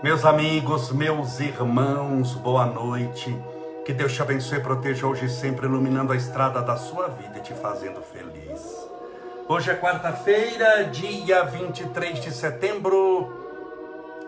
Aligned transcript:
Meus 0.00 0.24
amigos, 0.24 0.92
meus 0.92 1.40
irmãos, 1.40 2.32
boa 2.34 2.64
noite. 2.64 3.36
Que 3.84 3.92
Deus 3.92 4.12
te 4.12 4.22
abençoe 4.22 4.58
e 4.58 4.62
proteja 4.62 5.04
hoje 5.04 5.28
sempre, 5.28 5.66
iluminando 5.66 6.12
a 6.12 6.16
estrada 6.16 6.62
da 6.62 6.76
sua 6.76 7.08
vida 7.08 7.38
e 7.38 7.40
te 7.40 7.52
fazendo 7.52 8.00
feliz. 8.00 8.88
Hoje 9.48 9.72
é 9.72 9.74
quarta-feira, 9.74 10.84
dia 10.84 11.42
23 11.42 12.20
de 12.20 12.30
setembro 12.30 13.28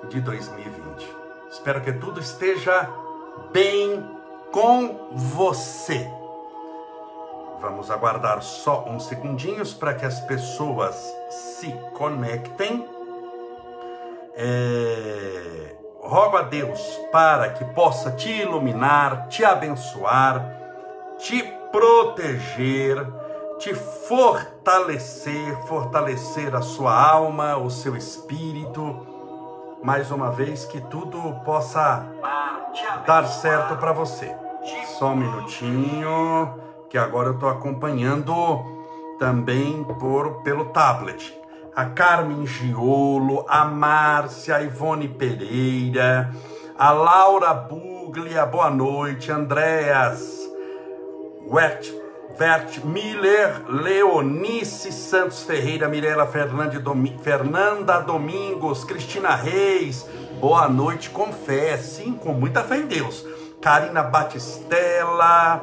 de 0.09 0.21
2020. 0.21 1.07
Espero 1.53 1.81
que 1.83 1.93
tudo 1.93 2.19
esteja 2.19 2.91
bem 3.53 4.05
com 4.51 5.09
você. 5.13 6.11
Vamos 7.61 7.93
aguardar 7.93 8.43
só 8.43 8.87
uns 8.89 9.07
segundinhos 9.07 9.73
para 9.73 9.95
que 9.95 10.05
as 10.05 10.19
pessoas 10.23 10.97
se 11.31 11.71
conectem. 11.95 13.00
É... 14.35 15.77
Rogo 16.03 16.39
a 16.39 16.43
Deus 16.43 16.81
para 17.13 17.51
que 17.51 17.65
possa 17.67 18.11
te 18.11 18.29
iluminar, 18.29 19.29
te 19.29 19.45
abençoar, 19.45 20.45
te 21.19 21.43
proteger, 21.71 23.07
te 23.59 23.75
fortalecer, 23.75 25.57
fortalecer 25.67 26.55
a 26.57 26.63
sua 26.63 26.93
alma, 26.93 27.57
o 27.59 27.71
seu 27.71 27.97
espírito. 27.97 29.07
Mais 29.85 30.11
uma 30.11 30.31
vez, 30.31 30.65
que 30.65 30.81
tudo 30.81 31.21
possa 31.45 32.05
dar 33.07 33.27
certo 33.27 33.77
para 33.77 33.93
você. 33.93 34.35
Só 34.99 35.11
um 35.11 35.17
minutinho, 35.17 36.61
que 36.89 36.99
agora 36.99 37.29
eu 37.29 37.35
estou 37.35 37.49
acompanhando 37.49 38.35
também 39.19 39.85
por 39.85 40.43
pelo 40.43 40.67
tablet 40.67 41.40
a 41.75 41.85
Carmen 41.87 42.47
Giolo, 42.47 43.45
a 43.49 43.65
Márcia, 43.65 44.57
a 44.57 44.63
Ivone 44.63 45.09
Pereira, 45.09 46.31
a 46.79 46.93
Laura 46.93 47.55
Buglia, 47.55 48.45
boa 48.45 48.71
noite, 48.71 49.31
Andréas, 49.31 50.49
Wert, 51.47 51.93
Miller, 52.85 53.63
Leonice 53.69 54.91
Santos 54.91 55.43
Ferreira, 55.43 55.89
Mirela 55.89 56.27
Fernanda 56.27 58.01
Domingos, 58.01 58.83
Cristina 58.85 59.35
Reis, 59.35 60.07
boa 60.41 60.69
noite 60.69 61.11
com 61.11 61.33
fé, 61.33 61.77
sim, 61.77 62.15
com 62.15 62.33
muita 62.33 62.65
fé 62.65 62.79
em 62.79 62.87
Deus. 62.87 63.27
Karina 63.61 64.03
Batistella, 64.03 65.63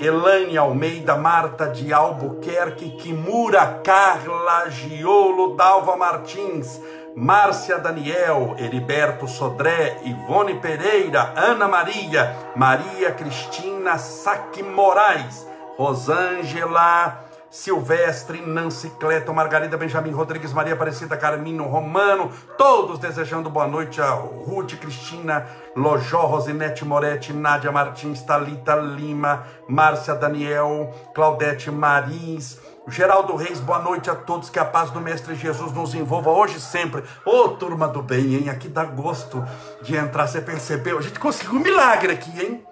Elane 0.00 0.56
Almeida, 0.58 1.16
Marta 1.16 1.66
de 1.66 1.92
Albuquerque, 1.92 2.90
Kimura, 2.96 3.80
Carla 3.82 4.68
Giolo, 4.68 5.56
Dalva 5.56 5.96
Martins, 5.96 6.80
Márcia 7.14 7.78
Daniel, 7.78 8.54
Heriberto 8.58 9.26
Sodré, 9.26 9.96
Ivone 10.04 10.56
Pereira, 10.56 11.32
Ana 11.34 11.66
Maria, 11.66 12.52
Maria 12.54 13.12
Cristina 13.12 13.96
Saque 13.96 14.62
Moraes, 14.62 15.46
Rosângela, 15.78 17.25
Silvestre, 17.56 18.42
Nancy 18.42 18.90
Cleto, 19.00 19.32
Margarida 19.32 19.78
Benjamin 19.78 20.12
Rodrigues, 20.12 20.52
Maria 20.52 20.74
Aparecida 20.74 21.16
Carmino 21.16 21.64
Romano, 21.64 22.30
todos 22.58 22.98
desejando 22.98 23.48
boa 23.48 23.66
noite 23.66 24.00
a 24.00 24.10
Ruth 24.10 24.74
Cristina, 24.78 25.46
Lojó, 25.74 26.26
Rosinete 26.26 26.84
Moretti, 26.84 27.32
Nádia 27.32 27.72
Martins, 27.72 28.20
Talita 28.22 28.76
Lima, 28.76 29.44
Márcia 29.66 30.14
Daniel, 30.14 30.94
Claudete 31.14 31.70
Marins, 31.70 32.60
Geraldo 32.88 33.34
Reis, 33.34 33.58
boa 33.58 33.78
noite 33.78 34.10
a 34.10 34.14
todos, 34.14 34.50
que 34.50 34.58
a 34.58 34.64
paz 34.64 34.90
do 34.90 35.00
Mestre 35.00 35.34
Jesus 35.34 35.72
nos 35.72 35.94
envolva 35.94 36.30
hoje 36.30 36.58
e 36.58 36.60
sempre. 36.60 37.02
Ô 37.24 37.30
oh, 37.30 37.48
turma 37.48 37.88
do 37.88 38.02
bem, 38.02 38.34
hein? 38.34 38.50
Aqui 38.50 38.68
dá 38.68 38.84
gosto 38.84 39.42
de 39.82 39.96
entrar, 39.96 40.26
você 40.26 40.42
percebeu? 40.42 40.98
A 40.98 41.02
gente 41.02 41.18
conseguiu 41.18 41.54
um 41.54 41.62
milagre 41.62 42.12
aqui, 42.12 42.38
hein? 42.38 42.62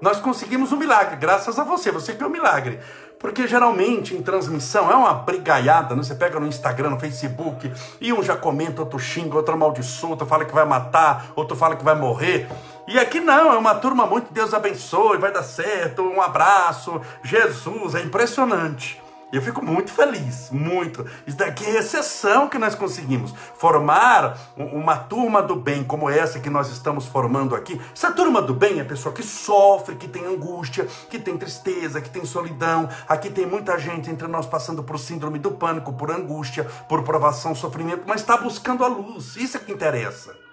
Nós 0.00 0.18
conseguimos 0.18 0.72
um 0.72 0.78
milagre, 0.78 1.16
graças 1.16 1.58
a 1.58 1.64
você, 1.64 1.90
você 1.90 2.14
que 2.14 2.22
é 2.22 2.26
um 2.26 2.30
milagre. 2.30 2.80
Porque 3.20 3.46
geralmente 3.46 4.16
em 4.16 4.22
transmissão 4.22 4.90
é 4.90 4.94
uma 4.94 5.12
brigaiada, 5.12 5.94
né? 5.94 6.02
Você 6.02 6.14
pega 6.14 6.40
no 6.40 6.46
Instagram, 6.46 6.88
no 6.88 6.98
Facebook, 6.98 7.70
e 8.00 8.14
um 8.14 8.22
já 8.22 8.34
comenta, 8.34 8.80
outro 8.80 8.98
xinga, 8.98 9.36
outro 9.36 9.52
amaldiçoa, 9.52 10.10
outro 10.10 10.26
fala 10.26 10.46
que 10.46 10.54
vai 10.54 10.64
matar, 10.64 11.26
outro 11.36 11.54
fala 11.54 11.76
que 11.76 11.84
vai 11.84 11.94
morrer. 11.94 12.48
E 12.88 12.98
aqui 12.98 13.20
não, 13.20 13.52
é 13.52 13.58
uma 13.58 13.74
turma 13.74 14.06
muito 14.06 14.32
Deus 14.32 14.54
abençoe, 14.54 15.18
vai 15.18 15.30
dar 15.30 15.42
certo, 15.42 16.02
um 16.02 16.22
abraço, 16.22 16.98
Jesus, 17.22 17.94
é 17.94 18.00
impressionante. 18.00 19.00
Eu 19.32 19.40
fico 19.40 19.64
muito 19.64 19.92
feliz, 19.92 20.50
muito. 20.50 21.06
Isso 21.24 21.36
daqui 21.36 21.64
é 21.64 21.78
exceção 21.78 22.48
que 22.48 22.58
nós 22.58 22.74
conseguimos. 22.74 23.32
Formar 23.56 24.36
uma 24.56 24.96
turma 24.96 25.40
do 25.40 25.54
bem 25.54 25.84
como 25.84 26.10
essa 26.10 26.40
que 26.40 26.50
nós 26.50 26.68
estamos 26.70 27.06
formando 27.06 27.54
aqui. 27.54 27.80
Essa 27.94 28.10
turma 28.10 28.42
do 28.42 28.52
bem 28.52 28.80
é 28.80 28.84
pessoa 28.84 29.14
que 29.14 29.22
sofre, 29.22 29.94
que 29.94 30.08
tem 30.08 30.26
angústia, 30.26 30.86
que 31.08 31.18
tem 31.18 31.38
tristeza, 31.38 32.00
que 32.00 32.10
tem 32.10 32.24
solidão. 32.24 32.88
Aqui 33.08 33.30
tem 33.30 33.46
muita 33.46 33.78
gente 33.78 34.10
entre 34.10 34.26
nós 34.26 34.46
passando 34.46 34.82
por 34.82 34.98
síndrome 34.98 35.38
do 35.38 35.52
pânico, 35.52 35.92
por 35.92 36.10
angústia, 36.10 36.64
por 36.88 37.02
provação, 37.04 37.54
sofrimento, 37.54 38.02
mas 38.06 38.22
está 38.22 38.36
buscando 38.36 38.84
a 38.84 38.88
luz. 38.88 39.36
Isso 39.36 39.56
é 39.56 39.60
que 39.60 39.72
interessa. 39.72 40.49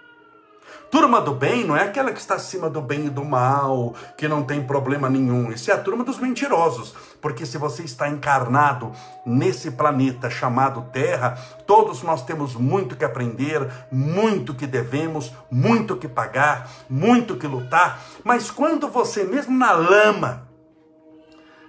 Turma 0.90 1.20
do 1.20 1.34
bem 1.34 1.66
não 1.66 1.76
é 1.76 1.84
aquela 1.84 2.12
que 2.12 2.20
está 2.20 2.36
acima 2.36 2.70
do 2.70 2.82
bem 2.82 3.08
e 3.08 3.10
do 3.10 3.26
mal, 3.26 3.94
que 4.18 4.28
não 4.28 4.44
tem 4.44 4.66
problema 4.66 5.10
nenhum. 5.10 5.52
Isso 5.52 5.70
é 5.70 5.74
a 5.74 5.78
turma 5.78 6.04
dos 6.04 6.18
mentirosos. 6.18 6.96
Porque 7.22 7.46
se 7.46 7.58
você 7.58 7.84
está 7.84 8.08
encarnado 8.08 8.92
nesse 9.26 9.72
planeta 9.72 10.30
chamado 10.30 10.88
Terra, 10.94 11.38
todos 11.66 12.04
nós 12.04 12.24
temos 12.24 12.56
muito 12.56 12.96
que 12.96 13.04
aprender, 13.04 13.70
muito 13.92 14.54
que 14.54 14.66
devemos, 14.66 15.34
muito 15.52 15.98
que 15.98 16.08
pagar, 16.08 16.70
muito 16.90 17.36
que 17.36 17.48
lutar. 17.48 18.02
Mas 18.24 18.50
quando 18.50 18.88
você, 18.88 19.24
mesmo 19.26 19.58
na 19.58 19.74
lama, 19.74 20.48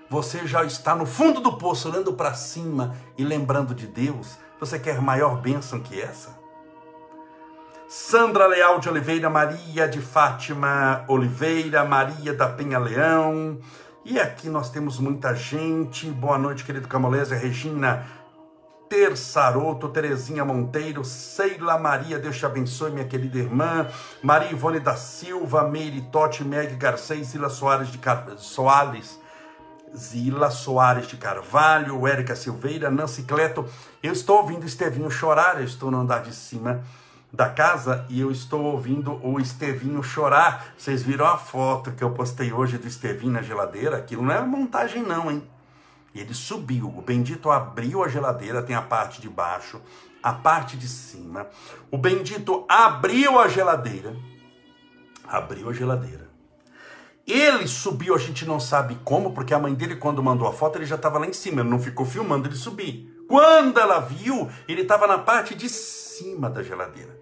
você 0.08 0.46
já 0.46 0.64
está 0.64 0.94
no 0.94 1.04
fundo 1.04 1.40
do 1.40 1.58
poço, 1.58 1.88
olhando 1.90 2.12
para 2.12 2.34
cima 2.34 2.94
e 3.16 3.24
lembrando 3.24 3.74
de 3.74 3.86
Deus, 3.86 4.38
você 4.60 4.78
quer 4.78 5.02
maior 5.02 5.40
bênção 5.40 5.80
que 5.80 6.00
essa? 6.00 6.37
Sandra 7.90 8.46
Leal 8.46 8.78
de 8.80 8.88
Oliveira, 8.90 9.30
Maria 9.30 9.88
de 9.88 9.98
Fátima 9.98 11.06
Oliveira, 11.08 11.86
Maria 11.86 12.34
da 12.34 12.46
Penha 12.46 12.78
Leão. 12.78 13.58
E 14.04 14.20
aqui 14.20 14.50
nós 14.50 14.68
temos 14.68 14.98
muita 14.98 15.34
gente. 15.34 16.06
Boa 16.10 16.36
noite, 16.36 16.64
querido 16.64 16.86
Camolese, 16.86 17.34
Regina 17.34 18.04
Terçaroto, 18.90 19.88
Terezinha 19.88 20.44
Monteiro, 20.44 21.02
Seila 21.02 21.78
Maria, 21.78 22.18
Deus 22.18 22.36
te 22.36 22.44
abençoe, 22.44 22.90
minha 22.90 23.06
querida 23.06 23.38
irmã, 23.38 23.86
Maria 24.22 24.52
Ivone 24.52 24.80
da 24.80 24.94
Silva, 24.94 25.66
Meire 25.66 26.02
Totti, 26.12 26.44
Meg 26.44 26.76
Garcês, 26.76 27.28
Zila 27.28 27.48
Soares 27.48 27.88
de 27.88 27.96
Car... 27.96 28.26
Soares, 28.36 29.18
Zila 29.96 30.50
Soares 30.50 31.06
de 31.06 31.16
Carvalho, 31.16 32.06
Érica 32.06 32.36
Silveira, 32.36 32.90
Nancy 32.90 33.22
Cleto. 33.22 33.64
Eu 34.02 34.12
estou 34.12 34.42
ouvindo 34.42 34.66
Estevinho 34.66 35.10
chorar, 35.10 35.58
eu 35.58 35.64
estou 35.64 35.90
no 35.90 36.00
andar 36.00 36.20
de 36.20 36.34
cima 36.34 36.84
da 37.32 37.48
casa 37.48 38.06
e 38.08 38.20
eu 38.20 38.30
estou 38.30 38.62
ouvindo 38.62 39.20
o 39.22 39.38
Estevinho 39.38 40.02
chorar. 40.02 40.72
Vocês 40.76 41.02
viram 41.02 41.26
a 41.26 41.36
foto 41.36 41.92
que 41.92 42.02
eu 42.02 42.10
postei 42.10 42.52
hoje 42.52 42.78
do 42.78 42.86
Estevinho 42.86 43.32
na 43.32 43.42
geladeira? 43.42 43.98
Aquilo 43.98 44.22
não 44.22 44.32
é 44.32 44.40
montagem, 44.40 45.02
não, 45.02 45.30
hein? 45.30 45.42
Ele 46.14 46.34
subiu, 46.34 46.88
o 46.88 47.02
bendito 47.02 47.50
abriu 47.50 48.02
a 48.02 48.08
geladeira, 48.08 48.62
tem 48.62 48.74
a 48.74 48.82
parte 48.82 49.20
de 49.20 49.28
baixo, 49.28 49.80
a 50.22 50.32
parte 50.32 50.76
de 50.76 50.88
cima. 50.88 51.46
O 51.90 51.98
bendito 51.98 52.64
abriu 52.68 53.38
a 53.38 53.46
geladeira, 53.46 54.16
abriu 55.28 55.68
a 55.68 55.72
geladeira. 55.72 56.28
Ele 57.26 57.68
subiu, 57.68 58.14
a 58.14 58.18
gente 58.18 58.46
não 58.46 58.58
sabe 58.58 58.96
como, 59.04 59.34
porque 59.34 59.52
a 59.52 59.58
mãe 59.58 59.74
dele, 59.74 59.96
quando 59.96 60.22
mandou 60.22 60.48
a 60.48 60.52
foto, 60.52 60.78
ele 60.78 60.86
já 60.86 60.96
estava 60.96 61.18
lá 61.18 61.26
em 61.26 61.32
cima, 61.34 61.60
ele 61.60 61.68
não 61.68 61.78
ficou 61.78 62.06
filmando 62.06 62.48
ele 62.48 62.56
subir. 62.56 63.06
Quando 63.28 63.78
ela 63.78 64.00
viu, 64.00 64.50
ele 64.66 64.80
estava 64.80 65.06
na 65.06 65.18
parte 65.18 65.54
de 65.54 65.68
cima 65.68 66.48
da 66.48 66.62
geladeira. 66.62 67.17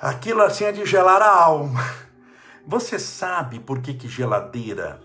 Aquilo 0.00 0.42
assim 0.42 0.64
é 0.64 0.72
de 0.72 0.84
gelar 0.84 1.22
a 1.22 1.34
alma. 1.34 1.80
Você 2.66 2.98
sabe 2.98 3.60
por 3.60 3.80
que, 3.80 3.94
que 3.94 4.08
geladeira? 4.08 5.00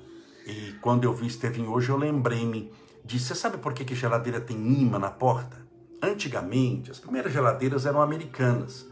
E 0.45 0.73
quando 0.81 1.05
eu 1.05 1.13
vi 1.13 1.27
Estevinho 1.27 1.71
hoje, 1.71 1.89
eu 1.89 1.97
lembrei-me 1.97 2.73
disso. 3.05 3.27
Você 3.27 3.35
sabe 3.35 3.57
por 3.57 3.73
que, 3.73 3.85
que 3.85 3.95
geladeira 3.95 4.41
tem 4.41 4.57
imã 4.57 4.99
na 4.99 5.09
porta? 5.09 5.57
Antigamente, 6.01 6.91
as 6.91 6.99
primeiras 6.99 7.31
geladeiras 7.31 7.85
eram 7.85 8.01
americanas. 8.01 8.85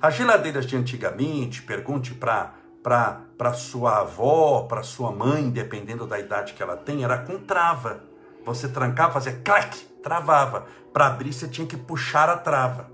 As 0.00 0.14
geladeiras 0.14 0.64
de 0.64 0.74
antigamente, 0.74 1.62
pergunte 1.62 2.14
para 2.14 2.54
para 2.82 3.52
sua 3.54 4.00
avó, 4.00 4.62
para 4.62 4.82
sua 4.82 5.12
mãe, 5.12 5.48
dependendo 5.50 6.04
da 6.04 6.18
idade 6.18 6.52
que 6.52 6.62
ela 6.62 6.76
tem, 6.76 7.04
era 7.04 7.18
com 7.18 7.38
trava. 7.38 8.02
Você 8.44 8.68
trancava, 8.68 9.12
fazia 9.12 9.40
clac, 9.44 9.76
travava. 10.02 10.66
Para 10.92 11.06
abrir, 11.06 11.32
você 11.32 11.46
tinha 11.46 11.66
que 11.66 11.76
puxar 11.76 12.28
a 12.28 12.36
trava. 12.36 12.90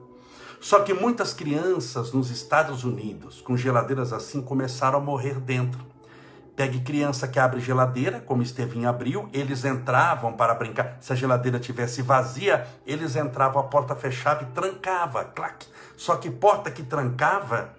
Só 0.60 0.80
que 0.80 0.92
muitas 0.92 1.32
crianças 1.32 2.12
nos 2.12 2.30
Estados 2.30 2.84
Unidos, 2.84 3.40
com 3.40 3.56
geladeiras 3.56 4.12
assim, 4.12 4.42
começaram 4.42 4.98
a 4.98 5.00
morrer 5.00 5.38
dentro. 5.40 5.86
Pegue 6.56 6.80
criança 6.80 7.28
que 7.28 7.38
abre 7.38 7.60
geladeira, 7.60 8.20
como 8.20 8.42
Estevinho 8.42 8.88
abriu, 8.88 9.28
eles 9.32 9.64
entravam 9.64 10.32
para 10.32 10.54
brincar. 10.54 10.96
Se 11.00 11.12
a 11.12 11.16
geladeira 11.16 11.60
tivesse 11.60 12.02
vazia, 12.02 12.66
eles 12.84 13.14
entravam, 13.14 13.60
a 13.60 13.64
porta 13.64 13.94
fechava 13.94 14.42
e 14.42 14.46
trancava, 14.46 15.24
clac. 15.24 15.66
Só 15.96 16.16
que 16.16 16.28
porta 16.28 16.70
que 16.70 16.82
trancava 16.82 17.76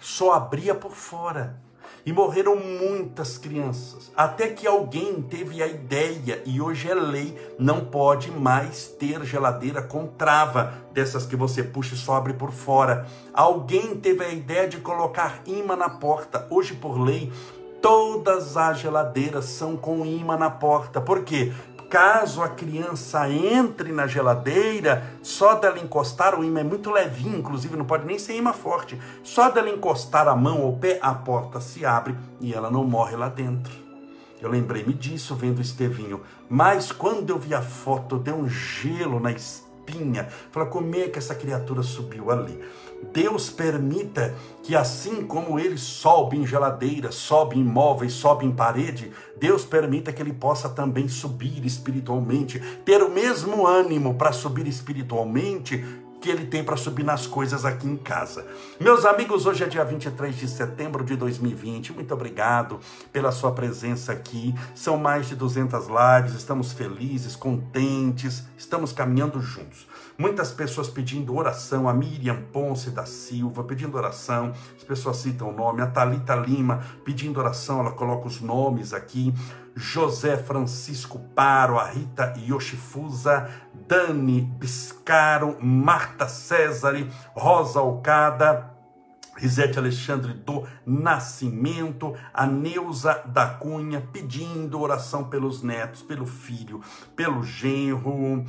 só 0.00 0.32
abria 0.32 0.74
por 0.74 0.92
fora. 0.92 1.60
E 2.08 2.12
morreram 2.12 2.56
muitas 2.56 3.36
crianças, 3.36 4.10
até 4.16 4.48
que 4.48 4.66
alguém 4.66 5.20
teve 5.20 5.62
a 5.62 5.66
ideia, 5.66 6.42
e 6.46 6.58
hoje 6.58 6.88
é 6.88 6.94
lei, 6.94 7.36
não 7.58 7.84
pode 7.84 8.30
mais 8.30 8.86
ter 8.88 9.22
geladeira 9.26 9.82
com 9.82 10.06
trava, 10.06 10.72
dessas 10.90 11.26
que 11.26 11.36
você 11.36 11.62
puxa 11.62 11.94
e 11.94 11.98
só 11.98 12.14
abre 12.14 12.32
por 12.32 12.50
fora. 12.50 13.06
Alguém 13.34 13.94
teve 13.94 14.24
a 14.24 14.30
ideia 14.30 14.66
de 14.66 14.78
colocar 14.78 15.42
imã 15.44 15.76
na 15.76 15.90
porta. 15.90 16.46
Hoje, 16.48 16.72
por 16.72 16.98
lei, 16.98 17.30
todas 17.82 18.56
as 18.56 18.78
geladeiras 18.78 19.44
são 19.44 19.76
com 19.76 20.06
imã 20.06 20.38
na 20.38 20.48
porta. 20.48 21.02
Por 21.02 21.24
quê? 21.24 21.52
Caso 21.88 22.42
a 22.42 22.48
criança 22.48 23.28
entre 23.30 23.92
na 23.92 24.06
geladeira, 24.06 25.04
só 25.22 25.54
dela 25.54 25.78
encostar, 25.78 26.38
o 26.38 26.44
imã 26.44 26.60
é 26.60 26.64
muito 26.64 26.90
levinho, 26.90 27.38
inclusive 27.38 27.76
não 27.76 27.84
pode 27.84 28.06
nem 28.06 28.18
ser 28.18 28.36
imã 28.36 28.52
forte, 28.52 29.00
só 29.22 29.50
dela 29.50 29.70
encostar 29.70 30.28
a 30.28 30.36
mão 30.36 30.60
ou 30.60 30.76
pé, 30.76 30.98
a 31.00 31.14
porta 31.14 31.60
se 31.60 31.86
abre 31.86 32.14
e 32.40 32.52
ela 32.52 32.70
não 32.70 32.84
morre 32.84 33.16
lá 33.16 33.28
dentro. 33.28 33.72
Eu 34.40 34.50
lembrei-me 34.50 34.92
disso 34.92 35.34
vendo 35.34 35.58
o 35.58 35.62
Estevinho, 35.62 36.20
mas 36.48 36.92
quando 36.92 37.30
eu 37.30 37.38
vi 37.38 37.54
a 37.54 37.62
foto, 37.62 38.18
deu 38.18 38.36
um 38.36 38.48
gelo 38.48 39.18
na 39.18 39.32
espinha. 39.32 40.28
Falei, 40.52 40.68
como 40.68 40.94
é 40.94 41.08
que 41.08 41.18
essa 41.18 41.34
criatura 41.34 41.82
subiu 41.82 42.30
ali? 42.30 42.60
Deus 43.12 43.48
permita 43.48 44.34
que 44.62 44.76
assim 44.76 45.24
como 45.24 45.58
ele 45.58 45.78
sobe 45.78 46.36
em 46.36 46.46
geladeira, 46.46 47.10
sobe 47.10 47.58
em 47.58 47.64
móveis, 47.64 48.12
sobe 48.12 48.44
em 48.44 48.52
parede, 48.52 49.12
Deus 49.38 49.64
permita 49.64 50.12
que 50.12 50.20
ele 50.20 50.32
possa 50.32 50.68
também 50.68 51.08
subir 51.08 51.64
espiritualmente, 51.64 52.60
ter 52.84 53.02
o 53.02 53.10
mesmo 53.10 53.66
ânimo 53.66 54.14
para 54.14 54.32
subir 54.32 54.66
espiritualmente 54.66 55.84
que 56.20 56.28
ele 56.28 56.46
tem 56.46 56.64
para 56.64 56.76
subir 56.76 57.04
nas 57.04 57.26
coisas 57.26 57.64
aqui 57.64 57.86
em 57.86 57.96
casa. 57.96 58.46
Meus 58.80 59.04
amigos, 59.04 59.46
hoje 59.46 59.64
é 59.64 59.66
dia 59.66 59.84
23 59.84 60.36
de 60.36 60.48
setembro 60.48 61.04
de 61.04 61.16
2020. 61.16 61.92
Muito 61.92 62.12
obrigado 62.12 62.80
pela 63.12 63.30
sua 63.30 63.52
presença 63.52 64.12
aqui. 64.12 64.54
São 64.74 64.96
mais 64.96 65.28
de 65.28 65.36
200 65.36 65.86
lives, 65.86 66.36
estamos 66.36 66.72
felizes, 66.72 67.36
contentes, 67.36 68.44
estamos 68.56 68.92
caminhando 68.92 69.40
juntos. 69.40 69.86
Muitas 70.20 70.50
pessoas 70.50 70.88
pedindo 70.88 71.36
oração, 71.36 71.88
a 71.88 71.94
Miriam 71.94 72.42
Ponce 72.52 72.90
da 72.90 73.06
Silva 73.06 73.62
pedindo 73.62 73.96
oração, 73.96 74.52
as 74.76 74.82
pessoas 74.82 75.18
citam 75.18 75.50
o 75.50 75.52
nome, 75.52 75.80
a 75.80 75.86
Talita 75.86 76.34
Lima 76.34 76.82
pedindo 77.04 77.38
oração, 77.38 77.78
ela 77.78 77.92
coloca 77.92 78.26
os 78.26 78.40
nomes 78.40 78.92
aqui. 78.92 79.32
José 79.76 80.36
Francisco 80.36 81.20
Paro, 81.36 81.78
a 81.78 81.86
Rita 81.86 82.34
Yoshifusa, 82.36 83.48
Dani 83.86 84.40
Biscaro, 84.40 85.56
Marta 85.62 86.26
César, 86.26 86.94
Rosa 87.36 87.78
Alcada, 87.78 88.76
Risete 89.38 89.78
Alexandre 89.78 90.34
do 90.34 90.66
Nascimento, 90.84 92.12
a 92.34 92.44
Neuza 92.44 93.22
da 93.24 93.46
Cunha 93.46 94.00
pedindo 94.12 94.80
oração 94.80 95.22
pelos 95.22 95.62
netos, 95.62 96.02
pelo 96.02 96.26
filho, 96.26 96.80
pelo 97.14 97.44
genro, 97.44 98.44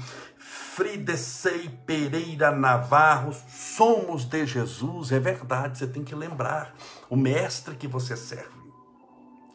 Fridesei 0.52 1.70
Pereira 1.86 2.52
Navarro, 2.52 3.32
somos 3.48 4.26
de 4.26 4.46
Jesus, 4.48 5.12
é 5.12 5.20
verdade, 5.20 5.78
você 5.78 5.86
tem 5.86 6.04
que 6.04 6.16
lembrar, 6.16 6.74
o 7.08 7.16
mestre 7.16 7.76
que 7.76 7.88
você 7.88 8.18
serve, 8.18 8.60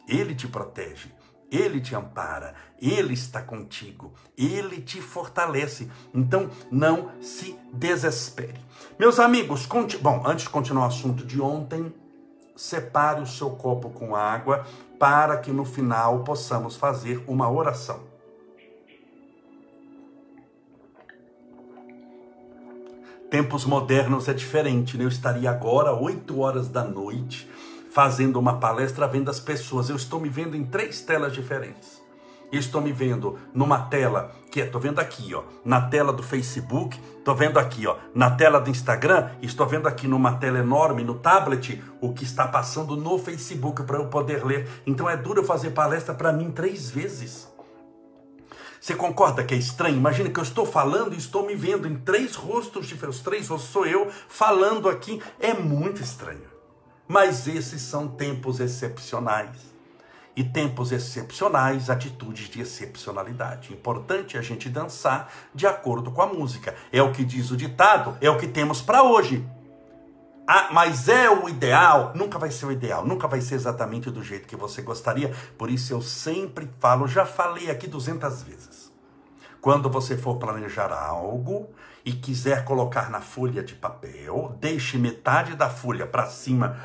ele 0.07 0.33
te 0.33 0.47
protege, 0.47 1.11
ele 1.51 1.79
te 1.79 1.95
ampara, 1.95 2.53
Ele 2.81 3.13
está 3.13 3.41
contigo, 3.41 4.13
Ele 4.37 4.81
te 4.81 4.99
fortalece. 5.01 5.89
Então 6.13 6.49
não 6.71 7.11
se 7.21 7.57
desespere. 7.71 8.59
Meus 8.97 9.19
amigos, 9.19 9.65
conti... 9.65 9.97
bom, 9.97 10.23
antes 10.25 10.45
de 10.45 10.49
continuar 10.49 10.85
o 10.85 10.87
assunto 10.87 11.25
de 11.25 11.39
ontem, 11.39 11.93
separe 12.55 13.21
o 13.21 13.27
seu 13.27 13.51
copo 13.51 13.89
com 13.89 14.15
água 14.15 14.65
para 14.99 15.37
que 15.37 15.51
no 15.51 15.65
final 15.65 16.23
possamos 16.23 16.75
fazer 16.75 17.23
uma 17.27 17.49
oração. 17.49 18.04
Tempos 23.35 23.65
modernos 23.65 24.29
é 24.29 24.33
diferente, 24.33 24.97
né? 24.97 25.03
Eu 25.03 25.09
estaria 25.09 25.49
agora, 25.49 25.93
8 25.93 26.39
horas 26.39 26.69
da 26.69 26.85
noite, 26.85 27.51
fazendo 27.91 28.39
uma 28.39 28.61
palestra 28.61 29.09
vendo 29.09 29.29
as 29.29 29.41
pessoas. 29.41 29.89
Eu 29.89 29.97
estou 29.97 30.21
me 30.21 30.29
vendo 30.29 30.55
em 30.55 30.63
três 30.63 31.01
telas 31.01 31.33
diferentes. 31.33 32.01
estou 32.49 32.79
me 32.79 32.93
vendo 32.93 33.37
numa 33.53 33.77
tela 33.89 34.31
que 34.49 34.61
estou 34.61 34.79
vendo 34.79 34.99
aqui, 34.99 35.35
ó, 35.35 35.43
na 35.65 35.81
tela 35.81 36.13
do 36.13 36.23
Facebook, 36.23 36.97
estou 37.17 37.35
vendo 37.35 37.59
aqui, 37.59 37.85
ó, 37.85 37.97
na 38.13 38.31
tela 38.31 38.61
do 38.61 38.69
Instagram, 38.69 39.31
estou 39.41 39.67
vendo 39.67 39.89
aqui 39.89 40.07
numa 40.07 40.37
tela 40.37 40.59
enorme 40.59 41.03
no 41.03 41.15
tablet 41.15 41.83
o 41.99 42.13
que 42.13 42.23
está 42.23 42.47
passando 42.47 42.95
no 42.95 43.19
Facebook 43.19 43.83
para 43.83 43.97
eu 43.97 44.07
poder 44.07 44.45
ler. 44.45 44.65
Então 44.87 45.09
é 45.09 45.17
duro 45.17 45.41
eu 45.41 45.45
fazer 45.45 45.71
palestra 45.71 46.15
para 46.15 46.31
mim 46.31 46.51
três 46.51 46.89
vezes. 46.89 47.53
Você 48.85 48.93
concorda 48.93 49.43
que 49.43 49.55
é 49.55 49.57
estranho? 49.57 49.97
Imagina 49.97 50.29
que 50.29 50.39
eu 50.39 50.43
estou 50.43 50.63
falando 50.63 51.15
e 51.15 51.17
estou 51.17 51.43
me 51.43 51.55
vendo 51.55 51.87
em 51.87 51.95
três 51.95 52.35
rostos 52.35 52.85
diferentes. 52.85 53.17
Os 53.17 53.25
três 53.25 53.47
rostos 53.47 53.71
sou 53.71 53.83
eu 53.83 54.11
falando 54.29 54.87
aqui. 54.87 55.19
É 55.39 55.55
muito 55.55 56.03
estranho. 56.03 56.47
Mas 57.07 57.47
esses 57.47 57.81
são 57.81 58.07
tempos 58.07 58.59
excepcionais. 58.59 59.73
E 60.35 60.43
tempos 60.43 60.91
excepcionais, 60.91 61.89
atitudes 61.89 62.47
de 62.47 62.61
excepcionalidade. 62.61 63.73
Importante 63.73 64.37
a 64.37 64.41
gente 64.43 64.69
dançar 64.69 65.33
de 65.51 65.65
acordo 65.65 66.11
com 66.11 66.21
a 66.21 66.27
música. 66.27 66.75
É 66.91 67.01
o 67.01 67.11
que 67.11 67.25
diz 67.25 67.49
o 67.49 67.57
ditado, 67.57 68.15
é 68.21 68.29
o 68.29 68.37
que 68.37 68.47
temos 68.47 68.83
para 68.83 69.01
hoje. 69.01 69.43
Ah, 70.47 70.69
mas 70.71 71.09
é 71.09 71.29
o 71.29 71.49
ideal? 71.49 72.11
Nunca 72.15 72.37
vai 72.37 72.51
ser 72.51 72.67
o 72.67 72.71
ideal, 72.71 73.05
nunca 73.05 73.27
vai 73.27 73.41
ser 73.41 73.55
exatamente 73.55 74.11
do 74.11 74.23
jeito 74.23 74.47
que 74.47 74.55
você 74.55 74.81
gostaria. 74.81 75.33
Por 75.57 75.69
isso 75.69 75.91
eu 75.93 76.01
sempre 76.01 76.69
falo, 76.79 77.07
já 77.07 77.25
falei 77.25 77.71
aqui 77.71 77.87
200 77.87 78.43
vezes. 78.43 78.91
Quando 79.59 79.89
você 79.89 80.15
for 80.15 80.37
planejar 80.37 80.91
algo, 80.93 81.69
e 82.05 82.13
quiser 82.13 82.63
colocar 82.63 83.09
na 83.09 83.19
folha 83.19 83.63
de 83.63 83.73
papel, 83.73 84.55
deixe 84.61 84.95
metade 84.95 85.55
da 85.55 85.67
folha 85.67 86.05
para 86.05 86.27
cima 86.27 86.77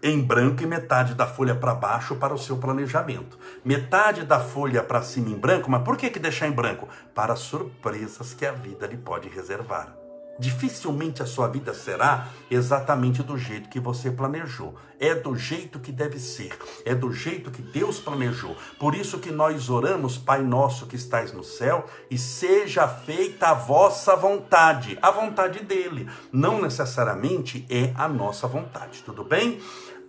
em 0.00 0.22
branco 0.22 0.62
e 0.62 0.66
metade 0.66 1.12
da 1.14 1.26
folha 1.26 1.56
para 1.56 1.74
baixo 1.74 2.14
para 2.14 2.32
o 2.32 2.38
seu 2.38 2.56
planejamento. 2.56 3.36
Metade 3.64 4.24
da 4.24 4.38
folha 4.38 4.80
para 4.80 5.02
cima 5.02 5.30
em 5.30 5.36
branco, 5.36 5.68
mas 5.68 5.82
por 5.82 5.96
que, 5.96 6.08
que 6.08 6.20
deixar 6.20 6.46
em 6.46 6.52
branco? 6.52 6.88
Para 7.12 7.34
surpresas 7.34 8.32
que 8.32 8.46
a 8.46 8.52
vida 8.52 8.86
lhe 8.86 8.96
pode 8.96 9.28
reservar. 9.28 10.07
Dificilmente 10.38 11.22
a 11.22 11.26
sua 11.26 11.48
vida 11.48 11.74
será 11.74 12.28
exatamente 12.48 13.22
do 13.22 13.36
jeito 13.36 13.68
que 13.68 13.80
você 13.80 14.10
planejou. 14.10 14.76
É 15.00 15.14
do 15.14 15.34
jeito 15.34 15.80
que 15.80 15.90
deve 15.90 16.18
ser. 16.18 16.56
É 16.84 16.94
do 16.94 17.12
jeito 17.12 17.50
que 17.50 17.60
Deus 17.60 17.98
planejou. 17.98 18.56
Por 18.78 18.94
isso 18.94 19.18
que 19.18 19.32
nós 19.32 19.68
oramos, 19.68 20.16
Pai 20.16 20.42
nosso 20.42 20.86
que 20.86 20.96
estais 20.96 21.32
no 21.32 21.42
céu, 21.42 21.86
e 22.10 22.16
seja 22.16 22.86
feita 22.86 23.48
a 23.48 23.54
vossa 23.54 24.14
vontade, 24.14 24.98
a 25.02 25.10
vontade 25.10 25.64
dele. 25.64 26.08
Não 26.32 26.60
necessariamente 26.60 27.66
é 27.68 27.92
a 27.96 28.08
nossa 28.08 28.46
vontade. 28.46 29.02
Tudo 29.02 29.24
bem? 29.24 29.60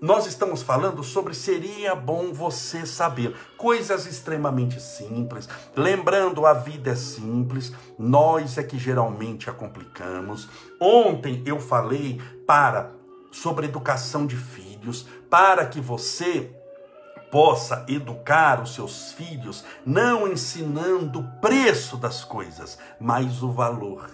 Nós 0.02 0.26
estamos 0.26 0.62
falando 0.62 1.04
sobre 1.04 1.34
seria 1.34 1.94
bom 1.94 2.32
você 2.32 2.86
saber 2.86 3.36
coisas 3.58 4.06
extremamente 4.06 4.82
simples. 4.82 5.50
Lembrando, 5.76 6.46
a 6.46 6.54
vida 6.54 6.92
é 6.92 6.96
simples, 6.96 7.74
nós 7.98 8.58
é 8.58 8.64
que 8.64 8.78
geralmente 8.78 9.50
a 9.50 9.54
complicamos. 9.54 10.48
Ontem 10.80 11.44
eu 11.46 11.60
falei 11.60 12.22
para 12.48 12.92
sobre 13.30 13.66
educação 13.66 14.26
de 14.26 14.38
filhos, 14.38 15.06
para 15.30 15.66
que 15.66 15.82
você 15.82 16.50
possa 17.30 17.86
educar 17.88 18.62
os 18.62 18.74
seus 18.74 19.12
filhos, 19.12 19.64
não 19.86 20.28
ensinando 20.28 21.20
o 21.20 21.42
preço 21.42 21.98
das 21.98 22.24
coisas, 22.24 22.80
mas 23.00 23.44
o 23.44 23.52
valor 23.52 24.10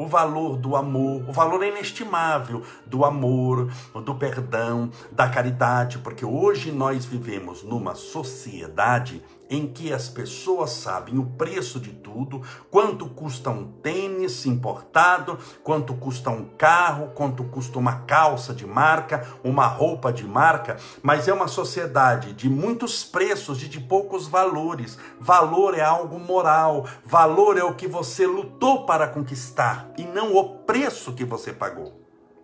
o 0.00 0.06
valor 0.06 0.56
do 0.56 0.74
amor, 0.74 1.28
o 1.28 1.32
valor 1.32 1.62
inestimável 1.62 2.62
do 2.86 3.04
amor, 3.04 3.70
do 4.02 4.14
perdão, 4.14 4.90
da 5.12 5.28
caridade, 5.28 5.98
porque 5.98 6.24
hoje 6.24 6.72
nós 6.72 7.04
vivemos 7.04 7.62
numa 7.62 7.94
sociedade 7.94 9.22
em 9.50 9.66
que 9.66 9.92
as 9.92 10.08
pessoas 10.08 10.70
sabem 10.70 11.18
o 11.18 11.26
preço 11.26 11.80
de 11.80 11.90
tudo, 11.90 12.40
quanto 12.70 13.08
custa 13.08 13.50
um 13.50 13.72
tênis 13.82 14.46
importado, 14.46 15.36
quanto 15.64 15.92
custa 15.94 16.30
um 16.30 16.44
carro, 16.56 17.08
quanto 17.14 17.42
custa 17.44 17.78
uma 17.78 18.02
calça 18.02 18.54
de 18.54 18.64
marca, 18.64 19.26
uma 19.42 19.66
roupa 19.66 20.12
de 20.12 20.24
marca, 20.24 20.76
mas 21.02 21.26
é 21.26 21.32
uma 21.32 21.48
sociedade 21.48 22.32
de 22.32 22.48
muitos 22.48 23.04
preços 23.04 23.62
e 23.62 23.68
de 23.68 23.80
poucos 23.80 24.28
valores. 24.28 24.96
Valor 25.18 25.76
é 25.76 25.82
algo 25.82 26.18
moral, 26.18 26.86
valor 27.04 27.58
é 27.58 27.64
o 27.64 27.74
que 27.74 27.88
você 27.88 28.26
lutou 28.26 28.86
para 28.86 29.08
conquistar 29.08 29.90
e 29.98 30.04
não 30.04 30.36
o 30.36 30.60
preço 30.60 31.12
que 31.12 31.24
você 31.24 31.52
pagou. 31.52 31.99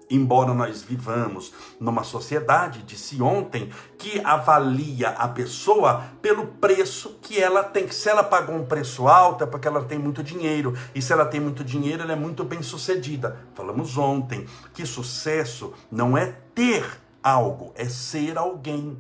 Embora 0.09 0.55
nós 0.55 0.83
vivamos 0.83 1.53
numa 1.81 2.05
sociedade, 2.05 2.83
disse 2.85 3.21
ontem, 3.21 3.71
que 3.99 4.21
avalia 4.21 5.09
a 5.09 5.27
pessoa 5.27 6.05
pelo 6.23 6.47
preço 6.47 7.19
que 7.21 7.41
ela 7.41 7.65
tem. 7.65 7.91
Se 7.91 8.09
ela 8.09 8.23
pagou 8.23 8.55
um 8.55 8.65
preço 8.65 9.09
alto 9.09 9.43
é 9.43 9.47
porque 9.47 9.67
ela 9.67 9.85
tem 9.85 9.99
muito 9.99 10.23
dinheiro. 10.23 10.75
E 10.95 11.03
se 11.03 11.13
ela 11.13 11.27
tem 11.27 11.41
muito 11.41 11.65
dinheiro, 11.65 12.05
ela 12.05 12.13
é 12.13 12.17
muito 12.17 12.45
bem 12.45 12.63
sucedida. 12.63 13.37
Falamos 13.55 13.99
ontem 13.99 14.47
que 14.73 14.87
sucesso 14.87 15.73
não 15.91 16.17
é 16.17 16.27
ter 16.55 16.87
algo, 17.21 17.73
é 17.75 17.87
ser 17.87 18.39
alguém. 18.39 18.97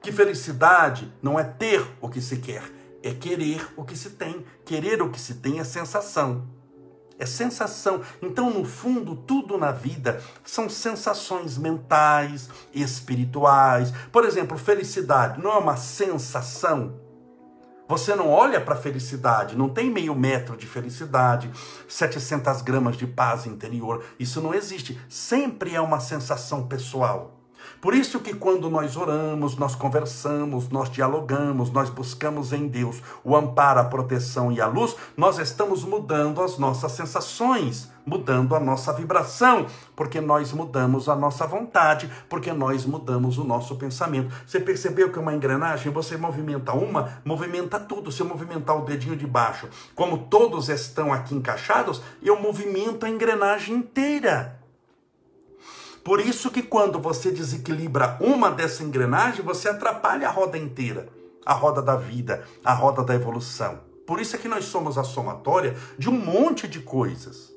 Que 0.00 0.10
felicidade 0.10 1.12
não 1.22 1.38
é 1.38 1.44
ter 1.44 1.86
o 2.00 2.08
que 2.08 2.22
se 2.22 2.38
quer, 2.38 2.62
é 3.02 3.12
querer 3.12 3.68
o 3.76 3.84
que 3.84 3.96
se 3.96 4.10
tem. 4.10 4.46
Querer 4.64 5.02
o 5.02 5.10
que 5.10 5.20
se 5.20 5.34
tem 5.34 5.60
é 5.60 5.64
sensação 5.64 6.55
é 7.18 7.26
sensação. 7.26 8.02
Então, 8.22 8.50
no 8.50 8.64
fundo, 8.64 9.16
tudo 9.16 9.56
na 9.56 9.72
vida 9.72 10.20
são 10.44 10.68
sensações 10.68 11.56
mentais, 11.56 12.48
espirituais. 12.74 13.92
Por 14.12 14.24
exemplo, 14.24 14.58
felicidade 14.58 15.42
não 15.42 15.52
é 15.52 15.58
uma 15.58 15.76
sensação. 15.76 17.00
Você 17.88 18.16
não 18.16 18.28
olha 18.28 18.60
para 18.60 18.74
a 18.74 18.78
felicidade, 18.78 19.56
não 19.56 19.68
tem 19.68 19.88
meio 19.88 20.14
metro 20.14 20.56
de 20.56 20.66
felicidade, 20.66 21.50
700 21.88 22.60
gramas 22.60 22.96
de 22.96 23.06
paz 23.06 23.46
interior. 23.46 24.04
Isso 24.18 24.40
não 24.40 24.52
existe. 24.52 25.00
Sempre 25.08 25.74
é 25.74 25.80
uma 25.80 26.00
sensação 26.00 26.66
pessoal. 26.66 27.35
Por 27.80 27.94
isso 27.94 28.20
que 28.20 28.34
quando 28.34 28.70
nós 28.70 28.96
oramos, 28.96 29.56
nós 29.56 29.74
conversamos, 29.74 30.68
nós 30.68 30.90
dialogamos, 30.90 31.70
nós 31.70 31.90
buscamos 31.90 32.52
em 32.52 32.66
Deus 32.68 33.02
o 33.22 33.36
amparo, 33.36 33.80
a 33.80 33.84
proteção 33.84 34.50
e 34.50 34.60
a 34.60 34.66
luz, 34.66 34.96
nós 35.16 35.38
estamos 35.38 35.84
mudando 35.84 36.42
as 36.42 36.58
nossas 36.58 36.92
sensações, 36.92 37.90
mudando 38.06 38.54
a 38.54 38.60
nossa 38.60 38.92
vibração, 38.92 39.66
porque 39.96 40.20
nós 40.20 40.52
mudamos 40.52 41.08
a 41.08 41.16
nossa 41.16 41.46
vontade, 41.46 42.10
porque 42.28 42.52
nós 42.52 42.86
mudamos 42.86 43.36
o 43.36 43.44
nosso 43.44 43.74
pensamento. 43.76 44.32
Você 44.46 44.60
percebeu 44.60 45.10
que 45.10 45.18
uma 45.18 45.34
engrenagem, 45.34 45.92
você 45.92 46.16
movimenta 46.16 46.72
uma, 46.72 47.18
movimenta 47.24 47.80
tudo. 47.80 48.12
Se 48.12 48.20
eu 48.20 48.26
movimentar 48.26 48.76
o 48.76 48.84
dedinho 48.84 49.16
de 49.16 49.26
baixo, 49.26 49.68
como 49.94 50.18
todos 50.18 50.68
estão 50.68 51.12
aqui 51.12 51.34
encaixados, 51.34 52.00
eu 52.22 52.40
movimento 52.40 53.04
a 53.04 53.10
engrenagem 53.10 53.74
inteira. 53.74 54.55
Por 56.06 56.20
isso 56.20 56.52
que 56.52 56.62
quando 56.62 57.00
você 57.00 57.32
desequilibra 57.32 58.16
uma 58.20 58.48
dessa 58.48 58.84
engrenagem, 58.84 59.44
você 59.44 59.68
atrapalha 59.68 60.28
a 60.28 60.30
roda 60.30 60.56
inteira, 60.56 61.08
a 61.44 61.52
roda 61.52 61.82
da 61.82 61.96
vida, 61.96 62.44
a 62.64 62.72
roda 62.72 63.02
da 63.02 63.12
evolução. 63.12 63.80
Por 64.06 64.20
isso 64.20 64.36
é 64.36 64.38
que 64.38 64.46
nós 64.46 64.66
somos 64.66 64.96
a 64.96 65.02
somatória 65.02 65.76
de 65.98 66.08
um 66.08 66.12
monte 66.12 66.68
de 66.68 66.78
coisas. 66.78 67.52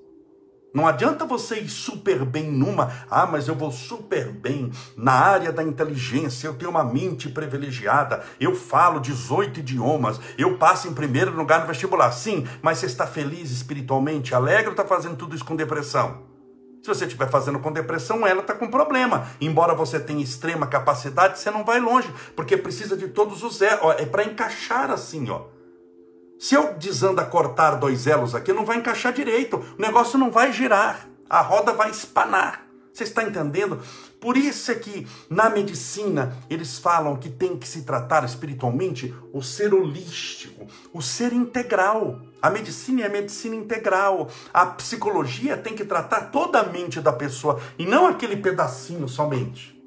Não 0.73 0.87
adianta 0.87 1.27
você 1.27 1.59
ir 1.59 1.69
super 1.69 2.25
bem 2.25 2.49
numa, 2.51 2.91
ah, 3.07 3.27
mas 3.27 3.47
eu 3.47 3.53
vou 3.53 3.71
super 3.71 4.31
bem 4.31 4.71
na 4.97 5.13
área 5.13 5.51
da 5.51 5.61
inteligência, 5.61 6.47
eu 6.47 6.55
tenho 6.55 6.71
uma 6.71 6.83
mente 6.83 7.29
privilegiada, 7.29 8.23
eu 8.39 8.55
falo 8.55 8.99
18 8.99 9.59
idiomas, 9.59 10.19
eu 10.39 10.57
passo 10.57 10.87
em 10.87 10.93
primeiro 10.95 11.37
lugar 11.37 11.61
no 11.61 11.67
vestibular. 11.67 12.11
Sim, 12.11 12.47
mas 12.63 12.79
você 12.79 12.87
está 12.87 13.05
feliz 13.05 13.51
espiritualmente, 13.51 14.33
alegre 14.33 14.69
ou 14.69 14.71
está 14.71 14.85
fazendo 14.85 15.17
tudo 15.17 15.35
isso 15.35 15.45
com 15.45 15.55
depressão? 15.55 16.38
Se 16.81 16.87
você 16.87 17.05
estiver 17.05 17.29
fazendo 17.29 17.59
com 17.59 17.71
depressão, 17.71 18.25
ela 18.25 18.41
está 18.41 18.53
com 18.53 18.69
problema. 18.69 19.27
Embora 19.41 19.75
você 19.75 19.99
tenha 19.99 20.23
extrema 20.23 20.65
capacidade, 20.65 21.39
você 21.39 21.51
não 21.51 21.65
vai 21.65 21.79
longe, 21.79 22.13
porque 22.35 22.55
precisa 22.55 22.95
de 22.95 23.09
todos 23.09 23.43
os 23.43 23.61
elos. 23.61 23.95
É 23.99 24.05
para 24.05 24.23
encaixar 24.23 24.89
assim, 24.89 25.29
ó. 25.29 25.41
Se 26.39 26.55
eu 26.55 26.73
desanda 26.75 27.25
cortar 27.25 27.75
dois 27.75 28.07
elos 28.07 28.33
aqui, 28.33 28.53
não 28.53 28.65
vai 28.65 28.77
encaixar 28.77 29.11
direito. 29.11 29.57
O 29.77 29.81
negócio 29.81 30.17
não 30.17 30.31
vai 30.31 30.53
girar. 30.53 31.05
A 31.29 31.41
roda 31.41 31.73
vai 31.73 31.89
espanar. 31.91 32.68
Você 32.99 33.05
está 33.05 33.23
entendendo? 33.23 33.79
Por 34.19 34.35
isso 34.35 34.69
é 34.69 34.75
que 34.75 35.07
na 35.29 35.49
medicina 35.49 36.35
eles 36.49 36.77
falam 36.77 37.15
que 37.15 37.29
tem 37.29 37.57
que 37.57 37.65
se 37.65 37.83
tratar 37.83 38.25
espiritualmente 38.25 39.15
o 39.31 39.41
ser 39.41 39.73
holístico, 39.73 40.67
o 40.91 41.01
ser 41.01 41.31
integral. 41.31 42.19
A 42.41 42.49
medicina 42.49 43.03
é 43.03 43.05
a 43.05 43.09
medicina 43.09 43.55
integral. 43.55 44.29
A 44.53 44.65
psicologia 44.65 45.55
tem 45.55 45.73
que 45.73 45.85
tratar 45.85 46.23
toda 46.23 46.59
a 46.59 46.65
mente 46.65 46.99
da 46.99 47.13
pessoa 47.13 47.61
e 47.77 47.85
não 47.85 48.05
aquele 48.05 48.35
pedacinho 48.35 49.07
somente. 49.07 49.81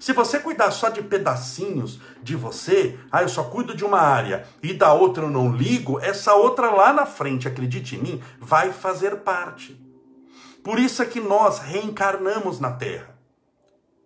Se 0.00 0.12
você 0.12 0.40
cuidar 0.40 0.72
só 0.72 0.88
de 0.88 1.02
pedacinhos 1.02 2.00
de 2.20 2.34
você, 2.34 2.98
ah, 3.12 3.22
eu 3.22 3.28
só 3.28 3.44
cuido 3.44 3.76
de 3.76 3.84
uma 3.84 4.00
área 4.00 4.44
e 4.60 4.74
da 4.74 4.92
outra 4.92 5.22
eu 5.22 5.30
não 5.30 5.52
ligo, 5.52 6.00
essa 6.00 6.34
outra 6.34 6.68
lá 6.68 6.92
na 6.92 7.06
frente, 7.06 7.46
acredite 7.46 7.94
em 7.94 8.02
mim, 8.02 8.22
vai 8.40 8.72
fazer 8.72 9.18
parte. 9.18 9.89
Por 10.62 10.78
isso 10.78 11.02
é 11.02 11.06
que 11.06 11.20
nós 11.20 11.58
reencarnamos 11.58 12.60
na 12.60 12.72
Terra. 12.72 13.08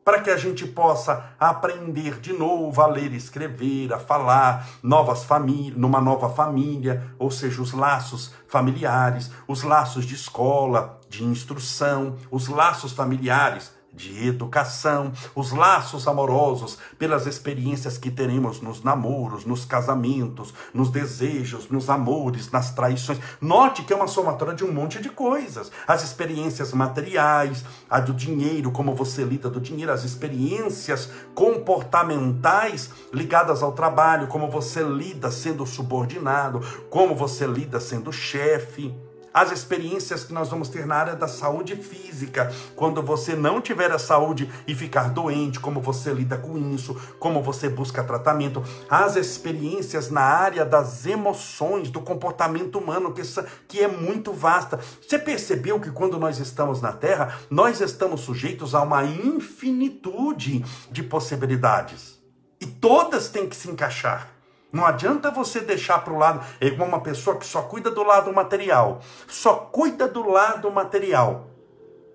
Para 0.05 0.21
que 0.21 0.31
a 0.31 0.37
gente 0.37 0.67
possa 0.67 1.35
aprender 1.41 2.21
de 2.21 2.33
novo 2.33 2.81
a 2.81 2.87
ler 2.87 3.13
escrever, 3.13 3.93
a 3.93 3.99
falar, 3.99 4.69
novas 4.83 5.25
famílias, 5.25 5.79
numa 5.79 6.01
nova 6.01 6.29
família, 6.29 7.15
ou 7.19 7.31
seja, 7.31 7.63
os 7.63 7.73
laços 7.73 8.33
familiares, 8.47 9.31
os 9.49 9.63
laços 9.63 10.05
de 10.05 10.15
escola, 10.15 11.01
de 11.09 11.25
instrução, 11.25 12.17
os 12.31 12.49
laços 12.49 12.93
familiares 12.93 13.74
de 13.95 14.27
educação, 14.27 15.13
os 15.35 15.53
laços 15.53 16.09
amorosos, 16.09 16.79
pelas 16.99 17.27
experiências 17.27 17.97
que 17.97 18.11
teremos 18.11 18.61
nos 18.61 18.83
namoros, 18.83 19.45
nos 19.45 19.65
casamentos, 19.65 20.53
nos 20.73 20.91
desejos, 20.91 21.69
nos 21.69 21.89
amores, 21.89 22.51
nas 22.51 22.73
traições. 22.75 23.21
Note 23.41 23.85
que 23.85 23.93
é 23.93 23.97
uma 23.97 24.09
somatória 24.09 24.55
de 24.55 24.65
um 24.65 24.73
monte 24.73 25.01
de 25.01 25.09
coisas. 25.09 25.71
As 25.87 26.03
experiências 26.03 26.73
materiais, 26.73 27.65
a 27.89 28.01
do 28.01 28.13
dinheiro, 28.13 28.73
como 28.73 28.95
você 28.95 29.23
lida 29.23 29.49
do 29.49 29.61
dinheiro, 29.61 29.93
as 29.93 30.05
experiências 30.05 31.11
comportamentais 31.35 32.91
ligadas 33.13 33.63
ao 33.63 33.73
trabalho, 33.73 34.27
como 34.27 34.51
você 34.51 34.83
lida 34.83 35.31
sendo 35.31 35.65
subordinado, 35.65 36.61
como 36.91 37.15
você 37.15 37.47
lida 37.47 37.79
sendo 37.79 38.13
chefe 38.13 38.95
as 39.35 39.51
experiências 39.51 40.23
que 40.23 40.33
nós 40.33 40.49
vamos 40.49 40.69
ter 40.69 40.87
na 40.87 40.95
área 40.95 41.17
da 41.17 41.27
saúde 41.27 41.75
física, 41.75 42.55
quando 42.77 43.03
você 43.03 43.35
não 43.35 43.61
tiver 43.61 43.91
a 43.91 43.99
saúde 43.99 44.49
e 44.65 44.77
ficar 44.77 45.11
doente, 45.11 45.59
como 45.59 45.81
você 45.81 46.13
lida 46.13 46.39
com 46.39 46.57
isso, 46.73 46.95
como 47.19 47.43
você 47.43 47.69
busca 47.69 48.05
tratamento, 48.05 48.63
as 48.89 49.17
experiências 49.17 50.09
na 50.09 50.23
área 50.23 50.65
das 50.65 51.05
emoções, 51.05 51.91
do 51.91 52.01
comportamento 52.01 52.79
humano, 52.79 53.13
que, 53.13 53.23
que 53.67 53.83
é 53.83 53.89
muito 53.89 54.33
vasta. 54.33 54.79
Você 55.03 55.19
percebeu 55.19 55.81
que 55.81 55.91
quando 55.91 56.17
nós 56.17 56.39
estamos 56.39 56.81
na 56.81 56.93
Terra, 56.93 57.37
nós 57.51 57.81
estamos 57.81 58.21
sujeitos 58.21 58.73
a 58.73 58.83
uma 58.83 59.05
infinitude 59.05 60.65
de 60.93 61.03
possibilidades. 61.03 62.23
E 62.61 62.67
todas 62.67 63.29
têm 63.29 63.49
que 63.49 63.57
se 63.57 63.69
encaixar. 63.69 64.34
Não 64.75 64.85
adianta 64.85 65.31
você 65.31 65.61
deixar 65.61 66.01
para 66.01 66.13
o 66.13 66.19
lado, 66.19 66.45
é 66.61 66.69
uma 66.83 67.01
pessoa 67.01 67.39
que 67.39 67.47
só 67.47 67.63
cuida 67.63 67.93
do 67.93 68.03
lado 68.03 68.35
material, 68.35 69.01
só 69.29 69.55
cuida 69.55 70.09
do 70.09 70.29
lado 70.29 70.69
material 70.69 71.49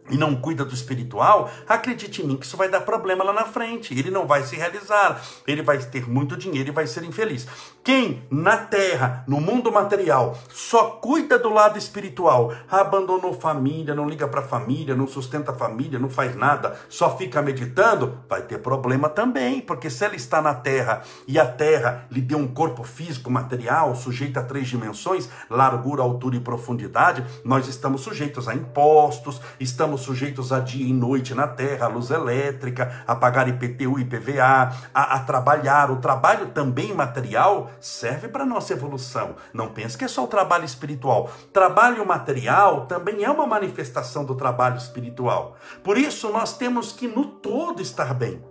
e 0.09 0.17
não 0.17 0.35
cuida 0.35 0.65
do 0.65 0.73
espiritual, 0.73 1.49
acredite 1.67 2.21
em 2.21 2.25
mim 2.25 2.35
que 2.35 2.45
isso 2.45 2.57
vai 2.57 2.67
dar 2.67 2.81
problema 2.81 3.23
lá 3.23 3.31
na 3.31 3.45
frente. 3.45 3.97
Ele 3.97 4.11
não 4.11 4.27
vai 4.27 4.43
se 4.43 4.57
realizar, 4.57 5.21
ele 5.47 5.61
vai 5.61 5.77
ter 5.77 6.09
muito 6.09 6.35
dinheiro 6.35 6.69
e 6.69 6.73
vai 6.73 6.85
ser 6.85 7.03
infeliz. 7.03 7.47
Quem 7.83 8.24
na 8.29 8.57
terra, 8.57 9.24
no 9.25 9.39
mundo 9.39 9.71
material, 9.71 10.38
só 10.50 10.91
cuida 11.01 11.39
do 11.39 11.50
lado 11.50 11.77
espiritual, 11.77 12.53
abandonou 12.69 13.33
família, 13.33 13.95
não 13.95 14.07
liga 14.07 14.27
para 14.27 14.41
a 14.41 14.48
família, 14.48 14.95
não 14.95 15.07
sustenta 15.07 15.51
a 15.51 15.55
família, 15.55 15.98
não 15.98 16.09
faz 16.09 16.36
nada, 16.36 16.77
só 16.89 17.15
fica 17.15 17.41
meditando, 17.41 18.19
vai 18.27 18.41
ter 18.41 18.59
problema 18.59 19.07
também, 19.07 19.62
porque 19.62 19.89
se 19.89 20.05
ele 20.05 20.17
está 20.17 20.41
na 20.41 20.53
terra 20.53 21.03
e 21.25 21.39
a 21.39 21.45
terra 21.45 22.05
lhe 22.12 22.21
deu 22.21 22.38
um 22.38 22.48
corpo 22.48 22.83
físico, 22.83 23.31
material, 23.31 23.95
sujeito 23.95 24.38
a 24.38 24.43
três 24.43 24.67
dimensões, 24.67 25.29
largura, 25.50 26.03
altura 26.03 26.36
e 26.36 26.41
profundidade, 26.41 27.24
nós 27.45 27.67
estamos 27.67 28.01
sujeitos 28.01 28.48
a 28.48 28.53
impostos, 28.53 29.41
estamos 29.59 30.01
sujeitos 30.01 30.51
a 30.51 30.59
dia 30.59 30.86
e 30.86 30.93
noite 30.93 31.33
na 31.33 31.48
terra, 31.48 31.86
a 31.86 31.89
luz 31.89 32.12
elétrica, 32.12 33.03
a 33.07 33.15
pagar 33.15 33.48
IPTU 33.48 33.98
e 33.98 34.01
IPVA, 34.01 34.74
a, 34.93 35.15
a 35.15 35.19
trabalhar. 35.19 35.89
O 35.91 35.98
trabalho 35.98 36.48
também 36.48 36.93
material 36.93 37.71
serve 37.81 38.27
para 38.27 38.45
nossa 38.45 38.74
evolução. 38.74 39.36
Não 39.53 39.69
pense 39.74 39.98
que 39.98 40.05
é 40.05 40.07
só 40.07 40.24
o 40.24 40.27
trabalho 40.27 40.65
espiritual. 40.65 41.31
Trabalho 41.53 42.05
material 42.05 42.86
também 42.86 43.24
é 43.24 43.29
uma 43.29 43.48
manifestação 43.48 44.25
do 44.25 44.36
trabalho 44.36 44.77
espiritual. 44.77 45.57
Por 45.83 45.98
isso, 45.98 46.29
nós 46.29 46.57
temos 46.57 46.91
que 46.91 47.07
no 47.07 47.25
todo 47.25 47.81
estar 47.81 48.13
bem. 48.13 48.43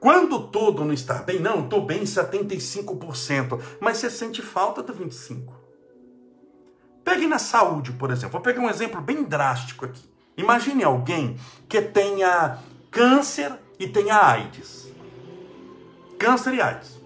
Quando 0.00 0.48
todo 0.48 0.84
não 0.84 0.92
está 0.92 1.14
bem, 1.14 1.40
não, 1.40 1.64
estou 1.64 1.84
bem 1.84 2.02
75%, 2.02 3.60
mas 3.80 3.98
você 3.98 4.10
sente 4.10 4.42
falta 4.42 4.82
do 4.82 4.94
25%. 4.94 5.48
Pegue 7.04 7.26
na 7.26 7.38
saúde, 7.38 7.92
por 7.92 8.10
exemplo. 8.10 8.32
Vou 8.32 8.42
pegar 8.42 8.60
um 8.60 8.68
exemplo 8.68 9.00
bem 9.00 9.24
drástico 9.24 9.86
aqui. 9.86 10.06
Imagine 10.36 10.84
alguém 10.84 11.36
que 11.68 11.80
tenha 11.80 12.58
câncer 12.90 13.52
e 13.78 13.88
tenha 13.88 14.16
AIDS. 14.16 14.92
Câncer 16.18 16.54
e 16.54 16.60
AIDS. 16.60 16.97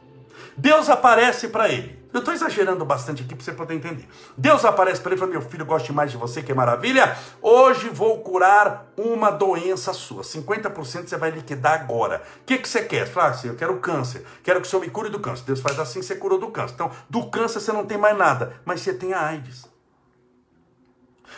Deus 0.56 0.88
aparece 0.88 1.48
para 1.48 1.68
ele. 1.68 2.02
Eu 2.12 2.18
estou 2.18 2.34
exagerando 2.34 2.84
bastante 2.84 3.22
aqui 3.22 3.34
para 3.34 3.42
você 3.42 3.52
poder 3.52 3.74
entender. 3.74 4.06
Deus 4.36 4.66
aparece 4.66 5.00
para 5.00 5.12
ele 5.12 5.16
e 5.16 5.20
fala: 5.20 5.30
Meu 5.30 5.40
filho, 5.40 5.64
gosto 5.64 5.94
mais 5.94 6.10
de 6.10 6.18
você, 6.18 6.42
que 6.42 6.52
maravilha. 6.52 7.16
Hoje 7.40 7.88
vou 7.88 8.20
curar 8.20 8.92
uma 8.98 9.30
doença 9.30 9.94
sua. 9.94 10.22
50% 10.22 11.08
você 11.08 11.16
vai 11.16 11.30
liquidar 11.30 11.72
agora. 11.72 12.22
O 12.42 12.44
que, 12.44 12.58
que 12.58 12.68
você 12.68 12.82
quer? 12.82 13.06
Você 13.06 13.12
fala 13.12 13.30
assim: 13.30 13.48
Eu 13.48 13.56
quero 13.56 13.78
câncer. 13.78 14.26
Quero 14.42 14.60
que 14.60 14.66
o 14.66 14.70
Senhor 14.70 14.82
me 14.82 14.90
cure 14.90 15.08
do 15.08 15.20
câncer. 15.20 15.44
Deus 15.46 15.60
faz 15.60 15.78
assim, 15.78 16.02
você 16.02 16.14
curou 16.14 16.38
do 16.38 16.50
câncer. 16.50 16.74
Então, 16.74 16.90
do 17.08 17.30
câncer 17.30 17.60
você 17.60 17.72
não 17.72 17.86
tem 17.86 17.96
mais 17.96 18.16
nada, 18.16 18.60
mas 18.64 18.82
você 18.82 18.92
tem 18.92 19.14
a 19.14 19.20
AIDS. 19.28 19.72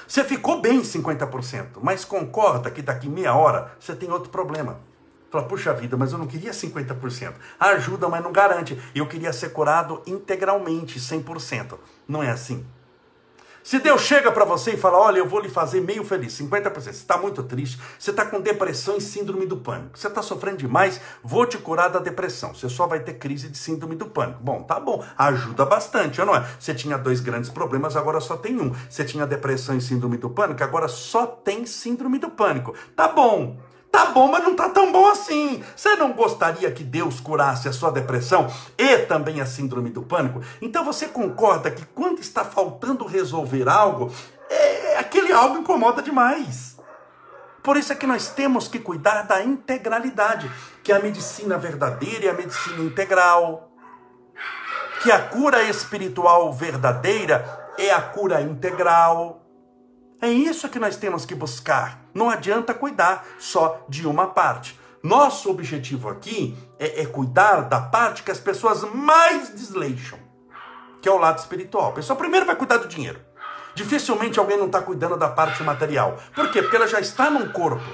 Você 0.09 0.25
ficou 0.25 0.61
bem 0.61 0.83
50%, 0.83 1.79
mas 1.81 2.05
concorda 2.05 2.71
que 2.71 2.83
daqui 2.83 3.09
meia 3.09 3.35
hora 3.35 3.73
você 3.79 3.95
tem 3.95 4.11
outro 4.11 4.29
problema. 4.29 4.81
Fala, 5.35 5.49
puxa 5.49 5.75
vida, 5.75 5.97
mas 5.97 6.13
eu 6.13 6.19
não 6.19 6.29
queria 6.29 6.53
50%. 6.53 7.33
Ajuda, 7.59 8.09
mas 8.09 8.23
não 8.23 8.31
garante. 8.31 8.81
Eu 8.95 9.05
queria 9.09 9.33
ser 9.33 9.49
curado 9.49 10.01
integralmente, 10.07 11.01
100%. 11.01 11.77
Não 12.07 12.23
é 12.23 12.31
assim. 12.31 12.65
Se 13.61 13.81
Deus 13.81 14.03
chega 14.03 14.31
para 14.31 14.45
você 14.45 14.75
e 14.75 14.77
fala: 14.77 14.97
Olha, 14.97 15.19
eu 15.19 15.27
vou 15.27 15.41
lhe 15.41 15.49
fazer 15.49 15.81
meio 15.81 16.05
feliz, 16.05 16.39
50%. 16.39 16.73
Você 16.73 16.91
está 16.91 17.19
muito 17.19 17.43
triste, 17.43 17.81
você 17.99 18.11
está 18.11 18.25
com 18.25 18.41
depressão 18.41 18.97
e 18.97 19.01
síndrome 19.01 19.45
do 19.45 19.57
pânico. 19.57 19.99
Você 19.99 20.07
está 20.07 20.23
sofrendo 20.23 20.59
demais, 20.59 21.01
vou 21.21 21.45
te 21.45 21.59
curar 21.59 21.91
da 21.91 21.99
depressão. 21.99 22.55
Você 22.55 22.69
só 22.69 22.87
vai 22.87 23.01
ter 23.01 23.15
crise 23.15 23.49
de 23.49 23.59
síndrome 23.59 23.97
do 23.97 24.07
pânico. 24.07 24.39
Bom, 24.41 24.63
tá 24.63 24.79
bom, 24.79 25.05
ajuda 25.19 25.65
bastante, 25.65 26.21
não 26.25 26.37
é? 26.37 26.47
Você 26.61 26.73
tinha 26.75 26.97
dois 26.97 27.19
grandes 27.19 27.51
problemas, 27.51 27.97
agora 27.97 28.21
só 28.21 28.37
tem 28.37 28.61
um. 28.61 28.73
Você 28.89 29.05
tinha 29.05 29.27
depressão 29.27 29.77
e 29.77 29.81
síndrome 29.81 30.17
do 30.17 30.31
pânico, 30.31 30.63
agora 30.63 30.87
só 30.87 31.27
tem 31.27 31.67
síndrome 31.67 32.21
do 32.21 32.31
pânico. 32.31 32.73
Tá 32.95 33.09
bom. 33.09 33.59
Tá 33.95 34.07
bom, 34.07 34.27
mas 34.27 34.43
não 34.43 34.57
tá 34.57 34.69
tão 34.69 34.91
bom 34.91 35.09
assim. 35.09 35.63
Você 35.77 35.95
não 35.95 36.15
gostaria 36.15 36.69
que 36.73 36.83
Deus 36.83 37.21
curasse 37.21 37.69
a 37.69 37.73
sua 37.73 37.93
depressão 37.93 38.53
e 38.77 38.99
também 38.99 39.41
a 39.41 39.47
síndrome 39.47 39.89
do 39.89 40.03
pânico? 40.03 40.41
Então 40.61 40.85
você 40.85 41.07
concorda 41.07 41.71
que 41.71 41.87
quando 41.95 42.19
está 42.19 42.45
faltando 42.45 43.07
resolver 43.07 43.69
algo, 43.69 44.13
é, 44.51 44.99
aquele 44.99 45.33
algo 45.33 45.59
incomoda 45.59 46.03
demais. 46.03 46.77
Por 47.63 47.77
isso 47.77 47.93
é 47.93 47.95
que 47.95 48.05
nós 48.05 48.31
temos 48.31 48.67
que 48.67 48.81
cuidar 48.81 49.23
da 49.23 49.45
integralidade, 49.45 50.51
que 50.83 50.91
é 50.91 50.97
a 50.97 51.01
medicina 51.01 51.57
verdadeira 51.57 52.25
e 52.25 52.29
a 52.29 52.35
medicina 52.35 52.83
integral. 52.83 53.71
Que 55.05 55.13
a 55.13 55.21
cura 55.21 55.63
espiritual 55.63 56.53
verdadeira 56.53 57.71
é 57.79 57.93
a 57.93 58.03
cura 58.03 58.43
integral. 58.43 59.44
É 60.25 60.29
isso 60.31 60.71
que 60.71 60.79
nós 60.79 60.97
temos 60.97 61.27
que 61.27 61.35
buscar. 61.35 62.01
Não 62.15 62.31
adianta 62.31 62.73
cuidar 62.73 63.27
só 63.39 63.85
de 63.87 64.07
uma 64.09 64.29
parte. 64.29 64.81
Nosso 65.03 65.51
objetivo 65.51 66.09
aqui 66.09 66.57
é, 66.79 67.03
é, 67.03 67.05
cuidar 67.05 67.61
da 67.61 67.79
parte 67.79 68.23
que 68.23 68.31
as 68.31 68.41
pessoas 68.41 68.83
mais 68.95 69.51
desleixam, 69.51 70.19
que 71.03 71.11
é 71.11 71.13
o 71.13 71.19
lado 71.19 71.41
espiritual. 71.41 71.91
A 71.91 71.93
pessoa 71.93 72.17
primeiro 72.17 72.47
vai 72.47 72.57
cuidar 72.57 72.79
do 72.79 72.89
dinheiro. 72.89 73.21
Dificilmente 73.75 74.39
alguém 74.39 74.57
não 74.57 74.65
está 74.65 74.81
cuidando 74.81 75.19
da 75.19 75.29
parte 75.29 75.63
material. 75.63 76.17
Por 76.35 76.51
quê? 76.51 76.63
Porque 76.63 76.77
ela 76.77 76.89
já 76.89 77.01
está 77.01 77.29
num 77.29 77.53
corpo 77.53 77.85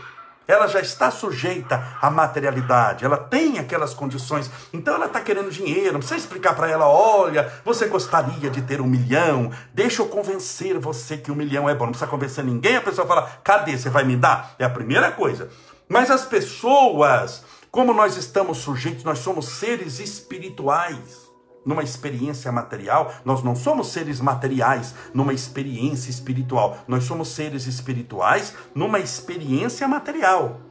ela 0.51 0.67
já 0.67 0.81
está 0.81 1.11
sujeita 1.11 1.97
à 2.03 2.11
materialidade, 2.11 3.05
ela 3.05 3.17
tem 3.17 3.59
aquelas 3.59 3.95
condições, 3.95 4.51
então 4.73 4.95
ela 4.95 5.07
está 5.07 5.21
querendo 5.21 5.51
dinheiro, 5.51 5.93
não 5.93 6.01
precisa 6.01 6.19
explicar 6.19 6.55
para 6.55 6.69
ela, 6.69 6.89
olha, 6.89 7.53
você 7.65 7.87
gostaria 7.87 8.51
de 8.51 8.61
ter 8.63 8.81
um 8.81 8.87
milhão, 8.87 9.53
deixa 9.73 10.03
eu 10.03 10.07
convencer 10.07 10.79
você 10.79 11.17
que 11.17 11.31
um 11.31 11.37
milhão 11.37 11.69
é 11.69 11.75
bom, 11.75 11.85
não 11.85 11.93
precisa 11.93 12.11
convencer 12.11 12.45
ninguém, 12.45 12.77
a 12.77 12.81
pessoa 12.81 13.07
fala, 13.07 13.31
cadê, 13.45 13.79
você 13.79 13.89
vai 13.89 14.03
me 14.03 14.17
dar? 14.17 14.55
É 14.59 14.65
a 14.65 14.71
primeira 14.71 15.13
coisa. 15.13 15.49
Mas 15.89 16.11
as 16.11 16.25
pessoas, 16.25 17.45
como 17.71 17.95
nós 17.95 18.17
estamos 18.17 18.59
sujeitos, 18.59 19.05
nós 19.05 19.21
somos 19.21 19.47
seres 19.47 20.01
espirituais, 20.01 21.30
numa 21.65 21.83
experiência 21.83 22.51
material, 22.51 23.13
nós 23.25 23.43
não 23.43 23.55
somos 23.55 23.89
seres 23.89 24.21
materiais 24.21 24.95
numa 25.13 25.33
experiência 25.33 26.11
espiritual, 26.11 26.79
nós 26.89 27.05
somos 27.05 27.29
seres 27.29 27.67
espirituais 27.67 28.55
numa 28.75 28.99
experiência 28.99 29.87
material. 29.87 30.70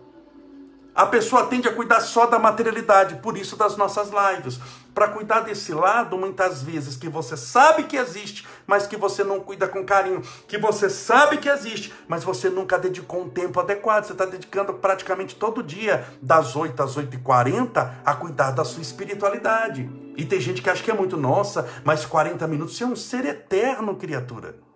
A 1.00 1.06
pessoa 1.06 1.46
tende 1.46 1.66
a 1.66 1.74
cuidar 1.74 2.02
só 2.02 2.26
da 2.26 2.38
materialidade, 2.38 3.22
por 3.22 3.38
isso 3.38 3.56
das 3.56 3.78
nossas 3.78 4.10
lives. 4.10 4.60
Para 4.94 5.08
cuidar 5.08 5.40
desse 5.40 5.74
lado, 5.74 6.18
muitas 6.18 6.62
vezes, 6.62 6.98
que 6.98 7.08
você 7.08 7.38
sabe 7.38 7.84
que 7.84 7.96
existe, 7.96 8.46
mas 8.68 8.86
que 8.86 8.98
você 8.98 9.24
não 9.24 9.40
cuida 9.40 9.66
com 9.66 9.86
carinho. 9.86 10.22
Que 10.46 10.58
você 10.58 10.90
sabe 10.90 11.38
que 11.38 11.48
existe, 11.48 11.94
mas 12.06 12.26
você 12.26 12.50
nunca 12.50 12.78
dedicou 12.78 13.22
um 13.22 13.30
tempo 13.30 13.62
adequado. 13.62 14.04
Você 14.04 14.12
está 14.12 14.26
dedicando 14.26 14.74
praticamente 14.74 15.38
todo 15.38 15.64
dia, 15.64 16.06
das 16.22 16.58
8 16.58 16.84
às 16.84 16.98
8h40, 16.98 17.92
a 18.06 18.16
cuidar 18.16 18.52
da 18.52 18.66
sua 18.66 18.82
espiritualidade. 18.82 19.90
E 20.18 20.26
tem 20.26 20.42
gente 20.42 20.62
que 20.62 20.70
acha 20.70 20.84
que 20.84 20.92
é 20.92 20.94
muito 20.94 21.16
nossa, 21.16 21.66
mas 21.86 22.06
40 22.06 22.46
minutos 22.46 22.76
você 22.76 22.84
é 22.84 22.88
um 22.88 22.96
ser 22.98 23.24
eterno, 23.24 23.96
criatura. 23.96 24.69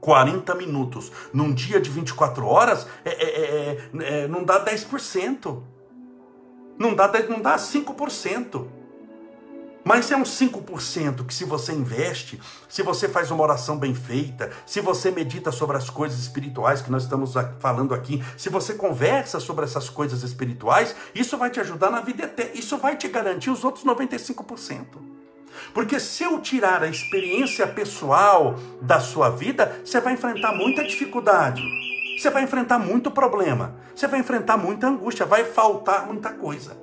40 0.00 0.54
minutos 0.54 1.12
num 1.32 1.52
dia 1.52 1.80
de 1.80 1.90
24 1.90 2.46
horas 2.46 2.86
é, 3.04 3.10
é, 3.10 3.24
é, 3.24 4.22
é, 4.22 4.28
não 4.28 4.44
dá 4.44 4.64
10%. 4.64 5.62
Não 6.78 6.94
dá, 6.94 7.10
não 7.28 7.40
dá 7.40 7.56
5%. 7.56 8.66
Mas 9.84 10.10
é 10.10 10.16
um 10.16 10.22
5% 10.22 11.26
que, 11.26 11.32
se 11.32 11.44
você 11.44 11.72
investe, 11.72 12.40
se 12.68 12.82
você 12.82 13.08
faz 13.08 13.30
uma 13.30 13.42
oração 13.42 13.78
bem 13.78 13.94
feita, 13.94 14.50
se 14.66 14.80
você 14.80 15.10
medita 15.10 15.50
sobre 15.50 15.76
as 15.76 15.88
coisas 15.88 16.18
espirituais 16.18 16.82
que 16.82 16.90
nós 16.90 17.04
estamos 17.04 17.34
falando 17.58 17.94
aqui, 17.94 18.22
se 18.36 18.48
você 18.50 18.74
conversa 18.74 19.40
sobre 19.40 19.64
essas 19.64 19.88
coisas 19.88 20.22
espirituais, 20.22 20.94
isso 21.14 21.36
vai 21.36 21.50
te 21.50 21.60
ajudar 21.60 21.90
na 21.90 22.00
vida 22.00 22.24
eterna. 22.24 22.52
Isso 22.54 22.76
vai 22.76 22.96
te 22.96 23.08
garantir 23.08 23.50
os 23.50 23.64
outros 23.64 23.84
95%. 23.84 25.19
Porque 25.72 25.98
se 26.00 26.24
eu 26.24 26.40
tirar 26.40 26.82
a 26.82 26.88
experiência 26.88 27.66
pessoal 27.66 28.56
da 28.80 29.00
sua 29.00 29.30
vida, 29.30 29.80
você 29.84 30.00
vai 30.00 30.14
enfrentar 30.14 30.52
muita 30.52 30.84
dificuldade. 30.84 31.62
Você 32.18 32.30
vai 32.30 32.42
enfrentar 32.42 32.78
muito 32.78 33.10
problema. 33.10 33.74
Você 33.94 34.06
vai 34.06 34.20
enfrentar 34.20 34.56
muita 34.56 34.88
angústia. 34.88 35.24
Vai 35.24 35.44
faltar 35.44 36.06
muita 36.06 36.30
coisa. 36.30 36.76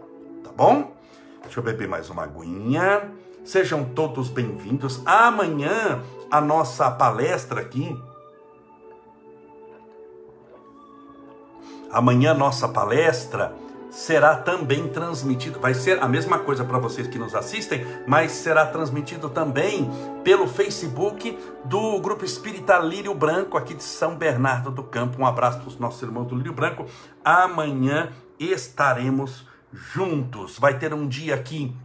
Tá 0.43 0.51
bom? 0.55 0.95
Deixa 1.43 1.59
eu 1.59 1.63
beber 1.63 1.87
mais 1.87 2.09
uma 2.09 2.23
aguinha. 2.23 3.11
Sejam 3.45 3.85
todos 3.85 4.29
bem-vindos. 4.29 5.01
Amanhã, 5.05 6.01
a 6.29 6.41
nossa 6.41 6.89
palestra 6.91 7.61
aqui. 7.61 7.95
Amanhã, 11.91 12.33
nossa 12.33 12.67
palestra 12.67 13.55
será 13.97 14.35
também 14.35 14.87
transmitido. 14.87 15.59
Vai 15.59 15.73
ser 15.73 16.03
a 16.03 16.07
mesma 16.07 16.37
coisa 16.37 16.63
para 16.63 16.77
vocês 16.77 17.07
que 17.07 17.17
nos 17.17 17.33
assistem, 17.33 17.83
mas 18.05 18.31
será 18.31 18.63
transmitido 18.67 19.27
também 19.27 19.89
pelo 20.23 20.47
Facebook 20.47 21.35
do 21.65 21.99
Grupo 21.99 22.23
Espírita 22.23 22.77
Lírio 22.77 23.15
Branco, 23.15 23.57
aqui 23.57 23.73
de 23.73 23.83
São 23.83 24.15
Bernardo 24.15 24.69
do 24.69 24.83
Campo. 24.83 25.19
Um 25.19 25.25
abraço 25.25 25.57
para 25.57 25.67
os 25.67 25.79
nossos 25.79 25.99
irmãos 26.03 26.27
do 26.27 26.35
Lírio 26.35 26.53
Branco. 26.53 26.85
Amanhã 27.25 28.11
estaremos 28.39 29.47
juntos. 29.73 30.59
Vai 30.59 30.77
ter 30.77 30.93
um 30.93 31.07
dia 31.07 31.33
aqui, 31.33 31.75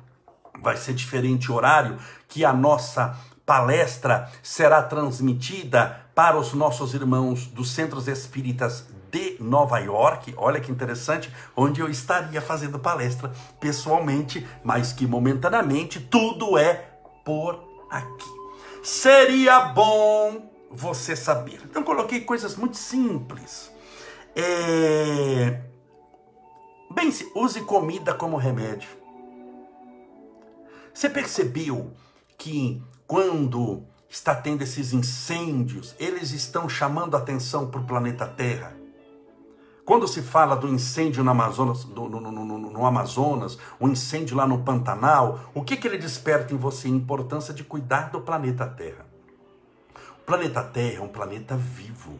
vai 0.62 0.76
ser 0.76 0.92
diferente 0.92 1.50
horário, 1.50 1.96
que 2.28 2.44
a 2.44 2.52
nossa 2.52 3.16
palestra 3.46 4.30
será 4.42 4.82
transmitida 4.82 6.04
para 6.14 6.36
os 6.36 6.52
nossos 6.52 6.92
irmãos 6.92 7.46
dos 7.46 7.70
centros 7.70 8.06
espíritas 8.06 8.86
de 9.12 9.36
Nova 9.38 9.78
York, 9.78 10.34
olha 10.38 10.58
que 10.58 10.72
interessante, 10.72 11.30
onde 11.54 11.82
eu 11.82 11.90
estaria 11.90 12.40
fazendo 12.40 12.78
palestra 12.78 13.30
pessoalmente, 13.60 14.46
mas 14.64 14.90
que 14.90 15.06
momentaneamente 15.06 16.00
tudo 16.00 16.56
é 16.56 16.88
por 17.22 17.62
aqui. 17.90 18.42
Seria 18.82 19.60
bom 19.60 20.50
você 20.70 21.14
saber. 21.14 21.60
Então 21.62 21.82
coloquei 21.82 22.22
coisas 22.22 22.56
muito 22.56 22.78
simples. 22.78 23.70
É... 24.34 25.60
Bem, 26.90 27.12
use 27.34 27.60
comida 27.60 28.14
como 28.14 28.38
remédio. 28.38 28.88
Você 30.94 31.10
percebeu 31.10 31.92
que 32.38 32.82
quando 33.06 33.84
está 34.08 34.34
tendo 34.34 34.62
esses 34.62 34.94
incêndios, 34.94 35.94
eles 35.98 36.32
estão 36.32 36.66
chamando 36.66 37.14
atenção 37.14 37.70
para 37.70 37.80
o 37.80 37.84
planeta 37.84 38.26
Terra? 38.26 38.81
Quando 39.84 40.06
se 40.06 40.22
fala 40.22 40.54
do 40.54 40.68
incêndio 40.68 41.24
no 41.24 41.30
Amazonas, 41.32 41.84
no, 41.84 42.08
no, 42.08 42.20
no, 42.20 42.70
no, 42.70 42.86
Amazonas, 42.86 43.58
o 43.80 43.88
incêndio 43.88 44.36
lá 44.36 44.46
no 44.46 44.62
Pantanal, 44.62 45.40
o 45.52 45.62
que, 45.62 45.76
que 45.76 45.88
ele 45.88 45.98
desperta 45.98 46.54
em 46.54 46.56
você? 46.56 46.86
A 46.86 46.90
importância 46.90 47.52
de 47.52 47.64
cuidar 47.64 48.10
do 48.10 48.20
planeta 48.20 48.64
Terra. 48.64 49.04
O 50.20 50.24
planeta 50.24 50.62
Terra 50.62 50.98
é 50.98 51.00
um 51.00 51.08
planeta 51.08 51.56
vivo. 51.56 52.18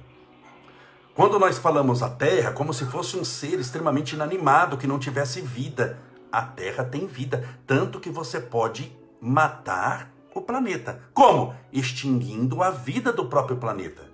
Quando 1.15 1.39
nós 1.39 1.57
falamos 1.57 2.03
a 2.03 2.11
Terra, 2.11 2.51
como 2.51 2.75
se 2.75 2.85
fosse 2.85 3.17
um 3.17 3.25
ser 3.25 3.61
extremamente 3.61 4.15
inanimado, 4.15 4.77
que 4.77 4.87
não 4.87 4.99
tivesse 4.99 5.41
vida. 5.41 5.99
A 6.33 6.43
Terra 6.43 6.83
tem 6.83 7.07
vida, 7.07 7.47
tanto 7.65 8.01
que 8.01 8.11
você 8.11 8.41
pode 8.41 8.91
matar 9.21 10.11
o 10.35 10.41
planeta. 10.41 11.01
Como? 11.15 11.55
Extinguindo 11.73 12.61
a 12.63 12.71
vida 12.71 13.13
do 13.13 13.27
próprio 13.27 13.59
planeta. 13.59 14.12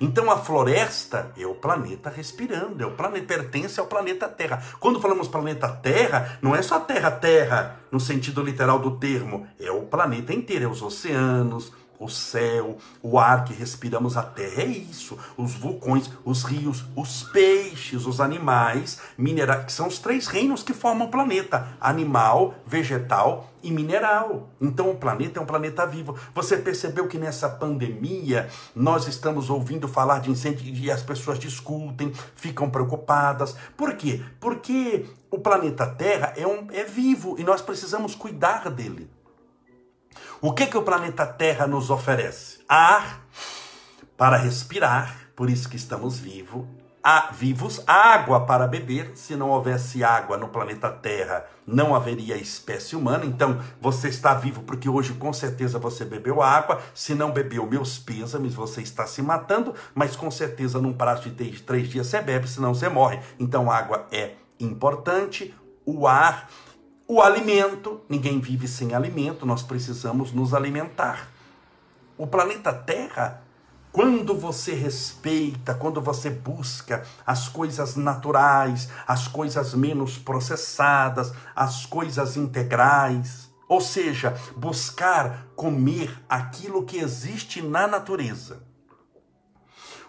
Então 0.00 0.30
a 0.30 0.36
floresta 0.36 1.32
é 1.36 1.46
o 1.46 1.54
planeta 1.54 2.10
respirando, 2.10 2.82
é 2.82 2.86
o 2.86 2.92
planeta 2.92 3.26
pertence 3.26 3.80
ao 3.80 3.86
planeta 3.86 4.28
Terra. 4.28 4.62
Quando 4.78 5.00
falamos 5.00 5.28
planeta 5.28 5.68
Terra, 5.68 6.38
não 6.42 6.54
é 6.54 6.62
só 6.62 6.80
Terra 6.80 7.10
Terra 7.10 7.80
no 7.90 8.00
sentido 8.00 8.42
literal 8.42 8.78
do 8.78 8.98
termo, 8.98 9.46
é 9.58 9.70
o 9.70 9.82
planeta 9.82 10.32
inteiro, 10.32 10.64
é 10.64 10.68
os 10.68 10.82
oceanos, 10.82 11.72
o 11.98 12.08
céu, 12.08 12.78
o 13.02 13.18
ar 13.18 13.44
que 13.44 13.54
respiramos, 13.54 14.16
a 14.16 14.22
terra, 14.22 14.62
é 14.62 14.66
isso. 14.66 15.18
Os 15.36 15.54
vulcões, 15.54 16.10
os 16.24 16.42
rios, 16.44 16.84
os 16.94 17.22
peixes, 17.24 18.06
os 18.06 18.20
animais, 18.20 19.00
minerais, 19.16 19.64
que 19.66 19.72
são 19.72 19.88
os 19.88 19.98
três 19.98 20.26
reinos 20.26 20.62
que 20.62 20.72
formam 20.72 21.08
o 21.08 21.10
planeta: 21.10 21.68
animal, 21.80 22.54
vegetal 22.66 23.52
e 23.62 23.70
mineral. 23.70 24.48
Então 24.60 24.90
o 24.90 24.96
planeta 24.96 25.40
é 25.40 25.42
um 25.42 25.46
planeta 25.46 25.86
vivo. 25.86 26.16
Você 26.34 26.56
percebeu 26.56 27.08
que 27.08 27.18
nessa 27.18 27.48
pandemia 27.48 28.48
nós 28.74 29.06
estamos 29.06 29.50
ouvindo 29.50 29.88
falar 29.88 30.20
de 30.20 30.30
incêndio 30.30 30.72
e 30.74 30.90
as 30.90 31.02
pessoas 31.02 31.38
discutem, 31.38 32.12
ficam 32.34 32.70
preocupadas. 32.70 33.56
Por 33.76 33.94
quê? 33.94 34.22
Porque 34.38 35.06
o 35.30 35.38
planeta 35.38 35.86
Terra 35.86 36.32
é, 36.36 36.46
um, 36.46 36.68
é 36.70 36.84
vivo 36.84 37.36
e 37.38 37.44
nós 37.44 37.60
precisamos 37.60 38.14
cuidar 38.14 38.70
dele. 38.70 39.15
O 40.40 40.52
que, 40.52 40.66
que 40.66 40.76
o 40.76 40.82
planeta 40.82 41.26
Terra 41.26 41.66
nos 41.66 41.88
oferece? 41.88 42.58
Ar 42.68 43.26
para 44.18 44.36
respirar, 44.36 45.30
por 45.34 45.48
isso 45.48 45.66
que 45.66 45.76
estamos 45.76 46.18
vivos, 46.18 46.66
há 47.02 47.30
vivos, 47.32 47.82
água 47.86 48.44
para 48.44 48.66
beber. 48.66 49.12
Se 49.14 49.34
não 49.34 49.48
houvesse 49.48 50.04
água 50.04 50.36
no 50.36 50.48
planeta 50.48 50.90
Terra, 50.90 51.46
não 51.66 51.94
haveria 51.94 52.36
espécie 52.36 52.94
humana. 52.94 53.24
Então, 53.24 53.58
você 53.80 54.08
está 54.08 54.34
vivo 54.34 54.62
porque 54.62 54.90
hoje 54.90 55.14
com 55.14 55.32
certeza 55.32 55.78
você 55.78 56.04
bebeu 56.04 56.42
água. 56.42 56.82
Se 56.94 57.14
não 57.14 57.32
bebeu, 57.32 57.66
meus 57.66 57.98
pêsames, 57.98 58.54
você 58.54 58.82
está 58.82 59.06
se 59.06 59.22
matando. 59.22 59.74
Mas 59.94 60.16
com 60.16 60.30
certeza, 60.30 60.78
num 60.78 60.92
prazo 60.92 61.30
de 61.30 61.62
três 61.62 61.88
dias, 61.88 62.08
você 62.08 62.20
bebe, 62.20 62.46
senão 62.46 62.74
você 62.74 62.90
morre. 62.90 63.20
Então, 63.38 63.70
água 63.70 64.06
é 64.12 64.32
importante. 64.60 65.54
O 65.86 66.06
ar 66.06 66.50
o 67.08 67.22
alimento, 67.22 68.00
ninguém 68.08 68.40
vive 68.40 68.66
sem 68.66 68.92
alimento, 68.92 69.46
nós 69.46 69.62
precisamos 69.62 70.32
nos 70.32 70.52
alimentar. 70.52 71.28
O 72.18 72.26
planeta 72.26 72.72
Terra, 72.72 73.42
quando 73.92 74.36
você 74.36 74.74
respeita, 74.74 75.72
quando 75.72 76.00
você 76.00 76.30
busca 76.30 77.06
as 77.24 77.48
coisas 77.48 77.94
naturais, 77.94 78.88
as 79.06 79.28
coisas 79.28 79.72
menos 79.72 80.18
processadas, 80.18 81.32
as 81.54 81.86
coisas 81.86 82.36
integrais, 82.36 83.50
ou 83.68 83.80
seja, 83.80 84.36
buscar 84.56 85.46
comer 85.54 86.20
aquilo 86.28 86.84
que 86.84 86.98
existe 86.98 87.62
na 87.62 87.86
natureza. 87.86 88.64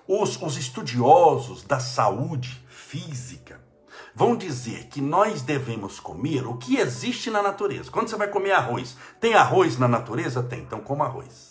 Os, 0.07 0.41
os 0.41 0.57
estudiosos 0.57 1.63
da 1.63 1.79
saúde 1.79 2.65
física, 2.67 3.66
vão 4.17 4.35
dizer 4.35 4.85
que 4.85 4.99
nós 4.99 5.43
devemos 5.43 5.99
comer 5.99 6.47
o 6.47 6.57
que 6.57 6.77
existe 6.77 7.29
na 7.29 7.43
natureza. 7.43 7.91
Quando 7.91 8.09
você 8.09 8.15
vai 8.15 8.27
comer 8.27 8.51
arroz, 8.51 8.97
tem 9.21 9.35
arroz 9.35 9.77
na 9.77 9.87
natureza? 9.87 10.41
Tem, 10.41 10.61
então 10.61 10.79
coma 10.79 11.05
arroz. 11.05 11.49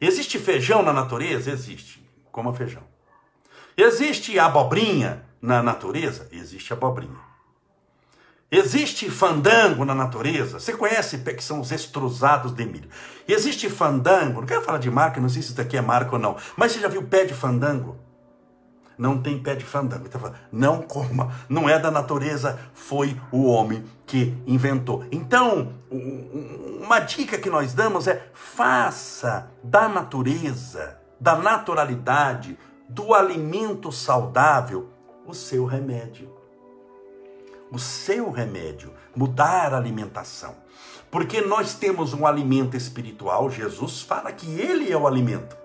Existe 0.00 0.38
feijão 0.38 0.84
na 0.84 0.92
natureza? 0.92 1.50
Existe, 1.50 2.08
coma 2.30 2.54
feijão. 2.54 2.84
Existe 3.76 4.38
abobrinha 4.38 5.24
na 5.42 5.64
natureza? 5.64 6.28
Existe 6.30 6.72
abobrinha. 6.72 7.18
Existe 8.52 9.10
fandango 9.10 9.84
na 9.84 9.94
natureza? 9.94 10.60
Você 10.60 10.72
conhece 10.72 11.18
que 11.18 11.42
são 11.42 11.60
os 11.60 11.72
extrusados 11.72 12.52
de 12.52 12.64
milho? 12.66 12.88
Existe 13.26 13.68
fandango, 13.68 14.38
não 14.40 14.46
quero 14.46 14.62
falar 14.62 14.78
de 14.78 14.90
marca, 14.92 15.20
não 15.20 15.28
sei 15.28 15.42
se 15.42 15.48
isso 15.48 15.56
daqui 15.56 15.76
é 15.76 15.80
marca 15.80 16.12
ou 16.12 16.20
não, 16.20 16.36
mas 16.56 16.70
você 16.70 16.78
já 16.78 16.86
viu 16.86 17.02
pé 17.02 17.24
de 17.24 17.34
fandango? 17.34 17.98
Não 19.00 19.18
tem 19.18 19.38
pé 19.38 19.54
de 19.54 19.64
fandango. 19.64 20.04
Então, 20.06 20.32
não 20.52 20.82
coma, 20.82 21.32
não 21.48 21.66
é 21.66 21.78
da 21.78 21.90
natureza, 21.90 22.60
foi 22.74 23.18
o 23.32 23.46
homem 23.46 23.82
que 24.06 24.36
inventou. 24.46 25.06
Então, 25.10 25.72
uma 25.90 27.00
dica 27.00 27.38
que 27.38 27.48
nós 27.48 27.72
damos 27.72 28.06
é: 28.06 28.28
faça 28.34 29.50
da 29.64 29.88
natureza, 29.88 30.98
da 31.18 31.34
naturalidade, 31.34 32.58
do 32.90 33.14
alimento 33.14 33.90
saudável, 33.90 34.90
o 35.26 35.32
seu 35.32 35.64
remédio. 35.64 36.30
O 37.72 37.78
seu 37.78 38.30
remédio, 38.30 38.92
mudar 39.16 39.72
a 39.72 39.78
alimentação. 39.78 40.56
Porque 41.10 41.40
nós 41.40 41.72
temos 41.72 42.12
um 42.12 42.26
alimento 42.26 42.76
espiritual, 42.76 43.48
Jesus 43.48 44.02
fala 44.02 44.30
que 44.30 44.60
ele 44.60 44.92
é 44.92 44.96
o 44.96 45.06
alimento. 45.06 45.59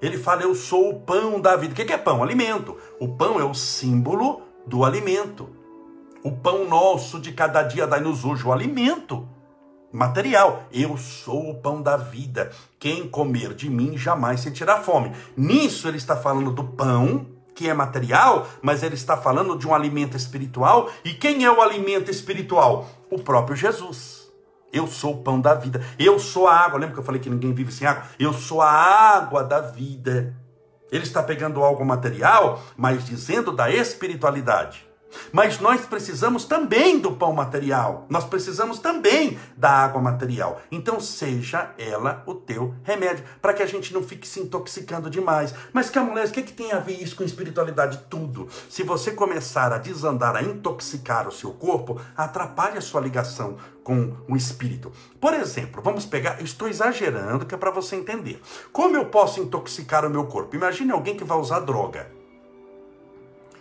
Ele 0.00 0.18
fala: 0.18 0.42
Eu 0.42 0.54
sou 0.54 0.90
o 0.90 1.00
pão 1.00 1.40
da 1.40 1.56
vida. 1.56 1.72
O 1.72 1.76
que 1.76 1.92
é 1.92 1.98
pão? 1.98 2.22
Alimento. 2.22 2.76
O 3.00 3.08
pão 3.08 3.40
é 3.40 3.44
o 3.44 3.54
símbolo 3.54 4.42
do 4.66 4.84
alimento. 4.84 5.48
O 6.22 6.32
pão 6.32 6.68
nosso 6.68 7.20
de 7.20 7.32
cada 7.32 7.62
dia 7.62 7.86
dai-nos 7.86 8.24
hoje 8.24 8.44
o 8.44 8.52
alimento 8.52 9.28
material. 9.92 10.64
Eu 10.72 10.96
sou 10.96 11.50
o 11.50 11.54
pão 11.54 11.80
da 11.80 11.96
vida. 11.96 12.50
Quem 12.78 13.08
comer 13.08 13.54
de 13.54 13.70
mim 13.70 13.96
jamais 13.96 14.40
sentirá 14.40 14.78
fome. 14.78 15.12
Nisso 15.36 15.88
ele 15.88 15.96
está 15.96 16.16
falando 16.16 16.50
do 16.50 16.64
pão, 16.64 17.26
que 17.54 17.68
é 17.68 17.74
material, 17.74 18.46
mas 18.60 18.82
ele 18.82 18.94
está 18.94 19.16
falando 19.16 19.56
de 19.56 19.66
um 19.66 19.74
alimento 19.74 20.16
espiritual. 20.16 20.90
E 21.04 21.14
quem 21.14 21.44
é 21.44 21.50
o 21.50 21.62
alimento 21.62 22.10
espiritual? 22.10 22.88
O 23.10 23.18
próprio 23.18 23.56
Jesus. 23.56 24.15
Eu 24.76 24.86
sou 24.86 25.14
o 25.14 25.22
pão 25.22 25.40
da 25.40 25.54
vida. 25.54 25.80
Eu 25.98 26.18
sou 26.18 26.46
a 26.46 26.54
água. 26.54 26.78
Lembra 26.78 26.94
que 26.94 27.00
eu 27.00 27.04
falei 27.04 27.20
que 27.20 27.30
ninguém 27.30 27.54
vive 27.54 27.72
sem 27.72 27.86
água? 27.86 28.04
Eu 28.18 28.32
sou 28.34 28.60
a 28.60 28.70
água 28.70 29.42
da 29.42 29.60
vida. 29.60 30.36
Ele 30.92 31.02
está 31.02 31.22
pegando 31.22 31.64
algo 31.64 31.84
material, 31.84 32.62
mas 32.76 33.04
dizendo 33.06 33.52
da 33.52 33.70
espiritualidade. 33.70 34.85
Mas 35.32 35.60
nós 35.60 35.82
precisamos 35.86 36.44
também 36.44 36.98
do 36.98 37.12
pão 37.12 37.32
material, 37.32 38.06
nós 38.08 38.24
precisamos 38.24 38.78
também 38.78 39.38
da 39.56 39.70
água 39.70 40.00
material. 40.00 40.60
Então, 40.70 41.00
seja 41.00 41.72
ela 41.78 42.22
o 42.26 42.34
teu 42.34 42.74
remédio, 42.82 43.24
para 43.40 43.52
que 43.52 43.62
a 43.62 43.66
gente 43.66 43.92
não 43.92 44.02
fique 44.02 44.26
se 44.26 44.40
intoxicando 44.40 45.10
demais. 45.10 45.54
Mas, 45.72 45.90
Camulés, 45.90 46.30
o 46.30 46.32
que, 46.32 46.40
é 46.40 46.42
que 46.42 46.52
tem 46.52 46.72
a 46.72 46.78
ver 46.78 47.02
isso 47.02 47.16
com 47.16 47.24
espiritualidade? 47.24 48.04
Tudo. 48.08 48.48
Se 48.68 48.82
você 48.82 49.10
começar 49.10 49.72
a 49.72 49.78
desandar, 49.78 50.36
a 50.36 50.42
intoxicar 50.42 51.28
o 51.28 51.32
seu 51.32 51.52
corpo, 51.52 52.00
atrapalha 52.16 52.78
a 52.78 52.82
sua 52.82 53.00
ligação 53.00 53.56
com 53.86 54.16
o 54.28 54.36
espírito. 54.36 54.90
Por 55.20 55.32
exemplo, 55.32 55.80
vamos 55.80 56.04
pegar, 56.04 56.42
estou 56.42 56.68
exagerando 56.68 57.46
que 57.46 57.54
é 57.54 57.58
para 57.58 57.70
você 57.70 57.94
entender. 57.94 58.42
Como 58.72 58.96
eu 58.96 59.06
posso 59.06 59.40
intoxicar 59.40 60.04
o 60.04 60.10
meu 60.10 60.26
corpo? 60.26 60.56
Imagine 60.56 60.90
alguém 60.90 61.16
que 61.16 61.22
vai 61.22 61.38
usar 61.38 61.60
droga 61.60 62.15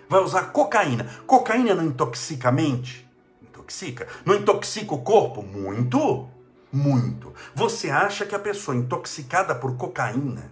vai 0.09 0.21
usar 0.21 0.51
cocaína. 0.51 1.07
Cocaína 1.25 1.75
não 1.75 1.85
intoxica 1.85 2.49
a 2.49 2.51
mente? 2.51 3.09
Intoxica. 3.41 4.07
Não 4.25 4.35
intoxica 4.35 4.93
o 4.93 5.01
corpo? 5.01 5.41
Muito. 5.41 6.27
Muito. 6.71 7.33
Você 7.53 7.89
acha 7.89 8.25
que 8.25 8.35
a 8.35 8.39
pessoa 8.39 8.75
intoxicada 8.75 9.55
por 9.55 9.77
cocaína, 9.77 10.51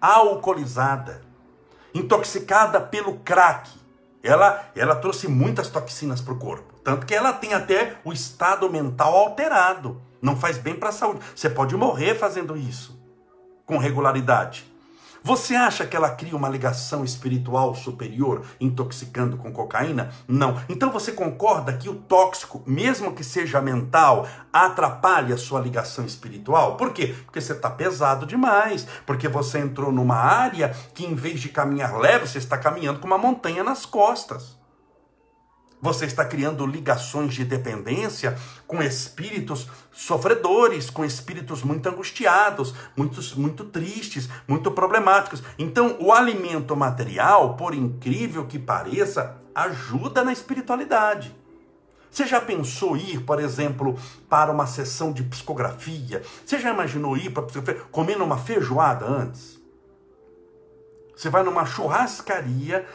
alcoolizada, 0.00 1.22
intoxicada 1.94 2.80
pelo 2.80 3.18
crack, 3.20 3.70
ela, 4.22 4.70
ela 4.74 4.96
trouxe 4.96 5.28
muitas 5.28 5.68
toxinas 5.68 6.20
para 6.20 6.34
o 6.34 6.38
corpo. 6.38 6.74
Tanto 6.82 7.06
que 7.06 7.14
ela 7.14 7.32
tem 7.32 7.54
até 7.54 7.96
o 8.04 8.12
estado 8.12 8.68
mental 8.70 9.14
alterado. 9.14 10.00
Não 10.20 10.36
faz 10.36 10.58
bem 10.58 10.74
para 10.74 10.90
a 10.90 10.92
saúde. 10.92 11.20
Você 11.34 11.48
pode 11.48 11.76
morrer 11.76 12.14
fazendo 12.14 12.56
isso 12.56 13.00
com 13.64 13.78
regularidade. 13.78 14.69
Você 15.22 15.54
acha 15.54 15.86
que 15.86 15.94
ela 15.94 16.10
cria 16.10 16.34
uma 16.34 16.48
ligação 16.48 17.04
espiritual 17.04 17.74
superior 17.74 18.42
intoxicando 18.58 19.36
com 19.36 19.52
cocaína? 19.52 20.10
Não. 20.26 20.60
Então 20.68 20.90
você 20.90 21.12
concorda 21.12 21.74
que 21.74 21.88
o 21.88 21.94
tóxico, 21.94 22.62
mesmo 22.66 23.14
que 23.14 23.22
seja 23.22 23.60
mental, 23.60 24.26
atrapalha 24.52 25.34
a 25.34 25.38
sua 25.38 25.60
ligação 25.60 26.06
espiritual? 26.06 26.76
Por 26.76 26.92
quê? 26.92 27.14
Porque 27.24 27.40
você 27.40 27.52
está 27.52 27.68
pesado 27.68 28.24
demais. 28.24 28.86
Porque 29.04 29.28
você 29.28 29.58
entrou 29.58 29.92
numa 29.92 30.16
área 30.16 30.74
que, 30.94 31.04
em 31.04 31.14
vez 31.14 31.40
de 31.40 31.50
caminhar 31.50 31.98
leve, 31.98 32.26
você 32.26 32.38
está 32.38 32.56
caminhando 32.56 33.00
com 33.00 33.06
uma 33.06 33.18
montanha 33.18 33.62
nas 33.62 33.84
costas. 33.84 34.59
Você 35.82 36.04
está 36.04 36.24
criando 36.24 36.66
ligações 36.66 37.32
de 37.32 37.44
dependência 37.44 38.36
com 38.66 38.82
espíritos 38.82 39.66
sofredores, 39.90 40.90
com 40.90 41.04
espíritos 41.04 41.62
muito 41.62 41.88
angustiados, 41.88 42.74
muitos, 42.94 43.34
muito 43.34 43.64
tristes, 43.64 44.28
muito 44.46 44.70
problemáticos. 44.70 45.42
Então, 45.58 45.96
o 45.98 46.12
alimento 46.12 46.76
material, 46.76 47.56
por 47.56 47.74
incrível 47.74 48.46
que 48.46 48.58
pareça, 48.58 49.36
ajuda 49.54 50.22
na 50.22 50.32
espiritualidade. 50.32 51.34
Você 52.10 52.26
já 52.26 52.40
pensou 52.40 52.96
ir, 52.96 53.20
por 53.20 53.40
exemplo, 53.40 53.96
para 54.28 54.50
uma 54.52 54.66
sessão 54.66 55.12
de 55.12 55.22
psicografia? 55.22 56.22
Você 56.44 56.58
já 56.58 56.70
imaginou 56.70 57.16
ir 57.16 57.30
para 57.30 57.46
comendo 57.90 58.24
uma 58.24 58.36
feijoada 58.36 59.06
antes? 59.06 59.60
Você 61.16 61.30
vai 61.30 61.42
numa 61.42 61.64
churrascaria 61.64 62.86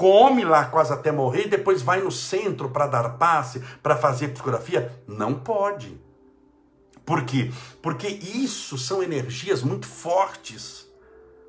come 0.00 0.46
lá 0.46 0.64
quase 0.64 0.94
até 0.94 1.12
morrer 1.12 1.46
depois 1.46 1.82
vai 1.82 2.00
no 2.00 2.10
centro 2.10 2.70
para 2.70 2.86
dar 2.86 3.18
passe, 3.18 3.60
para 3.82 3.94
fazer 3.94 4.28
psicografia? 4.28 4.90
Não 5.06 5.34
pode. 5.34 6.00
Por 7.04 7.22
quê? 7.24 7.52
Porque 7.82 8.06
isso 8.08 8.78
são 8.78 9.02
energias 9.02 9.62
muito 9.62 9.86
fortes. 9.86 10.88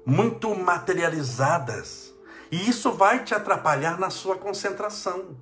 muito 0.05 0.53
materializadas. 0.53 2.13
E 2.51 2.69
isso 2.69 2.91
vai 2.91 3.23
te 3.23 3.33
atrapalhar 3.33 3.97
na 3.97 4.09
sua 4.09 4.35
concentração. 4.35 5.37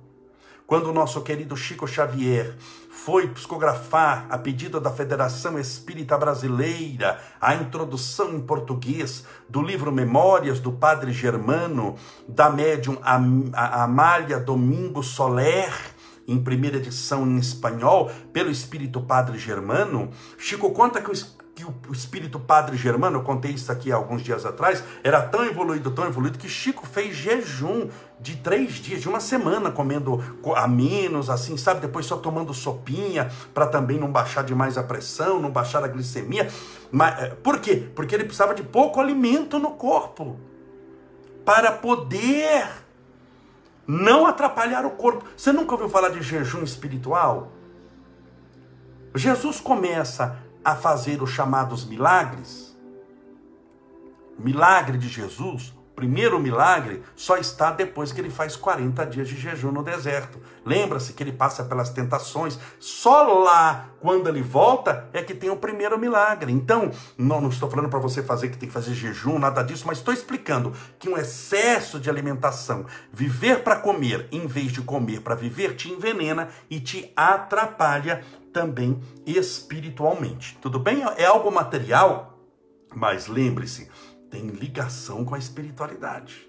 Quando 0.66 0.86
o 0.90 0.92
nosso 0.92 1.20
querido 1.22 1.56
Chico 1.56 1.88
Xavier 1.88 2.56
foi 3.04 3.28
psicografar, 3.28 4.26
a 4.28 4.36
pedido 4.36 4.78
da 4.78 4.90
Federação 4.90 5.58
Espírita 5.58 6.18
Brasileira, 6.18 7.18
a 7.40 7.54
introdução 7.54 8.34
em 8.34 8.40
português 8.40 9.24
do 9.48 9.62
livro 9.62 9.90
Memórias 9.90 10.60
do 10.60 10.70
Padre 10.70 11.10
Germano, 11.10 11.96
da 12.28 12.50
médium 12.50 12.98
Amália 13.54 14.38
Domingo 14.38 15.02
Soler, 15.02 15.72
em 16.28 16.38
primeira 16.38 16.76
edição 16.76 17.26
em 17.26 17.38
espanhol, 17.38 18.10
pelo 18.34 18.50
Espírito 18.50 19.00
Padre 19.00 19.38
Germano, 19.38 20.10
Chico 20.36 20.70
conta 20.70 21.00
que 21.00 21.10
o 21.10 21.14
que 21.64 21.88
o 21.88 21.92
espírito 21.92 22.38
padre 22.38 22.76
germano, 22.76 23.18
eu 23.18 23.22
contei 23.22 23.52
isso 23.52 23.70
aqui 23.70 23.92
alguns 23.92 24.22
dias 24.22 24.46
atrás, 24.46 24.82
era 25.02 25.20
tão 25.22 25.44
evoluído, 25.44 25.90
tão 25.90 26.06
evoluído, 26.06 26.38
que 26.38 26.48
Chico 26.48 26.86
fez 26.86 27.14
jejum 27.14 27.88
de 28.18 28.36
três 28.36 28.74
dias, 28.74 29.00
de 29.00 29.08
uma 29.08 29.20
semana, 29.20 29.70
comendo 29.70 30.22
a 30.54 30.68
menos, 30.68 31.30
assim, 31.30 31.56
sabe? 31.56 31.80
Depois 31.80 32.06
só 32.06 32.16
tomando 32.16 32.52
sopinha, 32.52 33.30
para 33.54 33.66
também 33.66 33.98
não 33.98 34.10
baixar 34.10 34.44
demais 34.44 34.76
a 34.76 34.82
pressão, 34.82 35.40
não 35.40 35.50
baixar 35.50 35.82
a 35.84 35.88
glicemia. 35.88 36.48
Mas, 36.90 37.18
eh, 37.22 37.28
por 37.42 37.60
quê? 37.60 37.88
Porque 37.94 38.14
ele 38.14 38.24
precisava 38.24 38.54
de 38.54 38.62
pouco 38.62 39.00
alimento 39.00 39.58
no 39.58 39.72
corpo, 39.72 40.38
para 41.44 41.72
poder 41.72 42.68
não 43.86 44.26
atrapalhar 44.26 44.84
o 44.84 44.90
corpo. 44.90 45.24
Você 45.36 45.52
nunca 45.52 45.72
ouviu 45.72 45.88
falar 45.88 46.10
de 46.10 46.22
jejum 46.22 46.62
espiritual? 46.62 47.52
Jesus 49.14 49.60
começa 49.60 50.38
a 50.64 50.74
fazer 50.74 51.22
os 51.22 51.30
chamados 51.30 51.84
milagres, 51.84 52.76
o 54.38 54.42
milagre 54.42 54.98
de 54.98 55.08
Jesus, 55.08 55.74
primeiro 56.00 56.40
milagre, 56.40 57.02
só 57.14 57.36
está 57.36 57.70
depois 57.70 58.10
que 58.10 58.22
ele 58.22 58.30
faz 58.30 58.56
40 58.56 59.04
dias 59.04 59.28
de 59.28 59.36
jejum 59.36 59.70
no 59.70 59.82
deserto. 59.82 60.40
Lembra-se 60.64 61.12
que 61.12 61.22
ele 61.22 61.30
passa 61.30 61.62
pelas 61.62 61.90
tentações, 61.90 62.58
só 62.78 63.22
lá, 63.22 63.90
quando 64.00 64.30
ele 64.30 64.40
volta, 64.40 65.10
é 65.12 65.22
que 65.22 65.34
tem 65.34 65.50
o 65.50 65.58
primeiro 65.58 65.98
milagre. 65.98 66.50
Então, 66.50 66.90
não, 67.18 67.38
não 67.38 67.50
estou 67.50 67.68
falando 67.68 67.90
para 67.90 67.98
você 67.98 68.22
fazer 68.22 68.48
que 68.48 68.56
tem 68.56 68.66
que 68.66 68.74
fazer 68.74 68.94
jejum, 68.94 69.38
nada 69.38 69.62
disso, 69.62 69.86
mas 69.86 69.98
estou 69.98 70.14
explicando 70.14 70.72
que 70.98 71.06
um 71.06 71.18
excesso 71.18 72.00
de 72.00 72.08
alimentação, 72.08 72.86
viver 73.12 73.62
para 73.62 73.76
comer 73.76 74.26
em 74.32 74.46
vez 74.46 74.72
de 74.72 74.80
comer 74.80 75.20
para 75.20 75.34
viver, 75.34 75.76
te 75.76 75.90
envenena 75.90 76.48
e 76.70 76.80
te 76.80 77.12
atrapalha 77.14 78.24
também 78.54 78.98
espiritualmente. 79.26 80.56
Tudo 80.62 80.78
bem? 80.78 81.02
É 81.18 81.26
algo 81.26 81.52
material, 81.52 82.38
mas 82.94 83.26
lembre-se, 83.26 83.88
tem 84.30 84.46
ligação 84.46 85.24
com 85.24 85.34
a 85.34 85.38
espiritualidade. 85.38 86.48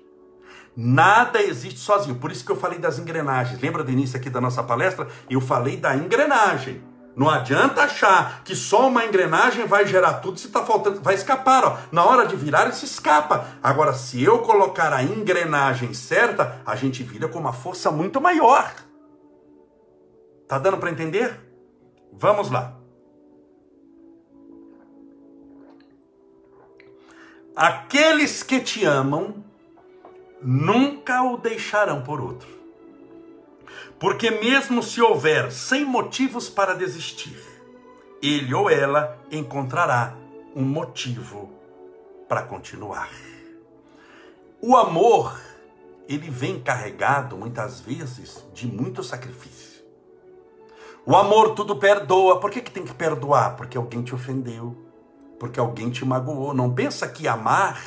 Nada 0.76 1.41
existe 1.41 1.80
sozinho. 1.80 2.15
Por 2.15 2.32
isso 2.32 2.46
que 2.46 2.52
eu 2.52 2.56
falei 2.56 2.80
das 2.80 3.00
engrenagens. 3.00 3.60
Lembra 3.60 3.84
do 3.84 3.91
início 3.91 4.17
aqui 4.17 4.30
da 4.30 4.39
nossa 4.39 4.63
palestra? 4.63 5.08
Eu 5.30 5.41
falei 5.41 5.76
da 5.76 5.96
engrenagem. 5.96 6.82
Não 7.13 7.30
adianta 7.30 7.82
achar 7.82 8.41
que 8.44 8.56
só 8.56 8.88
uma 8.88 9.06
engrenagem 9.06 9.65
vai 9.65 9.86
gerar 9.86 10.13
tudo 10.15 10.39
se 10.39 10.48
está 10.48 10.63
faltando, 10.63 11.02
vai 11.02 11.13
escapar. 11.13 11.65
Ó. 11.65 11.78
Na 11.91 12.06
hora 12.06 12.26
de 12.26 12.38
virar, 12.38 12.63
ele 12.63 12.74
se 12.74 12.86
escapa. 12.86 13.48
Agora, 13.62 13.94
se 13.94 14.24
eu 14.24 14.39
colocar 14.39 14.94
a 14.94 15.04
engrenagem 15.04 15.94
certa, 15.94 16.62
a 16.65 16.76
gente 16.76 17.04
vira 17.04 17.28
com 17.28 17.38
uma 17.38 17.52
força 17.52 17.91
muito 17.91 18.22
maior. 18.22 18.74
Tá 20.48 20.58
dando 20.58 20.78
para 20.78 20.91
entender? 20.91 21.38
Vamos 22.13 22.50
lá. 22.50 22.81
Aqueles 27.56 28.44
que 28.44 28.60
te 28.60 28.86
amam 28.86 29.44
nunca 30.42 31.24
o 31.24 31.38
deixarão 31.38 32.02
por 32.02 32.22
outro. 32.22 32.48
Porque, 34.00 34.32
mesmo 34.32 34.82
se 34.82 35.02
houver 35.02 35.52
sem 35.52 35.86
motivos 35.86 36.50
para 36.50 36.74
desistir, 36.74 37.38
ele 38.22 38.54
ou 38.54 38.70
ela 38.70 39.20
encontrará 39.32 40.16
um 40.56 40.64
motivo 40.64 41.52
para 42.28 42.44
continuar. 42.44 43.10
O 44.62 44.76
amor, 44.76 45.40
ele 46.08 46.30
vem 46.30 46.60
carregado 46.60 47.36
muitas 47.36 47.82
vezes 47.82 48.46
de 48.54 48.66
muito 48.66 49.04
sacrifício. 49.04 49.82
O 51.06 51.16
amor 51.16 51.56
tudo 51.56 51.76
perdoa. 51.76 52.40
Por 52.40 52.52
que, 52.52 52.62
que 52.62 52.72
tem 52.72 52.86
que 52.86 52.94
perdoar? 52.94 53.56
Porque 53.56 53.78
alguém 53.78 54.04
te 54.04 54.14
ofendeu. 54.14 54.90
Porque 55.41 55.60
alguém 55.60 55.89
te 55.89 56.06
magoou. 56.06 56.54
Não 56.54 56.71
pensa 56.71 57.08
que 57.08 57.27
amar 57.27 57.82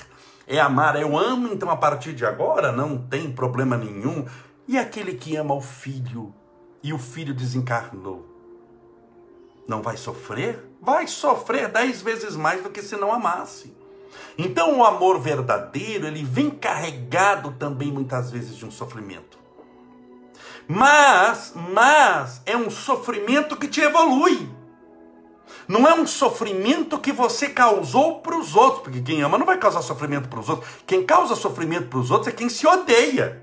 é 0.45 0.59
amar. 0.59 1.01
Eu 1.01 1.17
amo, 1.17 1.47
então 1.53 1.71
a 1.71 1.77
partir 1.77 2.13
de 2.13 2.27
agora 2.27 2.73
não 2.73 2.99
tem 2.99 3.31
problema 3.31 3.77
nenhum. 3.77 4.27
E 4.67 4.77
aquele 4.77 5.15
que 5.15 5.37
ama 5.37 5.55
o 5.55 5.61
filho 5.61 6.35
e 6.83 6.93
o 6.93 6.99
filho 6.99 7.33
desencarnou? 7.33 8.27
Não 9.69 9.83
vai 9.83 9.97
sofrer? 9.97 10.69
Vai 10.83 11.07
sofrer 11.07 11.69
dez 11.69 12.03
vezes 12.03 12.35
mais 12.35 12.61
do 12.61 12.71
que 12.71 12.83
se 12.83 12.97
não 12.97 13.13
amasse. 13.13 13.73
Então 14.37 14.81
o 14.81 14.85
amor 14.85 15.21
verdadeiro, 15.21 16.09
ele 16.09 16.25
vem 16.25 16.51
carregado 16.51 17.53
também 17.53 17.93
muitas 17.93 18.33
vezes 18.33 18.57
de 18.57 18.67
um 18.67 18.71
sofrimento. 18.73 19.39
Mas, 20.67 21.53
mas 21.55 22.43
é 22.45 22.57
um 22.57 22.69
sofrimento 22.69 23.57
que 23.57 23.69
te 23.69 23.81
evolui. 23.81 24.53
Não 25.67 25.87
é 25.87 25.95
um 25.95 26.07
sofrimento 26.07 26.99
que 26.99 27.13
você 27.13 27.49
causou 27.49 28.21
para 28.21 28.37
os 28.37 28.55
outros, 28.55 28.83
porque 28.83 29.01
quem 29.01 29.23
ama 29.23 29.39
não 29.39 29.47
vai 29.47 29.59
causar 29.59 29.83
sofrimento 29.83 30.29
para 30.29 30.41
os 30.41 30.49
outros. 30.49 30.69
Quem 30.87 31.05
causa 31.05 31.35
sofrimento 31.35 31.89
para 31.89 31.99
os 31.99 32.11
outros 32.11 32.29
é 32.29 32.37
quem 32.37 32.49
se 32.49 32.67
odeia. 32.67 33.43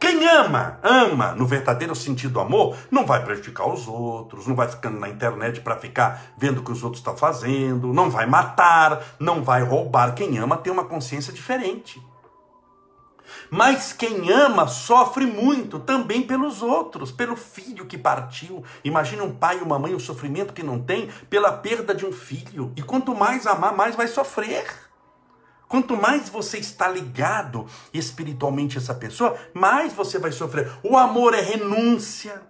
Quem 0.00 0.28
ama, 0.28 0.78
ama 0.80 1.32
no 1.34 1.44
verdadeiro 1.44 1.94
sentido 1.94 2.34
do 2.34 2.40
amor, 2.40 2.76
não 2.88 3.04
vai 3.04 3.24
prejudicar 3.24 3.68
os 3.68 3.88
outros, 3.88 4.46
não 4.46 4.54
vai 4.54 4.68
ficando 4.68 5.00
na 5.00 5.08
internet 5.08 5.60
para 5.60 5.76
ficar 5.76 6.22
vendo 6.36 6.58
o 6.58 6.62
que 6.62 6.70
os 6.70 6.84
outros 6.84 7.00
estão 7.00 7.16
fazendo, 7.16 7.92
não 7.92 8.08
vai 8.08 8.24
matar, 8.24 9.02
não 9.18 9.42
vai 9.42 9.62
roubar. 9.64 10.14
Quem 10.14 10.38
ama 10.38 10.56
tem 10.56 10.72
uma 10.72 10.84
consciência 10.84 11.32
diferente. 11.32 12.00
Mas 13.50 13.92
quem 13.92 14.30
ama 14.30 14.66
sofre 14.66 15.26
muito 15.26 15.78
também 15.78 16.22
pelos 16.22 16.62
outros, 16.62 17.10
pelo 17.10 17.36
filho 17.36 17.86
que 17.86 17.98
partiu. 17.98 18.64
Imagina 18.84 19.24
um 19.24 19.34
pai 19.34 19.58
e 19.58 19.62
uma 19.62 19.78
mãe 19.78 19.94
o 19.94 20.00
sofrimento 20.00 20.52
que 20.52 20.62
não 20.62 20.80
tem 20.80 21.08
pela 21.28 21.52
perda 21.52 21.94
de 21.94 22.06
um 22.06 22.12
filho. 22.12 22.72
E 22.76 22.82
quanto 22.82 23.14
mais 23.14 23.46
amar, 23.46 23.74
mais 23.74 23.94
vai 23.94 24.08
sofrer. 24.08 24.66
Quanto 25.68 25.96
mais 25.96 26.30
você 26.30 26.58
está 26.58 26.88
ligado 26.88 27.66
espiritualmente 27.92 28.78
a 28.78 28.80
essa 28.80 28.94
pessoa, 28.94 29.36
mais 29.52 29.92
você 29.92 30.18
vai 30.18 30.32
sofrer. 30.32 30.72
O 30.82 30.96
amor 30.96 31.34
é 31.34 31.40
renúncia. 31.40 32.40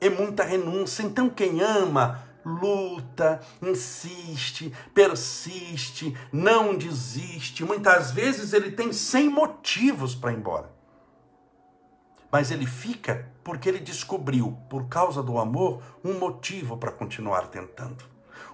É 0.00 0.10
muita 0.10 0.42
renúncia. 0.42 1.02
Então 1.04 1.28
quem 1.28 1.60
ama 1.60 2.33
luta, 2.44 3.40
insiste, 3.62 4.72
persiste, 4.92 6.16
não 6.32 6.76
desiste. 6.76 7.64
Muitas 7.64 8.10
vezes 8.10 8.52
ele 8.52 8.70
tem 8.70 8.92
100 8.92 9.28
motivos 9.28 10.14
para 10.14 10.32
ir 10.32 10.36
embora. 10.36 10.70
Mas 12.30 12.50
ele 12.50 12.66
fica 12.66 13.30
porque 13.44 13.68
ele 13.68 13.78
descobriu, 13.78 14.58
por 14.68 14.88
causa 14.88 15.22
do 15.22 15.38
amor, 15.38 15.82
um 16.02 16.18
motivo 16.18 16.76
para 16.76 16.90
continuar 16.90 17.48
tentando, 17.48 18.04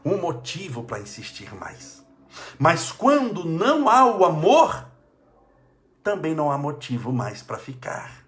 um 0.05 0.19
motivo 0.19 0.83
para 0.83 1.01
insistir 1.01 1.55
mais. 1.55 2.05
Mas 2.59 2.93
quando 2.93 3.45
não 3.45 3.89
há 3.89 4.05
o 4.05 4.25
amor, 4.25 4.87
também 6.03 6.35
não 6.35 6.51
há 6.51 6.59
motivo 6.59 7.13
mais 7.13 7.43
para 7.43 7.59
ficar. 7.59 8.20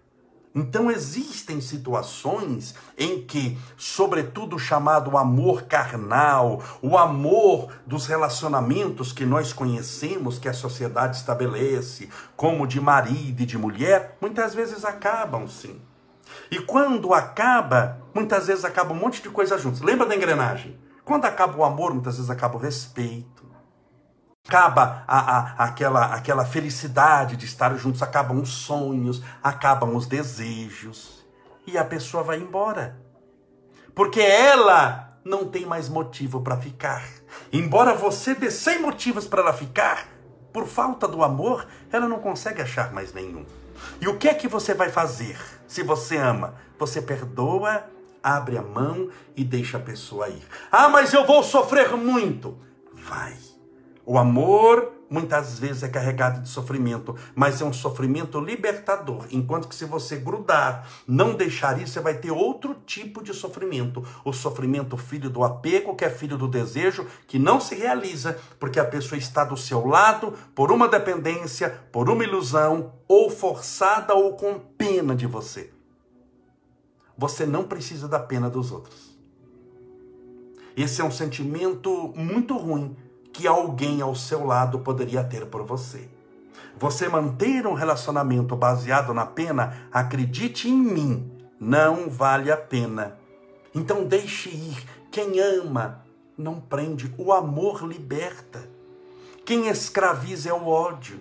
Então 0.55 0.91
existem 0.91 1.61
situações 1.61 2.75
em 2.99 3.23
que, 3.23 3.59
sobretudo 3.77 4.57
o 4.57 4.59
chamado 4.59 5.17
amor 5.17 5.63
carnal, 5.63 6.63
o 6.83 6.99
amor 6.99 7.73
dos 7.87 8.07
relacionamentos 8.07 9.13
que 9.13 9.25
nós 9.25 9.53
conhecemos, 9.53 10.39
que 10.39 10.49
a 10.49 10.53
sociedade 10.53 11.17
estabelece, 11.17 12.11
como 12.37 12.67
de 12.67 12.81
marido 12.81 13.43
e 13.43 13.47
de 13.47 13.57
mulher, 13.57 14.19
muitas 14.21 14.55
vezes 14.55 14.85
acabam 14.85 15.49
sim. 15.49 15.81
E 16.51 16.59
quando 16.59 17.15
acaba, 17.15 17.99
muitas 18.15 18.47
vezes 18.47 18.65
acaba 18.65 18.93
um 18.93 18.97
monte 18.97 19.23
de 19.23 19.31
coisa 19.31 19.57
juntos. 19.59 19.81
Lembra 19.81 20.07
da 20.07 20.15
engrenagem? 20.15 20.79
Quando 21.05 21.25
acaba 21.25 21.57
o 21.57 21.65
amor, 21.65 21.93
muitas 21.95 22.17
vezes 22.17 22.31
acaba 22.31 22.57
o 22.57 22.61
respeito 22.61 23.42
acaba 24.47 25.05
a, 25.07 25.19
a, 25.19 25.65
aquela, 25.65 26.07
aquela 26.07 26.45
felicidade 26.45 27.37
de 27.37 27.45
estar 27.47 27.75
juntos, 27.77 28.03
acabam 28.03 28.41
os 28.41 28.51
sonhos, 28.51 29.23
acabam 29.43 29.97
os 29.97 30.07
desejos 30.07 31.25
e 31.67 31.79
a 31.79 31.85
pessoa 31.85 32.23
vai 32.23 32.39
embora. 32.39 33.01
Porque 33.95 34.21
ela 34.21 35.19
não 35.25 35.49
tem 35.49 35.65
mais 35.65 35.89
motivo 35.89 36.41
para 36.41 36.57
ficar. 36.57 37.03
Embora 37.53 37.95
você 37.95 38.35
dê 38.35 38.51
100 38.51 38.81
motivos 38.81 39.27
para 39.27 39.43
ela 39.43 39.53
ficar, 39.53 40.09
por 40.53 40.67
falta 40.67 41.07
do 41.07 41.23
amor, 41.23 41.67
ela 41.91 42.09
não 42.09 42.19
consegue 42.19 42.61
achar 42.61 42.93
mais 42.93 43.15
nenhum. 43.15 43.47
E 44.01 44.09
o 44.09 44.19
que 44.19 44.29
é 44.29 44.35
que 44.35 44.49
você 44.49 44.75
vai 44.75 44.91
fazer 44.91 45.39
se 45.67 45.83
você 45.83 46.17
ama? 46.17 46.55
Você 46.79 47.01
perdoa, 47.01 47.85
abre 48.23 48.59
a 48.59 48.63
mão 48.63 49.09
e 49.37 49.45
deixa 49.45 49.79
a 49.79 49.81
pessoa 49.81 50.29
ir. 50.29 50.43
Ah, 50.71 50.89
mas 50.89 51.13
eu 51.13 51.25
vou 51.25 51.43
sofrer 51.43 51.97
muito. 51.97 52.59
Vai 52.93 53.52
o 54.05 54.19
amor 54.19 54.93
muitas 55.13 55.59
vezes 55.59 55.83
é 55.83 55.89
carregado 55.89 56.41
de 56.41 56.49
sofrimento, 56.49 57.15
mas 57.35 57.61
é 57.61 57.65
um 57.65 57.73
sofrimento 57.73 58.41
libertador. 58.41 59.27
Enquanto 59.31 59.69
que 59.69 59.75
se 59.75 59.85
você 59.85 60.17
grudar, 60.17 60.89
não 61.07 61.35
deixar 61.35 61.81
isso, 61.81 61.93
você 61.93 62.01
vai 62.01 62.15
ter 62.15 62.31
outro 62.31 62.75
tipo 62.87 63.23
de 63.23 63.35
sofrimento. 63.35 64.03
O 64.25 64.33
sofrimento 64.33 64.97
filho 64.97 65.29
do 65.29 65.45
apego, 65.45 65.95
que 65.95 66.05
é 66.05 66.11
filho 66.11 66.39
do 66.39 66.49
desejo, 66.49 67.07
que 67.27 67.39
não 67.39 67.61
se 67.61 67.75
realiza, 67.75 68.39
porque 68.59 68.81
a 68.81 68.85
pessoa 68.85 69.19
está 69.19 69.45
do 69.45 69.57
seu 69.57 69.87
lado 69.87 70.33
por 70.55 70.73
uma 70.73 70.89
dependência, 70.89 71.69
por 71.93 72.09
uma 72.09 72.25
ilusão, 72.25 72.95
ou 73.07 73.29
forçada 73.31 74.15
ou 74.15 74.35
com 74.35 74.59
pena 74.59 75.15
de 75.15 75.27
você. 75.27 75.71
Você 77.19 77.45
não 77.45 77.65
precisa 77.65 78.09
da 78.09 78.19
pena 78.19 78.49
dos 78.49 78.73
outros. 78.73 79.13
Esse 80.75 81.03
é 81.03 81.05
um 81.05 81.11
sentimento 81.11 82.15
muito 82.17 82.57
ruim 82.57 82.97
que 83.33 83.47
alguém 83.47 84.01
ao 84.03 84.15
seu 84.15 84.45
lado 84.45 84.81
poderia 84.81 85.25
ter 85.25 85.47
por 85.47 85.65
você. 85.65 86.09
Você 86.79 87.09
manter 87.09 87.67
um 87.67 87.75
relacionamento 87.75 88.57
baseado 88.57 89.15
na 89.15 89.27
pena, 89.27 89.87
acredite 89.93 90.69
em 90.69 90.79
mim, 90.79 91.31
não 91.59 92.09
vale 92.09 92.51
a 92.51 92.57
pena. 92.57 93.17
Então 93.75 94.05
deixe 94.05 94.49
ir. 94.51 94.85
Quem 95.11 95.41
ama 95.41 96.05
não 96.37 96.61
prende, 96.61 97.15
o 97.19 97.33
amor 97.33 97.83
liberta. 97.87 98.69
Quem 99.45 99.69
escraviza 99.69 100.51
é 100.51 100.53
o 100.53 100.67
ódio. 100.67 101.21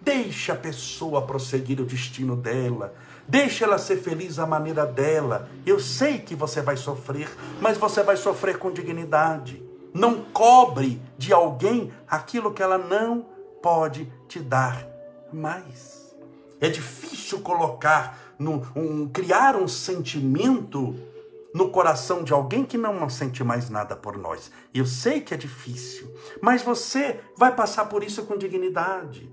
Deixe 0.00 0.50
a 0.50 0.56
pessoa 0.56 1.22
prosseguir 1.22 1.80
o 1.80 1.86
destino 1.86 2.36
dela. 2.36 2.94
Deixe 3.26 3.62
ela 3.64 3.78
ser 3.78 3.98
feliz 3.98 4.38
à 4.38 4.46
maneira 4.46 4.84
dela. 4.84 5.48
Eu 5.64 5.78
sei 5.78 6.18
que 6.18 6.34
você 6.34 6.60
vai 6.60 6.76
sofrer, 6.76 7.28
mas 7.60 7.78
você 7.78 8.02
vai 8.02 8.16
sofrer 8.16 8.58
com 8.58 8.70
dignidade. 8.70 9.62
Não 9.92 10.24
cobre 10.32 11.00
de 11.18 11.32
alguém 11.32 11.92
aquilo 12.08 12.52
que 12.52 12.62
ela 12.62 12.78
não 12.78 13.26
pode 13.62 14.10
te 14.26 14.40
dar 14.40 14.86
mais. 15.32 16.14
É 16.60 16.68
difícil 16.68 17.40
colocar, 17.40 18.18
no, 18.38 18.66
um, 18.74 19.08
criar 19.08 19.56
um 19.56 19.68
sentimento 19.68 20.94
no 21.54 21.68
coração 21.70 22.24
de 22.24 22.32
alguém 22.32 22.64
que 22.64 22.78
não 22.78 23.08
sente 23.08 23.44
mais 23.44 23.68
nada 23.68 23.94
por 23.94 24.16
nós. 24.16 24.50
Eu 24.72 24.86
sei 24.86 25.20
que 25.20 25.34
é 25.34 25.36
difícil, 25.36 26.10
mas 26.40 26.62
você 26.62 27.20
vai 27.36 27.54
passar 27.54 27.86
por 27.86 28.02
isso 28.02 28.24
com 28.24 28.38
dignidade. 28.38 29.30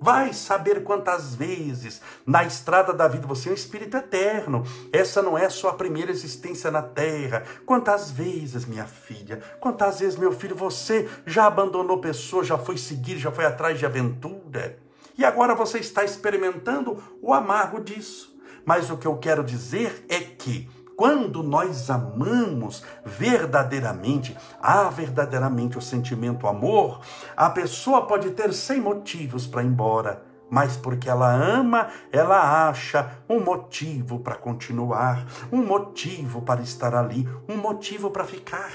Vai 0.00 0.32
saber 0.32 0.84
quantas 0.84 1.34
vezes 1.34 2.00
na 2.24 2.44
estrada 2.44 2.92
da 2.92 3.08
vida 3.08 3.26
você 3.26 3.48
é 3.48 3.52
um 3.52 3.54
espírito 3.54 3.96
eterno. 3.96 4.64
Essa 4.92 5.20
não 5.20 5.36
é 5.36 5.50
sua 5.50 5.74
primeira 5.74 6.12
existência 6.12 6.70
na 6.70 6.82
terra. 6.82 7.42
Quantas 7.66 8.10
vezes, 8.10 8.64
minha 8.64 8.86
filha, 8.86 9.42
quantas 9.58 9.98
vezes, 9.98 10.16
meu 10.16 10.30
filho, 10.30 10.54
você 10.54 11.08
já 11.26 11.46
abandonou 11.46 12.00
pessoas, 12.00 12.46
já 12.46 12.56
foi 12.56 12.78
seguir, 12.78 13.18
já 13.18 13.32
foi 13.32 13.44
atrás 13.44 13.78
de 13.78 13.86
aventura. 13.86 14.78
E 15.16 15.24
agora 15.24 15.54
você 15.54 15.78
está 15.78 16.04
experimentando 16.04 17.02
o 17.20 17.34
amargo 17.34 17.80
disso. 17.80 18.38
Mas 18.64 18.90
o 18.90 18.96
que 18.96 19.06
eu 19.06 19.16
quero 19.16 19.42
dizer 19.42 20.04
é 20.08 20.20
que 20.20 20.70
quando 20.98 21.44
nós 21.44 21.88
amamos 21.90 22.82
verdadeiramente, 23.04 24.36
há 24.60 24.90
verdadeiramente 24.90 25.78
o 25.78 25.80
sentimento 25.80 26.48
amor, 26.48 27.02
a 27.36 27.48
pessoa 27.48 28.04
pode 28.04 28.32
ter 28.32 28.52
cem 28.52 28.80
motivos 28.80 29.46
para 29.46 29.62
ir 29.62 29.66
embora, 29.66 30.24
mas 30.50 30.76
porque 30.76 31.08
ela 31.08 31.32
ama, 31.32 31.86
ela 32.10 32.68
acha 32.68 33.12
um 33.28 33.38
motivo 33.38 34.18
para 34.18 34.34
continuar, 34.34 35.24
um 35.52 35.64
motivo 35.64 36.42
para 36.42 36.62
estar 36.62 36.92
ali, 36.96 37.28
um 37.48 37.56
motivo 37.56 38.10
para 38.10 38.24
ficar. 38.24 38.72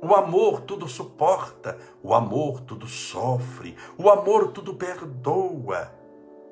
O 0.00 0.14
amor 0.14 0.62
tudo 0.62 0.88
suporta, 0.88 1.76
o 2.02 2.14
amor 2.14 2.62
tudo 2.62 2.86
sofre, 2.86 3.76
o 3.98 4.08
amor 4.08 4.52
tudo 4.52 4.72
perdoa. 4.72 6.01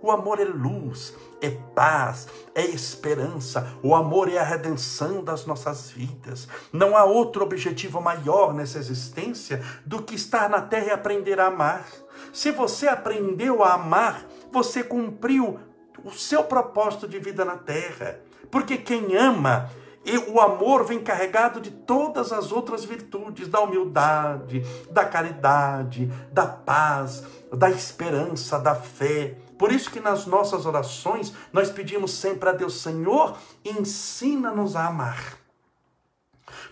O 0.02 0.10
amor 0.10 0.40
é 0.40 0.44
luz, 0.44 1.14
é 1.40 1.50
paz, 1.74 2.26
é 2.54 2.64
esperança. 2.64 3.76
O 3.82 3.94
amor 3.94 4.30
é 4.30 4.38
a 4.38 4.44
redenção 4.44 5.22
das 5.22 5.46
nossas 5.46 5.90
vidas. 5.90 6.48
Não 6.72 6.96
há 6.96 7.04
outro 7.04 7.42
objetivo 7.42 8.00
maior 8.00 8.54
nessa 8.54 8.78
existência 8.78 9.62
do 9.84 10.02
que 10.02 10.14
estar 10.14 10.48
na 10.48 10.60
terra 10.60 10.86
e 10.86 10.90
aprender 10.90 11.38
a 11.40 11.46
amar. 11.46 11.86
Se 12.32 12.50
você 12.50 12.88
aprendeu 12.88 13.62
a 13.62 13.74
amar, 13.74 14.24
você 14.50 14.82
cumpriu 14.82 15.58
o 16.04 16.10
seu 16.10 16.44
propósito 16.44 17.06
de 17.06 17.18
vida 17.18 17.44
na 17.44 17.56
terra. 17.56 18.20
Porque 18.50 18.76
quem 18.76 19.16
ama, 19.16 19.70
e 20.04 20.16
o 20.16 20.40
amor 20.40 20.84
vem 20.84 20.98
carregado 20.98 21.60
de 21.60 21.70
todas 21.70 22.32
as 22.32 22.50
outras 22.50 22.84
virtudes, 22.84 23.48
da 23.48 23.60
humildade, 23.60 24.64
da 24.90 25.04
caridade, 25.04 26.10
da 26.32 26.46
paz, 26.46 27.22
da 27.52 27.70
esperança, 27.70 28.58
da 28.58 28.74
fé. 28.74 29.36
Por 29.60 29.70
isso 29.70 29.90
que 29.90 30.00
nas 30.00 30.24
nossas 30.24 30.64
orações 30.64 31.34
nós 31.52 31.70
pedimos 31.70 32.14
sempre 32.14 32.48
a 32.48 32.52
Deus, 32.52 32.80
Senhor, 32.80 33.36
ensina-nos 33.62 34.74
a 34.74 34.86
amar. 34.86 35.36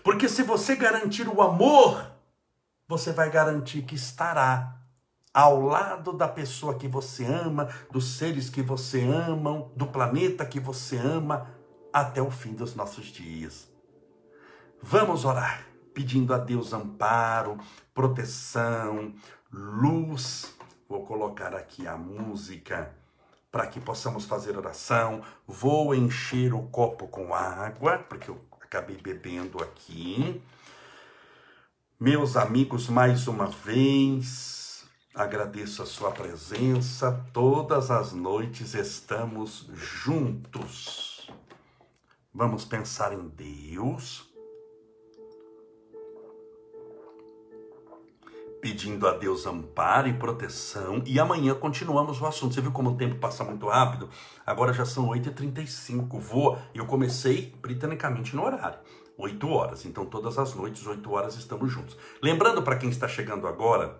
Porque 0.03 0.27
se 0.27 0.41
você 0.41 0.75
garantir 0.75 1.27
o 1.27 1.39
amor, 1.39 2.03
você 2.87 3.13
vai 3.13 3.29
garantir 3.29 3.83
que 3.83 3.93
estará 3.93 4.75
ao 5.31 5.61
lado 5.61 6.11
da 6.13 6.27
pessoa 6.27 6.79
que 6.79 6.87
você 6.87 7.25
ama, 7.25 7.69
dos 7.91 8.17
seres 8.17 8.49
que 8.49 8.63
você 8.63 9.03
ama, 9.03 9.69
do 9.75 9.85
planeta 9.85 10.43
que 10.43 10.59
você 10.59 10.97
ama, 10.97 11.47
até 11.93 12.23
o 12.23 12.31
fim 12.31 12.53
dos 12.53 12.73
nossos 12.73 13.05
dias. 13.05 13.69
Vamos 14.81 15.25
orar, 15.25 15.63
pedindo 15.93 16.33
a 16.33 16.39
Deus 16.39 16.73
amparo, 16.73 17.55
proteção, 17.93 19.13
luz 19.51 20.57
Vou 20.89 21.05
colocar 21.05 21.53
aqui 21.53 21.87
a 21.87 21.95
música 21.95 22.91
para 23.51 23.67
que 23.67 23.79
possamos 23.79 24.25
fazer 24.25 24.57
oração. 24.57 25.21
Vou 25.45 25.93
encher 25.93 26.51
o 26.51 26.63
copo 26.63 27.07
com 27.07 27.31
água, 27.31 27.99
porque 27.99 28.31
eu 28.31 28.43
acabei 28.59 28.97
bebendo 28.97 29.61
aqui. 29.61 30.41
Meus 31.99 32.35
amigos, 32.35 32.89
mais 32.89 33.27
uma 33.27 33.45
vez, 33.45 34.83
agradeço 35.13 35.83
a 35.83 35.85
sua 35.85 36.09
presença. 36.09 37.23
Todas 37.31 37.91
as 37.91 38.11
noites 38.11 38.73
estamos 38.73 39.69
juntos. 39.75 41.29
Vamos 42.33 42.65
pensar 42.65 43.13
em 43.13 43.27
Deus 43.27 44.28
pedindo 48.61 49.07
a 49.07 49.11
Deus 49.11 49.45
amparo 49.45 50.07
e 50.07 50.13
proteção. 50.13 51.01
E 51.05 51.19
amanhã 51.19 51.55
continuamos 51.55 52.21
o 52.21 52.25
assunto. 52.25 52.53
Você 52.53 52.61
viu 52.61 52.71
como 52.71 52.91
o 52.91 52.95
tempo 52.95 53.15
passa 53.15 53.43
muito 53.43 53.67
rápido? 53.67 54.09
Agora 54.45 54.73
já 54.73 54.85
são 54.85 55.07
8h35. 55.09 56.19
Vou. 56.19 56.57
Eu 56.73 56.85
comecei 56.85 57.53
britanicamente 57.61 58.35
no 58.35 58.43
horário. 58.43 58.79
8 59.17 59.49
horas. 59.49 59.85
Então, 59.85 60.05
todas 60.05 60.37
as 60.37 60.53
noites, 60.55 60.85
8 60.85 61.11
horas, 61.11 61.35
estamos 61.35 61.71
juntos. 61.71 61.97
Lembrando 62.21 62.61
para 62.61 62.77
quem 62.77 62.89
está 62.89 63.07
chegando 63.07 63.47
agora 63.47 63.99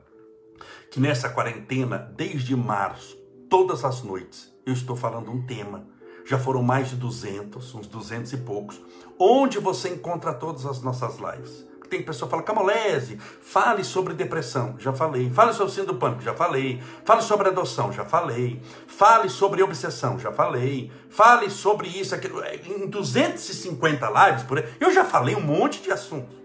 que 0.91 0.99
nessa 0.99 1.29
quarentena, 1.29 1.97
desde 2.15 2.55
março, 2.55 3.17
todas 3.49 3.83
as 3.85 4.01
noites, 4.01 4.53
eu 4.65 4.73
estou 4.73 4.95
falando 4.95 5.31
um 5.31 5.45
tema. 5.45 5.85
Já 6.25 6.37
foram 6.37 6.61
mais 6.61 6.89
de 6.89 6.95
200, 6.95 7.75
uns 7.75 7.87
200 7.87 8.33
e 8.33 8.37
poucos, 8.37 8.79
onde 9.17 9.57
você 9.57 9.89
encontra 9.89 10.33
todas 10.33 10.65
as 10.65 10.81
nossas 10.81 11.17
lives 11.17 11.67
tem 11.89 12.03
pessoa 12.03 12.27
que 12.27 12.31
fala, 12.31 12.43
Camolese, 12.43 13.17
fale 13.41 13.83
sobre 13.83 14.13
depressão, 14.13 14.75
já 14.77 14.93
falei. 14.93 15.29
Fale 15.29 15.53
sobre 15.53 15.73
síndrome 15.73 15.93
do 15.93 15.99
pânico, 15.99 16.21
já 16.21 16.33
falei. 16.33 16.81
Fale 17.03 17.21
sobre 17.21 17.49
adoção, 17.49 17.91
já 17.91 18.05
falei. 18.05 18.61
Fale 18.87 19.29
sobre 19.29 19.63
obsessão, 19.63 20.19
já 20.19 20.31
falei. 20.31 20.91
Fale 21.09 21.49
sobre 21.49 21.87
isso, 21.87 22.13
aquilo. 22.13 22.41
É, 22.43 22.55
em 22.55 22.87
250 22.87 24.07
lives 24.07 24.43
por 24.43 24.59
aí, 24.59 24.65
eu 24.79 24.93
já 24.93 25.03
falei 25.03 25.35
um 25.35 25.41
monte 25.41 25.81
de 25.81 25.91
assuntos. 25.91 26.35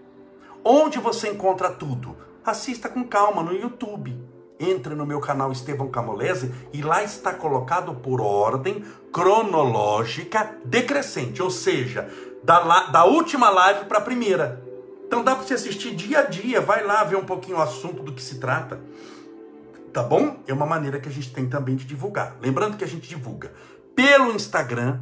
Onde 0.63 0.97
você 0.97 1.29
encontra 1.29 1.69
tudo? 1.69 2.17
Assista 2.43 2.89
com 2.89 3.03
calma 3.03 3.43
no 3.43 3.53
YouTube. 3.53 4.19
Entre 4.59 4.95
no 4.95 5.05
meu 5.05 5.19
canal 5.19 5.51
Estevão 5.51 5.91
Camolese 5.91 6.51
e 6.71 6.81
lá 6.81 7.03
está 7.03 7.33
colocado 7.33 7.93
por 7.95 8.21
ordem 8.21 8.83
cronológica 9.11 10.55
decrescente, 10.63 11.43
ou 11.43 11.51
seja, 11.51 12.09
da, 12.41 12.87
da 12.87 13.05
última 13.05 13.49
live 13.49 13.85
para 13.85 13.97
a 13.97 14.01
primeira. 14.01 14.64
Então 15.07 15.23
dá 15.23 15.35
para 15.35 15.45
você 15.45 15.53
assistir 15.53 15.95
dia 15.95 16.19
a 16.19 16.23
dia, 16.23 16.59
vai 16.61 16.83
lá 16.83 17.03
ver 17.03 17.15
um 17.15 17.25
pouquinho 17.25 17.57
o 17.57 17.61
assunto 17.61 18.03
do 18.03 18.11
que 18.11 18.21
se 18.21 18.39
trata. 18.39 18.79
Tá 19.93 20.03
bom? 20.03 20.43
É 20.45 20.53
uma 20.53 20.65
maneira 20.65 20.99
que 20.99 21.07
a 21.07 21.11
gente 21.11 21.31
tem 21.31 21.47
também 21.47 21.75
de 21.75 21.85
divulgar. 21.85 22.35
Lembrando 22.41 22.75
que 22.75 22.83
a 22.83 22.87
gente 22.87 23.07
divulga 23.07 23.53
pelo 23.95 24.31
Instagram. 24.33 24.99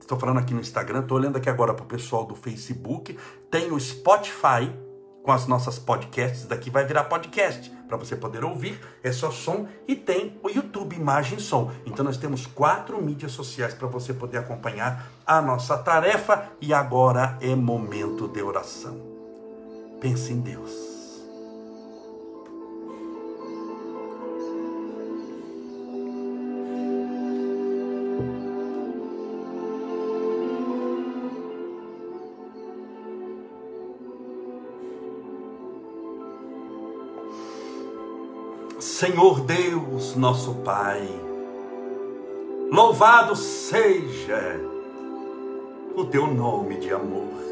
Estou 0.00 0.18
falando 0.18 0.38
aqui 0.38 0.52
no 0.52 0.60
Instagram, 0.60 1.00
estou 1.00 1.18
olhando 1.18 1.36
aqui 1.36 1.48
agora 1.48 1.72
para 1.72 1.84
o 1.84 1.86
pessoal 1.86 2.24
do 2.24 2.34
Facebook. 2.34 3.16
Tem 3.50 3.70
o 3.70 3.78
Spotify 3.78 4.72
com 5.22 5.30
as 5.30 5.46
nossas 5.46 5.78
podcasts. 5.78 6.46
Daqui 6.46 6.70
vai 6.70 6.84
virar 6.84 7.04
podcast 7.04 7.70
para 7.86 7.96
você 7.96 8.16
poder 8.16 8.42
ouvir. 8.42 8.80
É 9.02 9.12
só 9.12 9.30
som 9.30 9.68
e 9.86 9.94
tem 9.94 10.38
o 10.42 10.48
YouTube 10.48 10.96
imagem 10.96 11.38
e 11.38 11.40
som. 11.40 11.70
Então 11.86 12.04
nós 12.04 12.16
temos 12.16 12.46
quatro 12.46 13.00
mídias 13.00 13.32
sociais 13.32 13.74
para 13.74 13.86
você 13.86 14.12
poder 14.12 14.38
acompanhar 14.38 15.06
a 15.26 15.40
nossa 15.40 15.76
tarefa. 15.78 16.50
E 16.60 16.72
agora 16.72 17.38
é 17.40 17.54
momento 17.54 18.26
de 18.26 18.42
oração. 18.42 19.07
Pensa 20.00 20.32
em 20.32 20.40
Deus. 20.40 20.88
Senhor 38.80 39.40
Deus, 39.40 40.14
nosso 40.14 40.54
Pai, 40.64 41.08
louvado 42.70 43.34
seja 43.36 44.60
o 45.96 46.04
teu 46.04 46.26
nome 46.26 46.76
de 46.76 46.92
amor. 46.92 47.47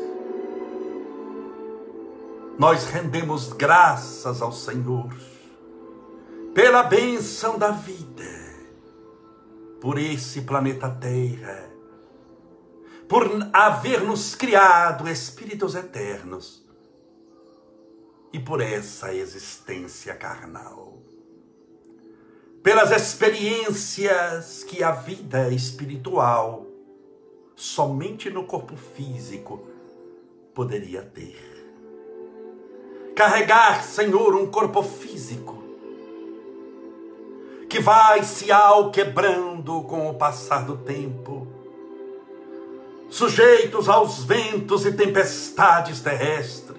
Nós 2.58 2.86
rendemos 2.86 3.52
graças 3.52 4.40
ao 4.40 4.50
Senhor 4.50 5.14
pela 6.54 6.82
bênção 6.82 7.58
da 7.58 7.70
vida, 7.70 8.24
por 9.78 9.98
esse 9.98 10.40
planeta 10.40 10.88
Terra, 10.88 11.68
por 13.06 13.28
haver 13.52 14.00
nos 14.00 14.34
criado 14.34 15.06
espíritos 15.06 15.74
eternos 15.74 16.66
e 18.32 18.40
por 18.40 18.62
essa 18.62 19.14
existência 19.14 20.14
carnal. 20.14 21.02
Pelas 22.62 22.90
experiências 22.90 24.64
que 24.64 24.82
a 24.82 24.92
vida 24.92 25.50
espiritual, 25.50 26.66
somente 27.54 28.30
no 28.30 28.44
corpo 28.44 28.76
físico, 28.76 29.68
poderia 30.54 31.02
ter. 31.02 31.55
Carregar, 33.16 33.82
Senhor, 33.82 34.36
um 34.36 34.44
corpo 34.44 34.82
físico 34.82 35.64
que 37.66 37.80
vai 37.80 38.22
se 38.22 38.52
alquebrando 38.52 39.80
com 39.84 40.10
o 40.10 40.14
passar 40.14 40.66
do 40.66 40.76
tempo, 40.76 41.46
sujeitos 43.08 43.88
aos 43.88 44.22
ventos 44.22 44.84
e 44.84 44.92
tempestades 44.92 46.02
terrestres, 46.02 46.76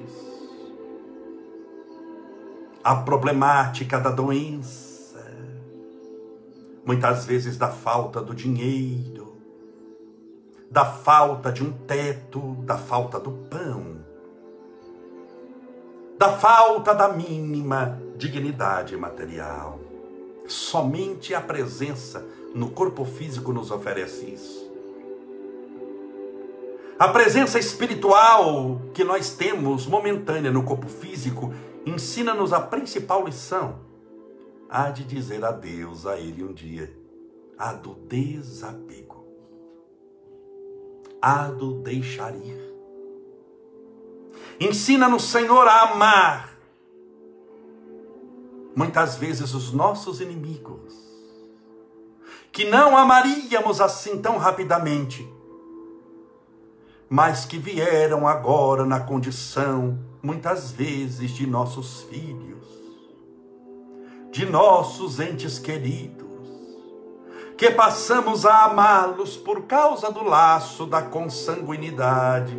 a 2.83 2.95
problemática 2.97 3.99
da 3.99 4.11
doença, 4.11 5.25
muitas 6.85 7.25
vezes 7.25 7.57
da 7.57 7.69
falta 7.69 8.21
do 8.21 8.35
dinheiro, 8.35 9.35
da 10.69 10.85
falta 10.85 11.51
de 11.51 11.63
um 11.63 11.71
teto, 11.71 12.53
da 12.59 12.77
falta 12.77 13.19
do 13.19 13.31
pão, 13.31 14.05
da 16.17 16.35
falta 16.35 16.93
da 16.93 17.09
mínima 17.09 18.01
dignidade 18.15 18.97
material. 18.97 19.79
Somente 20.47 21.35
a 21.35 21.41
presença 21.41 22.25
no 22.55 22.71
corpo 22.71 23.05
físico 23.05 23.53
nos 23.53 23.69
oferece 23.69 24.25
isso. 24.25 24.67
A 26.97 27.09
presença 27.09 27.59
espiritual 27.59 28.81
que 28.93 29.03
nós 29.03 29.35
temos 29.35 29.85
momentânea 29.85 30.51
no 30.51 30.63
corpo 30.63 30.87
físico 30.87 31.53
ensina-nos 31.85 32.51
a 32.51 32.59
principal 32.59 33.23
lição: 33.23 33.79
há 34.67 34.89
de 34.89 35.03
dizer 35.03 35.45
adeus 35.45 36.07
a 36.07 36.17
Ele 36.17 36.43
um 36.43 36.53
dia, 36.53 36.91
a 37.55 37.73
do 37.73 37.93
desapego, 37.93 39.23
a 41.21 41.49
do 41.49 41.75
deixar 41.81 42.35
ir. 42.35 42.66
Ensina-nos, 44.59 45.23
Senhor, 45.23 45.67
a 45.67 45.91
amar, 45.91 46.57
muitas 48.75 49.15
vezes, 49.15 49.53
os 49.53 49.71
nossos 49.71 50.21
inimigos, 50.21 50.95
que 52.51 52.65
não 52.65 52.97
amaríamos 52.97 53.79
assim 53.79 54.19
tão 54.19 54.37
rapidamente, 54.37 55.27
mas 57.09 57.45
que 57.45 57.57
vieram 57.57 58.27
agora 58.27 58.85
na 58.85 58.99
condição 58.99 59.99
muitas 60.21 60.71
vezes 60.71 61.31
de 61.31 61.47
nossos 61.47 62.01
filhos, 62.03 62.65
de 64.31 64.45
nossos 64.45 65.19
entes 65.19 65.57
queridos, 65.57 66.27
que 67.57 67.71
passamos 67.71 68.45
a 68.45 68.65
amá-los 68.65 69.37
por 69.37 69.63
causa 69.63 70.11
do 70.11 70.23
laço 70.23 70.85
da 70.85 71.01
consanguinidade, 71.01 72.55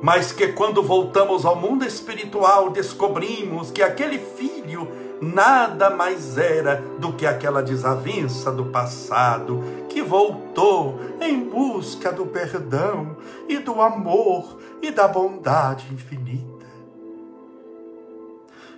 mas 0.00 0.32
que 0.32 0.48
quando 0.48 0.82
voltamos 0.82 1.44
ao 1.44 1.56
mundo 1.56 1.84
espiritual 1.84 2.70
descobrimos 2.70 3.70
que 3.70 3.82
aquele 3.82 4.18
filho 4.18 4.88
nada 5.20 5.90
mais 5.90 6.38
era 6.38 6.76
do 6.98 7.12
que 7.12 7.26
aquela 7.26 7.62
desavença 7.62 8.52
do 8.52 8.66
passado 8.66 9.62
que 9.88 10.00
voltou 10.00 11.00
em 11.20 11.48
busca 11.48 12.12
do 12.12 12.26
perdão 12.26 13.16
e 13.48 13.58
do 13.58 13.80
amor 13.80 14.58
e 14.80 14.90
da 14.90 15.08
bondade 15.08 15.92
infinita. 15.92 16.66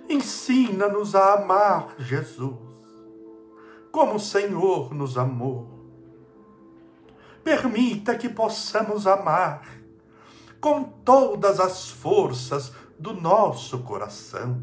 Ensina-nos 0.09 1.15
a 1.15 1.35
amar 1.35 1.95
Jesus, 1.99 2.57
como 3.91 4.15
o 4.15 4.19
Senhor 4.19 4.93
nos 4.93 5.17
amou. 5.17 5.69
Permita 7.43 8.15
que 8.15 8.27
possamos 8.27 9.07
amar 9.07 9.80
com 10.61 10.83
todas 10.83 11.59
as 11.59 11.89
forças 11.89 12.71
do 12.97 13.13
nosso 13.13 13.79
coração 13.79 14.61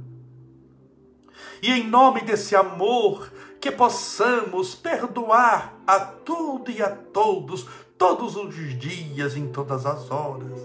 e 1.62 1.70
em 1.72 1.86
nome 1.86 2.20
desse 2.22 2.54
amor, 2.54 3.32
que 3.60 3.70
possamos 3.70 4.74
perdoar 4.74 5.74
a 5.86 5.98
tudo 5.98 6.70
e 6.70 6.82
a 6.82 6.90
todos, 6.90 7.66
todos 7.96 8.36
os 8.36 8.54
dias, 8.78 9.36
em 9.36 9.48
todas 9.48 9.84
as 9.84 10.10
horas. 10.10 10.60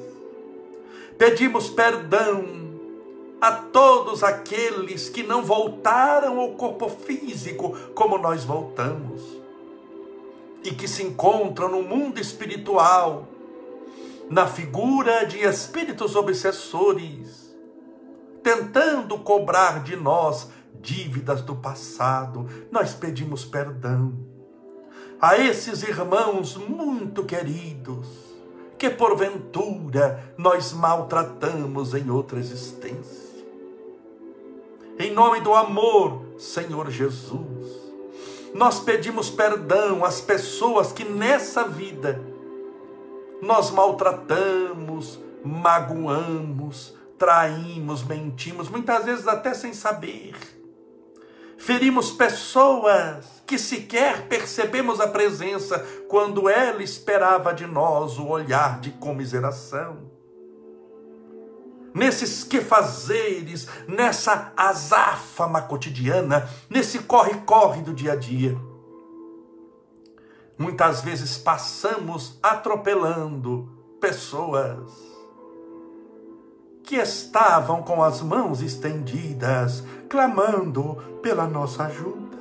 Pedimos 1.17 1.69
perdão 1.69 2.63
a 3.41 3.51
todos 3.51 4.23
aqueles 4.23 5.09
que 5.09 5.23
não 5.23 5.43
voltaram 5.43 6.39
ao 6.39 6.51
corpo 6.51 6.87
físico 6.89 7.75
como 7.93 8.17
nós 8.17 8.43
voltamos 8.43 9.21
e 10.63 10.71
que 10.71 10.87
se 10.87 11.03
encontram 11.03 11.67
no 11.69 11.81
mundo 11.81 12.19
espiritual, 12.19 13.27
na 14.29 14.47
figura 14.47 15.25
de 15.25 15.39
espíritos 15.39 16.15
obsessores, 16.15 17.55
tentando 18.41 19.17
cobrar 19.19 19.83
de 19.83 19.95
nós 19.95 20.49
dívidas 20.81 21.41
do 21.41 21.55
passado, 21.55 22.47
nós 22.71 22.93
pedimos 22.93 23.45
perdão. 23.45 24.13
A 25.21 25.37
esses 25.37 25.83
irmãos 25.83 26.57
muito 26.57 27.23
queridos, 27.23 28.07
que 28.77 28.89
porventura 28.89 30.33
nós 30.37 30.73
maltratamos 30.73 31.93
em 31.93 32.09
outra 32.09 32.39
existência. 32.39 33.23
Em 34.99 35.11
nome 35.11 35.39
do 35.39 35.53
amor, 35.53 36.21
Senhor 36.37 36.91
Jesus, 36.91 37.93
nós 38.53 38.79
pedimos 38.79 39.29
perdão 39.29 40.03
às 40.03 40.19
pessoas 40.19 40.91
que 40.91 41.05
nessa 41.05 41.63
vida 41.63 42.32
nós 43.43 43.69
maltratamos, 43.71 45.19
magoamos, 45.43 46.95
traímos, 47.17 48.03
mentimos, 48.03 48.69
muitas 48.69 49.05
vezes 49.05 49.27
até 49.27 49.53
sem 49.53 49.73
saber 49.73 50.35
ferimos 51.63 52.11
pessoas 52.11 53.41
que 53.47 53.57
sequer 53.57 54.27
percebemos 54.27 54.99
a 54.99 55.07
presença 55.07 55.79
quando 56.09 56.49
ela 56.49 56.83
esperava 56.83 57.53
de 57.53 57.65
nós 57.65 58.19
o 58.19 58.27
olhar 58.27 58.81
de 58.81 58.91
comiseração. 58.91 60.11
Nesses 61.93 62.43
quefazeres, 62.43 63.67
nessa 63.87 64.51
azáfama 64.57 65.61
cotidiana, 65.61 66.49
nesse 66.69 66.99
corre-corre 66.99 67.81
do 67.81 67.93
dia 67.93 68.11
a 68.11 68.15
dia. 68.17 68.57
Muitas 70.63 71.01
vezes 71.01 71.37
passamos 71.37 72.39
atropelando 72.41 73.67
pessoas 73.99 74.93
que 76.83 76.95
estavam 76.95 77.83
com 77.83 78.01
as 78.01 78.21
mãos 78.21 78.61
estendidas, 78.61 79.83
clamando 80.07 80.95
pela 81.21 81.45
nossa 81.47 81.83
ajuda. 81.83 82.37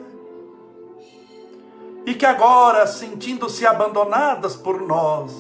E 2.07 2.14
que 2.14 2.25
agora, 2.25 2.87
sentindo-se 2.87 3.66
abandonadas 3.66 4.55
por 4.55 4.81
nós, 4.81 5.33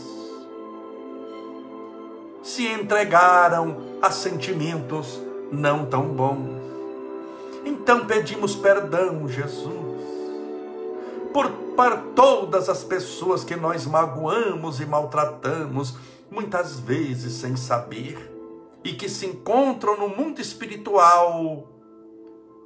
se 2.42 2.66
entregaram 2.66 3.76
a 4.02 4.10
sentimentos 4.10 5.20
não 5.52 5.86
tão 5.86 6.08
bons. 6.08 6.60
Então 7.64 8.06
pedimos 8.06 8.56
perdão, 8.56 9.28
Jesus, 9.28 9.81
por 11.32 11.62
para 11.76 11.96
todas 12.14 12.68
as 12.68 12.84
pessoas 12.84 13.42
que 13.44 13.56
nós 13.56 13.86
magoamos 13.86 14.80
e 14.80 14.86
maltratamos, 14.86 15.96
muitas 16.30 16.78
vezes 16.78 17.32
sem 17.34 17.56
saber 17.56 18.30
e 18.84 18.92
que 18.92 19.08
se 19.08 19.26
encontram 19.26 19.98
no 19.98 20.08
mundo 20.08 20.40
espiritual, 20.40 21.68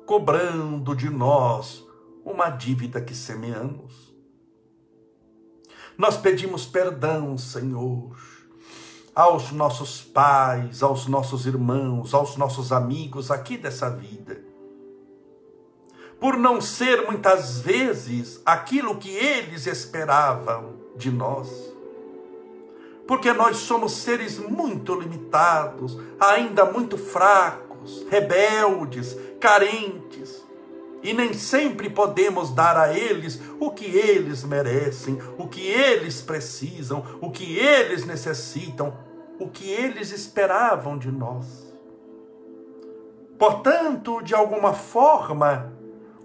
cobrando 0.07 0.95
de 0.95 1.11
nós 1.11 1.85
uma 2.25 2.49
dívida 2.49 3.01
que 3.01 3.15
semeamos. 3.15 4.15
Nós 5.97 6.17
pedimos 6.17 6.67
perdão, 6.67 7.39
Senhor, 7.39 8.17
aos 9.15 9.51
nossos 9.53 10.03
pais, 10.03 10.83
aos 10.83 11.07
nossos 11.07 11.47
irmãos, 11.47 12.13
aos 12.13 12.37
nossos 12.37 12.73
amigos 12.73 13.31
aqui 13.31 13.57
dessa 13.57 13.89
vida, 13.89 14.46
por 16.27 16.37
não 16.37 16.61
ser 16.61 17.07
muitas 17.07 17.61
vezes 17.61 18.43
aquilo 18.45 18.97
que 18.97 19.11
eles 19.11 19.65
esperavam 19.65 20.75
de 20.97 21.09
nós. 21.09 21.73
Porque 23.07 23.33
nós 23.33 23.59
somos 23.59 23.93
seres 23.93 24.37
muito 24.37 24.93
limitados, 24.97 25.97
ainda 26.19 26.65
muito 26.65 26.99
fracos, 26.99 28.05
rebeldes, 28.11 29.17
carentes, 29.39 30.45
e 31.01 31.13
nem 31.13 31.33
sempre 31.33 31.89
podemos 31.89 32.53
dar 32.53 32.77
a 32.77 32.93
eles 32.93 33.41
o 33.61 33.71
que 33.71 33.85
eles 33.85 34.43
merecem, 34.43 35.21
o 35.39 35.47
que 35.47 35.65
eles 35.65 36.21
precisam, 36.21 37.07
o 37.21 37.31
que 37.31 37.57
eles 37.57 38.05
necessitam, 38.05 38.99
o 39.39 39.49
que 39.49 39.71
eles 39.71 40.11
esperavam 40.11 40.99
de 40.99 41.13
nós. 41.13 41.73
Portanto, 43.39 44.23
de 44.23 44.35
alguma 44.35 44.73
forma, 44.73 45.76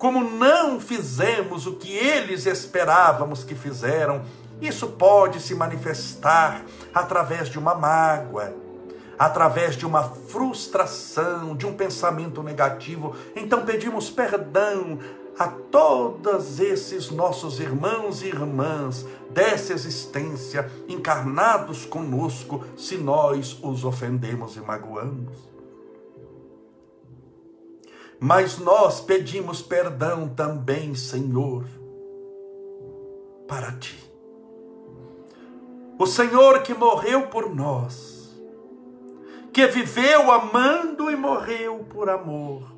como 0.01 0.23
não 0.23 0.79
fizemos 0.79 1.67
o 1.67 1.73
que 1.73 1.95
eles 1.95 2.47
esperávamos 2.47 3.43
que 3.43 3.53
fizeram, 3.53 4.23
isso 4.59 4.87
pode 4.87 5.39
se 5.39 5.53
manifestar 5.53 6.65
através 6.91 7.47
de 7.47 7.59
uma 7.59 7.75
mágoa, 7.75 8.51
através 9.19 9.75
de 9.75 9.85
uma 9.85 10.01
frustração, 10.01 11.55
de 11.55 11.67
um 11.67 11.73
pensamento 11.75 12.41
negativo. 12.41 13.15
Então 13.35 13.63
pedimos 13.63 14.09
perdão 14.09 14.97
a 15.37 15.47
todos 15.47 16.59
esses 16.59 17.11
nossos 17.11 17.59
irmãos 17.59 18.23
e 18.23 18.25
irmãs 18.25 19.05
dessa 19.29 19.71
existência 19.71 20.67
encarnados 20.89 21.85
conosco, 21.85 22.65
se 22.75 22.97
nós 22.97 23.55
os 23.61 23.85
ofendemos 23.85 24.55
e 24.55 24.61
magoamos 24.61 25.50
mas 28.23 28.59
nós 28.59 29.01
pedimos 29.01 29.63
perdão 29.63 30.29
também, 30.29 30.93
Senhor, 30.93 31.65
para 33.47 33.71
ti. 33.79 33.97
O 35.97 36.05
Senhor 36.05 36.61
que 36.61 36.71
morreu 36.71 37.29
por 37.29 37.49
nós, 37.49 38.39
que 39.51 39.65
viveu 39.65 40.31
amando 40.31 41.09
e 41.09 41.15
morreu 41.15 41.83
por 41.89 42.11
amor. 42.11 42.71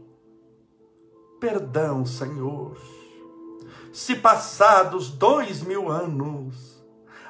Perdão, 1.42 2.06
Senhor, 2.06 2.78
se 3.92 4.16
passados 4.16 5.10
dois 5.10 5.62
mil 5.62 5.92
anos 5.92 6.82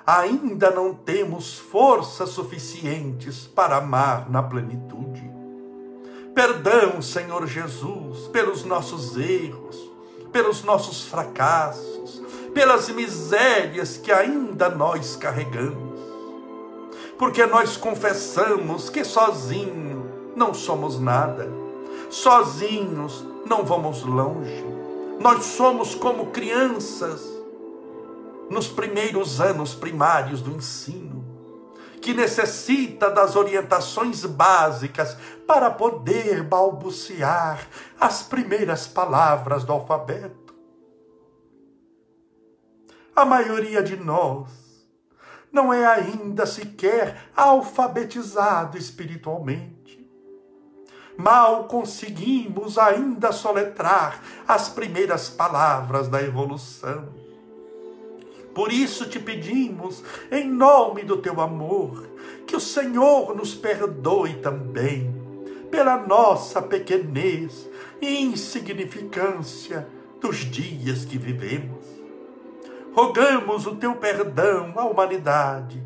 ainda 0.05 0.70
não 0.70 0.93
temos 0.93 1.57
forças 1.57 2.30
suficientes 2.30 3.47
para 3.47 3.78
amar 3.78 4.30
na 4.30 4.43
plenitude 4.43 5.32
Perdão, 6.34 6.99
Senhor 6.99 7.45
Jesus, 7.45 8.27
pelos 8.29 8.65
nossos 8.65 9.15
erros, 9.17 9.91
pelos 10.31 10.63
nossos 10.63 11.03
fracassos, 11.03 12.21
pelas 12.55 12.89
misérias 12.89 13.97
que 13.97 14.11
ainda 14.11 14.67
nós 14.67 15.15
carregamos. 15.15 15.99
Porque 17.19 17.45
nós 17.45 17.77
confessamos 17.77 18.89
que 18.89 19.03
sozinho 19.03 20.34
não 20.36 20.55
somos 20.55 20.99
nada, 20.99 21.47
sozinhos 22.09 23.23
não 23.45 23.63
vamos 23.63 24.01
longe. 24.03 24.65
Nós 25.19 25.45
somos 25.45 25.93
como 25.93 26.31
crianças 26.31 27.21
nos 28.49 28.67
primeiros 28.67 29.39
anos 29.39 29.75
primários 29.75 30.41
do 30.41 30.51
ensino 30.51 31.12
que 32.03 32.13
necessita 32.13 33.09
das 33.09 33.37
orientações 33.37 34.25
básicas 34.25 35.17
para 35.47 35.71
poder 35.71 36.43
balbuciar 36.43 37.65
as 37.97 38.21
primeiras 38.21 38.85
palavras 38.85 39.63
do 39.63 39.71
alfabeto. 39.71 40.53
A 43.15 43.23
maioria 43.23 43.81
de 43.81 43.95
nós 43.95 44.49
não 45.49 45.73
é 45.73 45.85
ainda 45.85 46.45
sequer 46.45 47.29
alfabetizado 47.33 48.77
espiritualmente. 48.77 50.05
Mal 51.17 51.69
conseguimos 51.69 52.77
ainda 52.77 53.31
soletrar 53.31 54.21
as 54.45 54.67
primeiras 54.67 55.29
palavras 55.29 56.09
da 56.09 56.21
evolução 56.21 57.22
por 58.53 58.71
isso 58.71 59.07
te 59.09 59.19
pedimos, 59.19 60.03
em 60.31 60.49
nome 60.49 61.03
do 61.03 61.17
teu 61.17 61.41
amor, 61.41 62.07
que 62.45 62.55
o 62.55 62.59
Senhor 62.59 63.35
nos 63.35 63.55
perdoe 63.55 64.35
também 64.35 65.21
pela 65.71 65.97
nossa 65.97 66.61
pequenez 66.61 67.67
e 67.99 68.21
insignificância 68.21 69.87
dos 70.21 70.37
dias 70.37 71.03
que 71.03 71.17
vivemos. 71.17 71.83
Rogamos 72.93 73.65
o 73.65 73.75
teu 73.75 73.95
perdão 73.95 74.73
à 74.75 74.85
humanidade, 74.85 75.83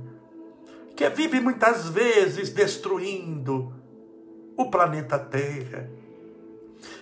que 0.96 1.10
vive 1.10 1.40
muitas 1.40 1.88
vezes 1.88 2.50
destruindo 2.50 3.74
o 4.58 4.70
planeta 4.70 5.18
Terra, 5.18 5.90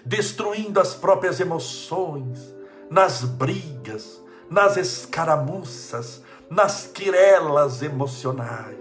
destruindo 0.05 0.80
as 0.80 0.93
próprias 0.93 1.39
emoções, 1.39 2.53
nas 2.89 3.24
brigas, 3.24 4.22
nas 4.50 4.78
escaramuças, 4.78 6.22
nas 6.50 6.88
quirelas 6.88 7.82
emocionais. 7.82 8.78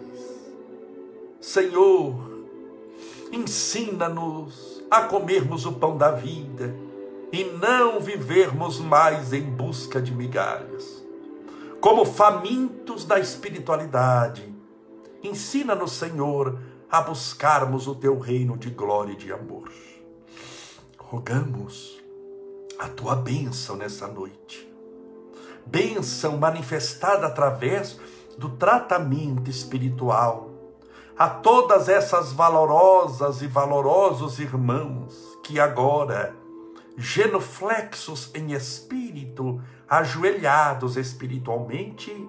Senhor, 1.41 2.15
ensina-nos 3.33 4.83
a 4.91 5.03
comermos 5.03 5.67
o 5.67 5.73
pão 5.73 5.97
da 5.97 6.11
vida 6.11 6.75
e 7.33 7.45
não 7.45 8.01
vivermos 8.01 8.79
mais 8.79 9.33
em 9.33 9.43
busca 9.43 10.01
de 10.01 10.15
migalhas. 10.15 11.03
Como 11.81 12.05
famintos 12.05 13.05
da 13.05 13.19
espiritualidade, 13.19 14.55
ensina-nos, 15.23 15.93
Senhor, 15.93 16.59
a 16.91 17.01
buscarmos 17.01 17.87
o 17.87 17.95
teu 17.95 18.19
reino 18.19 18.57
de 18.57 18.71
glória 18.71 19.12
e 19.12 19.17
de 19.17 19.33
amor. 19.33 19.71
Rogamos 20.97 22.03
a 22.79 22.89
tua 22.89 23.17
bênção 23.17 23.77
nessa 23.77 24.07
noite 24.07 24.74
bênção 25.67 26.37
manifestada 26.37 27.27
através 27.27 27.99
do 28.37 28.49
tratamento 28.51 29.51
espiritual. 29.51 30.51
A 31.17 31.29
todas 31.29 31.89
essas 31.89 32.33
valorosas 32.33 33.41
e 33.41 33.47
valorosos 33.47 34.41
irmãos 34.41 35.15
que 35.45 35.61
agora, 35.61 36.35
genuflexos 36.97 38.31
em 38.35 38.53
espírito, 38.53 39.61
ajoelhados 39.89 40.97
espiritualmente, 40.97 42.29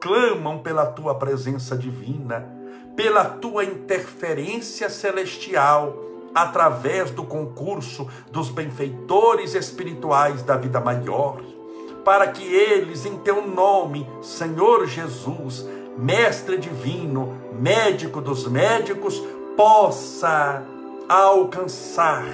clamam 0.00 0.58
pela 0.58 0.86
tua 0.86 1.14
presença 1.14 1.76
divina, 1.76 2.50
pela 2.96 3.24
tua 3.24 3.64
interferência 3.64 4.90
celestial, 4.90 5.96
através 6.34 7.12
do 7.12 7.24
concurso 7.24 8.08
dos 8.32 8.50
benfeitores 8.50 9.54
espirituais 9.54 10.42
da 10.42 10.56
vida 10.56 10.80
maior 10.80 11.40
para 12.04 12.28
que 12.28 12.44
eles, 12.44 13.06
em 13.06 13.16
teu 13.18 13.46
nome, 13.46 14.08
Senhor 14.20 14.86
Jesus, 14.86 15.66
Mestre 15.96 16.58
divino, 16.58 17.38
médico 17.52 18.20
dos 18.20 18.48
médicos, 18.48 19.22
possa 19.56 20.62
alcançar, 21.08 22.24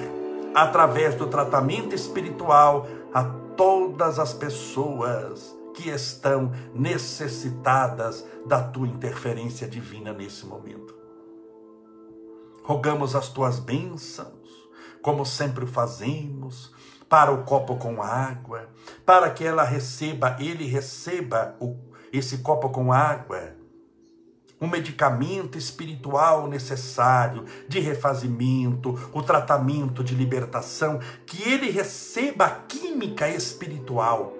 através 0.55 1.13
do 1.15 1.27
tratamento 1.27 1.93
espiritual, 1.93 2.87
a 3.13 3.23
todas 3.55 4.17
as 4.17 4.33
pessoas 4.33 5.55
que 5.75 5.89
estão 5.89 6.51
necessitadas 6.73 8.25
da 8.45 8.61
tua 8.61 8.87
interferência 8.87 9.67
divina 9.67 10.11
nesse 10.11 10.45
momento. 10.45 10.95
Rogamos 12.63 13.15
as 13.15 13.29
tuas 13.29 13.59
bênçãos, 13.59 14.69
como 15.01 15.25
sempre 15.25 15.65
fazemos, 15.65 16.70
para 17.11 17.29
o 17.29 17.43
copo 17.43 17.75
com 17.75 18.01
água, 18.01 18.69
para 19.05 19.29
que 19.31 19.43
ela 19.43 19.65
receba, 19.65 20.37
ele 20.39 20.65
receba 20.65 21.57
o, 21.59 21.75
esse 22.13 22.37
copo 22.37 22.69
com 22.69 22.93
água, 22.93 23.51
um 24.61 24.65
medicamento 24.65 25.57
espiritual 25.57 26.47
necessário 26.47 27.43
de 27.67 27.81
refazimento, 27.81 28.97
o 29.11 29.21
tratamento 29.21 30.05
de 30.05 30.15
libertação, 30.15 31.01
que 31.25 31.43
ele 31.43 31.69
receba 31.69 32.45
a 32.45 32.49
química 32.51 33.27
espiritual, 33.27 34.33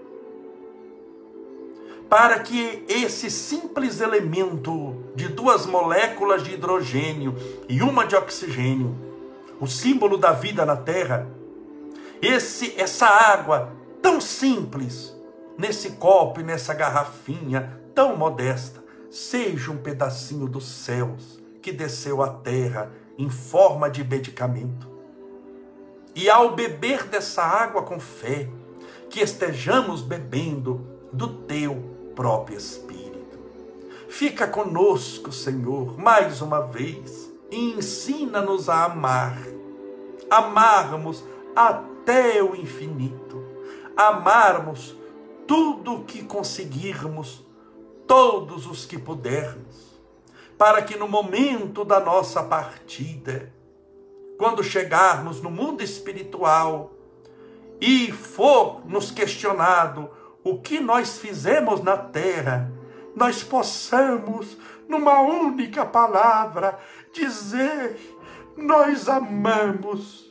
para 2.09 2.39
que 2.39 2.85
esse 2.87 3.29
simples 3.29 3.99
elemento 3.99 5.11
de 5.13 5.27
duas 5.27 5.65
moléculas 5.65 6.41
de 6.41 6.53
hidrogênio 6.53 7.35
e 7.67 7.81
uma 7.81 8.07
de 8.07 8.15
oxigênio, 8.15 8.95
o 9.59 9.67
símbolo 9.67 10.17
da 10.17 10.31
vida 10.31 10.65
na 10.65 10.77
Terra, 10.77 11.40
esse 12.21 12.79
essa 12.79 13.07
água 13.07 13.73
tão 14.01 14.21
simples 14.21 15.15
nesse 15.57 15.91
copo 15.91 16.39
e 16.39 16.43
nessa 16.43 16.73
garrafinha 16.73 17.81
tão 17.93 18.15
modesta 18.15 18.81
seja 19.09 19.71
um 19.71 19.77
pedacinho 19.77 20.47
dos 20.47 20.65
céus 20.65 21.41
que 21.61 21.71
desceu 21.71 22.21
à 22.21 22.29
terra 22.29 22.91
em 23.17 23.29
forma 23.29 23.89
de 23.89 24.03
medicamento. 24.03 24.89
E 26.15 26.29
ao 26.29 26.55
beber 26.55 27.07
dessa 27.07 27.43
água 27.43 27.83
com 27.83 27.99
fé, 27.99 28.49
que 29.09 29.19
estejamos 29.19 30.01
bebendo 30.01 30.87
do 31.11 31.27
teu 31.43 31.75
próprio 32.15 32.57
Espírito. 32.57 33.39
Fica 34.09 34.47
conosco, 34.47 35.31
Senhor, 35.31 35.97
mais 35.97 36.41
uma 36.41 36.61
vez 36.61 37.31
e 37.49 37.73
ensina-nos 37.73 38.69
a 38.69 38.85
amar, 38.85 39.37
amarmos 40.29 41.23
até 42.01 42.41
o 42.41 42.55
infinito, 42.55 43.43
amarmos 43.95 44.95
tudo 45.47 45.95
o 45.95 46.03
que 46.03 46.23
conseguirmos, 46.23 47.45
todos 48.07 48.65
os 48.65 48.85
que 48.85 48.97
pudermos, 48.97 50.01
para 50.57 50.81
que 50.81 50.97
no 50.97 51.07
momento 51.07 51.85
da 51.85 51.99
nossa 51.99 52.41
partida, 52.43 53.53
quando 54.37 54.63
chegarmos 54.63 55.41
no 55.41 55.51
mundo 55.51 55.83
espiritual 55.83 56.91
e 57.79 58.11
for 58.11 58.81
nos 58.87 59.11
questionado 59.11 60.09
o 60.43 60.59
que 60.59 60.79
nós 60.79 61.19
fizemos 61.19 61.81
na 61.81 61.97
terra, 61.97 62.71
nós 63.15 63.43
possamos, 63.43 64.57
numa 64.87 65.21
única 65.21 65.85
palavra, 65.85 66.79
dizer: 67.13 67.99
Nós 68.57 69.07
amamos 69.07 70.30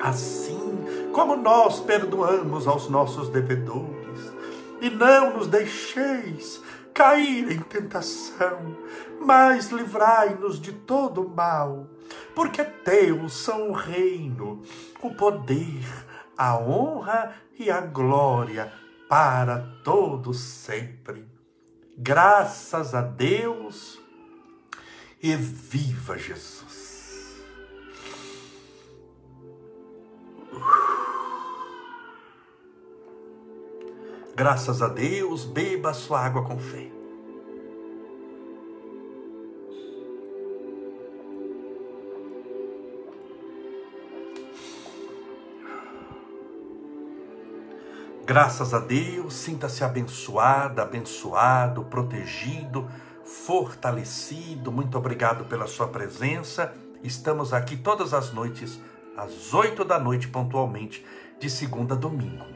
assim 0.00 1.10
como 1.12 1.36
nós 1.36 1.80
perdoamos 1.80 2.66
aos 2.66 2.88
nossos 2.88 3.28
devedores. 3.28 4.32
E 4.80 4.90
não 4.90 5.38
nos 5.38 5.46
deixeis 5.46 6.62
cair 6.92 7.50
em 7.50 7.58
tentação, 7.60 8.76
mas 9.20 9.70
livrai-nos 9.70 10.60
de 10.60 10.72
todo 10.72 11.28
mal, 11.28 11.86
porque 12.34 12.64
teus 12.64 13.34
são 13.34 13.70
o 13.70 13.72
reino, 13.72 14.62
o 15.02 15.14
poder, 15.14 15.86
a 16.36 16.58
honra 16.58 17.34
e 17.58 17.70
a 17.70 17.80
glória 17.80 18.72
para 19.08 19.58
todos 19.82 20.40
sempre. 20.40 21.26
Graças 21.96 22.94
a 22.94 23.00
Deus 23.00 23.98
e 25.22 25.34
viva 25.34 26.18
Jesus. 26.18 26.65
Graças 34.36 34.82
a 34.82 34.88
Deus, 34.88 35.46
beba 35.46 35.88
a 35.88 35.94
sua 35.94 36.20
água 36.20 36.44
com 36.44 36.58
fé. 36.58 36.92
Graças 48.26 48.74
a 48.74 48.78
Deus, 48.78 49.32
sinta-se 49.32 49.82
abençoada, 49.82 50.82
abençoado, 50.82 51.84
protegido, 51.84 52.90
fortalecido. 53.24 54.70
Muito 54.70 54.98
obrigado 54.98 55.46
pela 55.46 55.66
sua 55.66 55.88
presença. 55.88 56.74
Estamos 57.02 57.54
aqui 57.54 57.74
todas 57.74 58.12
as 58.12 58.34
noites, 58.34 58.78
às 59.16 59.54
oito 59.54 59.82
da 59.82 59.98
noite, 59.98 60.28
pontualmente, 60.28 61.02
de 61.40 61.48
segunda 61.48 61.94
a 61.94 61.96
domingo. 61.96 62.55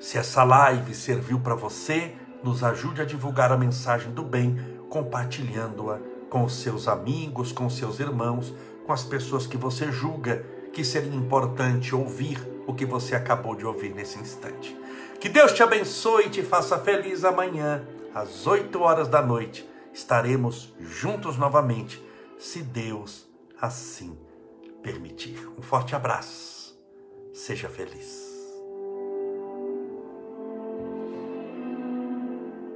Se 0.00 0.18
essa 0.18 0.44
live 0.44 0.94
serviu 0.94 1.40
para 1.40 1.54
você, 1.54 2.14
nos 2.42 2.62
ajude 2.62 3.00
a 3.00 3.04
divulgar 3.04 3.50
a 3.50 3.56
mensagem 3.56 4.12
do 4.12 4.22
bem, 4.22 4.58
compartilhando-a 4.88 5.98
com 6.28 6.44
os 6.44 6.56
seus 6.56 6.88
amigos, 6.88 7.52
com 7.52 7.66
os 7.66 7.76
seus 7.76 8.00
irmãos, 8.00 8.54
com 8.84 8.92
as 8.92 9.02
pessoas 9.02 9.46
que 9.46 9.56
você 9.56 9.90
julga 9.90 10.44
que 10.72 10.84
seria 10.84 11.14
importante 11.14 11.94
ouvir 11.94 12.38
o 12.66 12.74
que 12.74 12.84
você 12.84 13.14
acabou 13.14 13.54
de 13.54 13.64
ouvir 13.64 13.94
nesse 13.94 14.18
instante. 14.18 14.76
Que 15.20 15.28
Deus 15.28 15.52
te 15.52 15.62
abençoe 15.62 16.26
e 16.26 16.30
te 16.30 16.42
faça 16.42 16.78
feliz 16.78 17.24
amanhã, 17.24 17.86
às 18.14 18.46
8 18.46 18.78
horas 18.80 19.08
da 19.08 19.22
noite. 19.22 19.68
Estaremos 19.92 20.74
juntos 20.80 21.38
novamente, 21.38 22.04
se 22.38 22.60
Deus 22.60 23.26
assim 23.60 24.18
permitir. 24.82 25.48
Um 25.56 25.62
forte 25.62 25.94
abraço. 25.94 26.76
Seja 27.32 27.68
feliz. 27.68 28.23